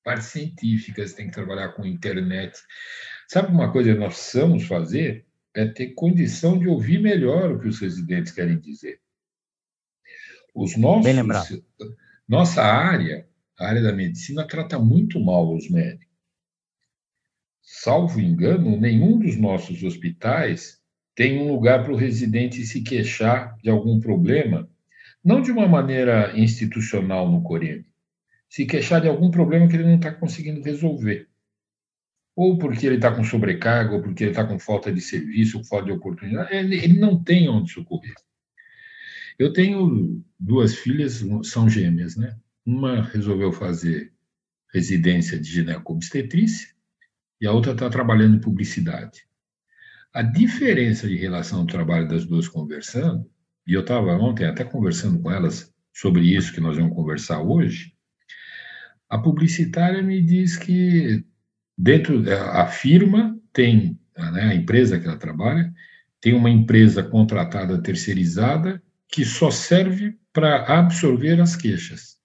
parte 0.04 0.24
científica, 0.24 1.06
você 1.06 1.16
tem 1.16 1.26
que 1.28 1.32
trabalhar 1.32 1.70
com 1.70 1.86
internet. 1.86 2.58
Sabe 3.28 3.52
uma 3.52 3.72
coisa 3.72 3.92
que 3.92 3.98
nós 3.98 4.14
precisamos 4.14 4.64
fazer? 4.64 5.26
É 5.54 5.66
ter 5.66 5.94
condição 5.94 6.58
de 6.58 6.68
ouvir 6.68 7.00
melhor 7.00 7.52
o 7.52 7.60
que 7.60 7.68
os 7.68 7.80
residentes 7.80 8.32
querem 8.32 8.58
dizer. 8.58 9.00
Os 10.54 10.76
nossos. 10.76 11.62
Nossa 12.28 12.62
área, 12.62 13.28
a 13.58 13.66
área 13.66 13.82
da 13.82 13.92
medicina, 13.92 14.46
trata 14.46 14.78
muito 14.78 15.18
mal 15.20 15.54
os 15.54 15.68
médicos 15.68 16.09
salvo 17.82 18.20
engano, 18.20 18.78
nenhum 18.78 19.18
dos 19.18 19.38
nossos 19.38 19.82
hospitais 19.82 20.78
tem 21.14 21.40
um 21.40 21.50
lugar 21.50 21.82
para 21.82 21.94
o 21.94 21.96
residente 21.96 22.62
se 22.66 22.82
queixar 22.82 23.56
de 23.62 23.70
algum 23.70 23.98
problema, 23.98 24.68
não 25.24 25.40
de 25.40 25.50
uma 25.50 25.66
maneira 25.66 26.38
institucional 26.38 27.30
no 27.32 27.42
Coreme, 27.42 27.86
se 28.50 28.66
queixar 28.66 29.00
de 29.00 29.08
algum 29.08 29.30
problema 29.30 29.66
que 29.66 29.76
ele 29.76 29.84
não 29.84 29.96
está 29.96 30.12
conseguindo 30.12 30.62
resolver. 30.62 31.26
Ou 32.36 32.58
porque 32.58 32.86
ele 32.86 32.96
está 32.96 33.14
com 33.14 33.24
sobrecarga, 33.24 33.94
ou 33.94 34.02
porque 34.02 34.24
ele 34.24 34.32
está 34.32 34.44
com 34.44 34.58
falta 34.58 34.92
de 34.92 35.00
serviço, 35.00 35.56
ou 35.56 35.64
falta 35.64 35.86
de 35.86 35.92
oportunidade, 35.92 36.54
ele, 36.54 36.76
ele 36.76 36.98
não 37.00 37.22
tem 37.22 37.48
onde 37.48 37.72
socorrer. 37.72 38.14
Eu 39.38 39.54
tenho 39.54 40.22
duas 40.38 40.74
filhas, 40.74 41.24
são 41.44 41.68
gêmeas, 41.68 42.14
né? 42.14 42.36
Uma 42.64 43.02
resolveu 43.02 43.52
fazer 43.52 44.12
residência 44.70 45.40
de 45.40 45.50
ginecobstetrícia 45.50 46.78
e 47.40 47.46
a 47.46 47.52
outra 47.52 47.72
está 47.72 47.88
trabalhando 47.88 48.36
em 48.36 48.40
publicidade. 48.40 49.22
A 50.12 50.22
diferença 50.22 51.08
de 51.08 51.16
relação 51.16 51.60
ao 51.60 51.66
trabalho 51.66 52.08
das 52.08 52.24
duas 52.24 52.48
conversando, 52.48 53.28
e 53.66 53.74
eu 53.74 53.80
estava 53.80 54.12
ontem 54.16 54.46
até 54.46 54.64
conversando 54.64 55.20
com 55.20 55.30
elas 55.30 55.72
sobre 55.92 56.22
isso 56.22 56.52
que 56.52 56.60
nós 56.60 56.76
vamos 56.76 56.94
conversar 56.94 57.40
hoje, 57.40 57.94
a 59.08 59.18
publicitária 59.18 60.02
me 60.02 60.20
diz 60.20 60.56
que 60.56 61.24
dentro 61.76 62.22
a 62.52 62.66
firma 62.66 63.36
tem 63.52 63.98
né, 64.16 64.42
a 64.42 64.54
empresa 64.54 64.98
que 64.98 65.06
ela 65.06 65.16
trabalha 65.16 65.72
tem 66.20 66.34
uma 66.34 66.50
empresa 66.50 67.02
contratada 67.02 67.82
terceirizada 67.82 68.82
que 69.08 69.24
só 69.24 69.50
serve 69.50 70.16
para 70.32 70.64
absorver 70.78 71.40
as 71.40 71.56
queixas, 71.56 72.18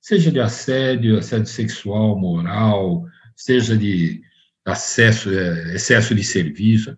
seja 0.00 0.30
de 0.30 0.40
assédio, 0.40 1.18
assédio 1.18 1.46
sexual, 1.46 2.18
moral, 2.18 3.04
seja 3.44 3.76
de 3.76 4.22
acesso, 4.64 5.30
é, 5.30 5.74
excesso 5.74 6.14
de 6.14 6.22
serviço, 6.22 6.96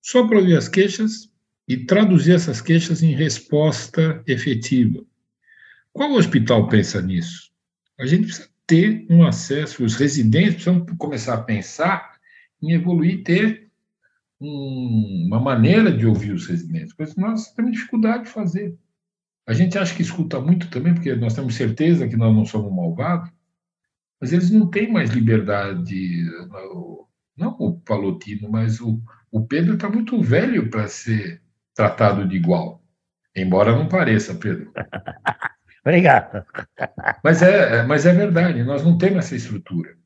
só 0.00 0.26
para 0.26 0.38
ouvir 0.38 0.56
as 0.56 0.68
queixas 0.68 1.30
e 1.68 1.76
traduzir 1.76 2.34
essas 2.34 2.60
queixas 2.60 3.02
em 3.02 3.14
resposta 3.14 4.22
efetiva. 4.26 5.04
Qual 5.92 6.12
hospital 6.12 6.68
pensa 6.68 7.00
nisso? 7.02 7.52
A 7.98 8.06
gente 8.06 8.26
precisa 8.26 8.48
ter 8.66 9.06
um 9.10 9.24
acesso, 9.24 9.84
os 9.84 9.94
residentes 9.94 10.64
precisam 10.64 10.86
começar 10.96 11.34
a 11.34 11.42
pensar 11.42 12.16
em 12.60 12.72
evoluir, 12.72 13.22
ter 13.22 13.68
um, 14.40 15.24
uma 15.26 15.40
maneira 15.40 15.92
de 15.92 16.06
ouvir 16.06 16.32
os 16.32 16.46
residentes, 16.46 16.94
coisa 16.94 17.14
que 17.14 17.20
nós 17.20 17.52
temos 17.52 17.72
dificuldade 17.72 18.24
de 18.24 18.30
fazer. 18.30 18.74
A 19.46 19.52
gente 19.52 19.76
acha 19.76 19.94
que 19.94 20.02
escuta 20.02 20.40
muito 20.40 20.70
também, 20.70 20.94
porque 20.94 21.14
nós 21.14 21.34
temos 21.34 21.54
certeza 21.54 22.08
que 22.08 22.16
nós 22.16 22.34
não 22.34 22.46
somos 22.46 22.72
malvados, 22.72 23.30
mas 24.22 24.32
eles 24.32 24.52
não 24.52 24.70
têm 24.70 24.88
mais 24.92 25.10
liberdade. 25.10 26.24
Não 27.36 27.56
o 27.58 27.80
Palotino, 27.80 28.48
mas 28.48 28.80
o, 28.80 29.02
o 29.32 29.44
Pedro 29.44 29.74
está 29.74 29.88
muito 29.88 30.22
velho 30.22 30.70
para 30.70 30.86
ser 30.86 31.42
tratado 31.74 32.28
de 32.28 32.36
igual. 32.36 32.80
Embora 33.34 33.74
não 33.74 33.88
pareça, 33.88 34.32
Pedro. 34.36 34.72
Obrigado. 35.84 36.46
Mas 37.24 37.42
é, 37.42 37.82
mas 37.82 38.06
é 38.06 38.12
verdade, 38.12 38.62
nós 38.62 38.84
não 38.84 38.96
temos 38.96 39.24
essa 39.24 39.34
estrutura. 39.34 39.96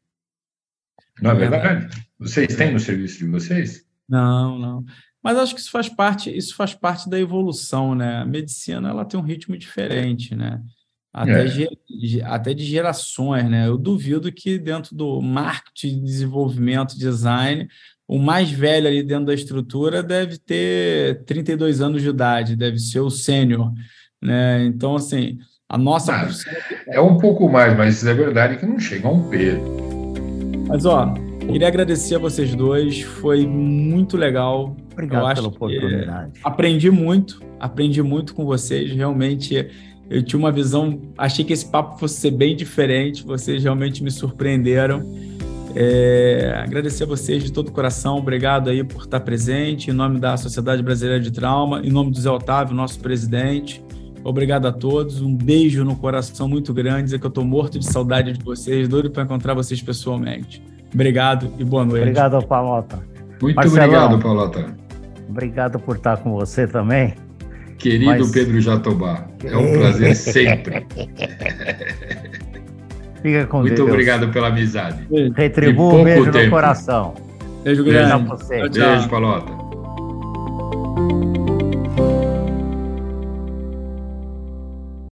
Não 1.20 1.32
é, 1.32 1.34
é 1.34 1.36
verdade? 1.36 2.06
Vocês 2.18 2.56
têm 2.56 2.72
no 2.72 2.80
serviço 2.80 3.18
de 3.18 3.26
vocês? 3.26 3.84
Não, 4.08 4.58
não. 4.58 4.84
Mas 5.22 5.36
acho 5.36 5.54
que 5.54 5.60
isso 5.60 5.70
faz 5.70 5.90
parte, 5.90 6.34
isso 6.34 6.56
faz 6.56 6.72
parte 6.72 7.10
da 7.10 7.20
evolução, 7.20 7.94
né? 7.94 8.22
A 8.22 8.24
medicina 8.24 8.88
ela 8.88 9.04
tem 9.04 9.20
um 9.20 9.24
ritmo 9.24 9.58
diferente, 9.58 10.34
né? 10.34 10.62
Até, 11.16 11.46
é. 11.46 11.68
até 12.24 12.52
de 12.52 12.62
gerações, 12.62 13.48
né? 13.48 13.66
Eu 13.66 13.78
duvido 13.78 14.30
que 14.30 14.58
dentro 14.58 14.94
do 14.94 15.22
marketing, 15.22 16.04
desenvolvimento, 16.04 16.98
design, 16.98 17.66
o 18.06 18.18
mais 18.18 18.50
velho 18.50 18.86
ali 18.86 19.02
dentro 19.02 19.24
da 19.24 19.32
estrutura 19.32 20.02
deve 20.02 20.36
ter 20.36 21.24
32 21.24 21.80
anos 21.80 22.02
de 22.02 22.10
idade, 22.10 22.54
deve 22.54 22.78
ser 22.78 23.00
o 23.00 23.08
sênior, 23.08 23.72
né? 24.22 24.66
Então, 24.66 24.94
assim, 24.94 25.38
a 25.66 25.78
nossa 25.78 26.28
É 26.86 27.00
um 27.00 27.16
pouco 27.16 27.48
mais, 27.48 27.74
mas 27.74 28.06
é 28.06 28.12
verdade 28.12 28.58
que 28.58 28.66
não 28.66 28.78
chega 28.78 29.08
a 29.08 29.10
um 29.10 29.26
Pedro. 29.30 29.64
Mas, 30.68 30.84
ó, 30.84 31.14
Queria 31.50 31.68
agradecer 31.68 32.16
a 32.16 32.18
vocês 32.18 32.54
dois, 32.56 33.02
foi 33.02 33.46
muito 33.46 34.16
legal. 34.16 34.76
Obrigado 34.92 35.34
pela 35.34 35.48
oportunidade. 35.48 36.40
Aprendi 36.42 36.90
muito, 36.90 37.40
aprendi 37.60 38.02
muito 38.02 38.34
com 38.34 38.44
vocês. 38.44 38.90
Realmente, 38.90 39.68
eu 40.08 40.22
tinha 40.22 40.38
uma 40.38 40.52
visão, 40.52 41.00
achei 41.18 41.44
que 41.44 41.52
esse 41.52 41.66
papo 41.66 41.98
fosse 41.98 42.20
ser 42.20 42.30
bem 42.30 42.54
diferente. 42.54 43.24
Vocês 43.24 43.62
realmente 43.62 44.02
me 44.02 44.10
surpreenderam. 44.10 45.02
É, 45.74 46.54
agradecer 46.64 47.04
a 47.04 47.06
vocês 47.06 47.44
de 47.44 47.52
todo 47.52 47.68
o 47.68 47.72
coração, 47.72 48.16
obrigado 48.16 48.70
aí 48.70 48.82
por 48.82 49.02
estar 49.02 49.20
presente, 49.20 49.90
em 49.90 49.92
nome 49.92 50.18
da 50.18 50.34
Sociedade 50.38 50.82
Brasileira 50.82 51.20
de 51.20 51.30
Trauma, 51.30 51.82
em 51.84 51.90
nome 51.90 52.10
do 52.10 52.18
Zé 52.18 52.30
Otávio, 52.30 52.74
nosso 52.74 52.98
presidente. 52.98 53.84
Obrigado 54.24 54.66
a 54.66 54.72
todos, 54.72 55.20
um 55.20 55.36
beijo 55.36 55.84
no 55.84 55.94
coração 55.94 56.48
muito 56.48 56.72
grande, 56.72 57.04
dizer 57.04 57.18
que 57.18 57.26
eu 57.26 57.28
estou 57.28 57.44
morto 57.44 57.78
de 57.78 57.84
saudade 57.84 58.32
de 58.32 58.42
vocês, 58.42 58.88
doido 58.88 59.10
para 59.10 59.24
encontrar 59.24 59.52
vocês 59.52 59.82
pessoalmente. 59.82 60.62
Obrigado 60.94 61.52
e 61.58 61.64
boa 61.64 61.84
noite. 61.84 62.00
Obrigado, 62.00 62.46
Palota. 62.46 62.98
Muito 63.42 63.56
Marcelão, 63.56 63.84
obrigado, 63.84 64.18
Palota. 64.18 64.74
Obrigado 65.28 65.78
por 65.78 65.96
estar 65.96 66.16
com 66.16 66.32
você 66.32 66.66
também. 66.66 67.25
Querido 67.78 68.04
Mas... 68.06 68.30
Pedro 68.30 68.60
Jatobá, 68.60 69.26
é 69.44 69.56
um 69.56 69.72
prazer 69.78 70.14
sempre. 70.16 70.86
Fica 73.22 73.46
com 73.46 73.60
Muito 73.60 73.74
Deus. 73.74 73.88
obrigado 73.88 74.28
pela 74.28 74.48
amizade. 74.48 75.06
Retribua 75.34 75.94
um 75.94 76.04
beijo 76.04 76.30
tempo. 76.30 76.44
no 76.44 76.50
coração. 76.50 77.14
Beijo 77.64 77.82
grande. 77.84 78.24
Beijo, 78.48 78.70
Beijo 78.70 79.08
Palota. 79.08 79.65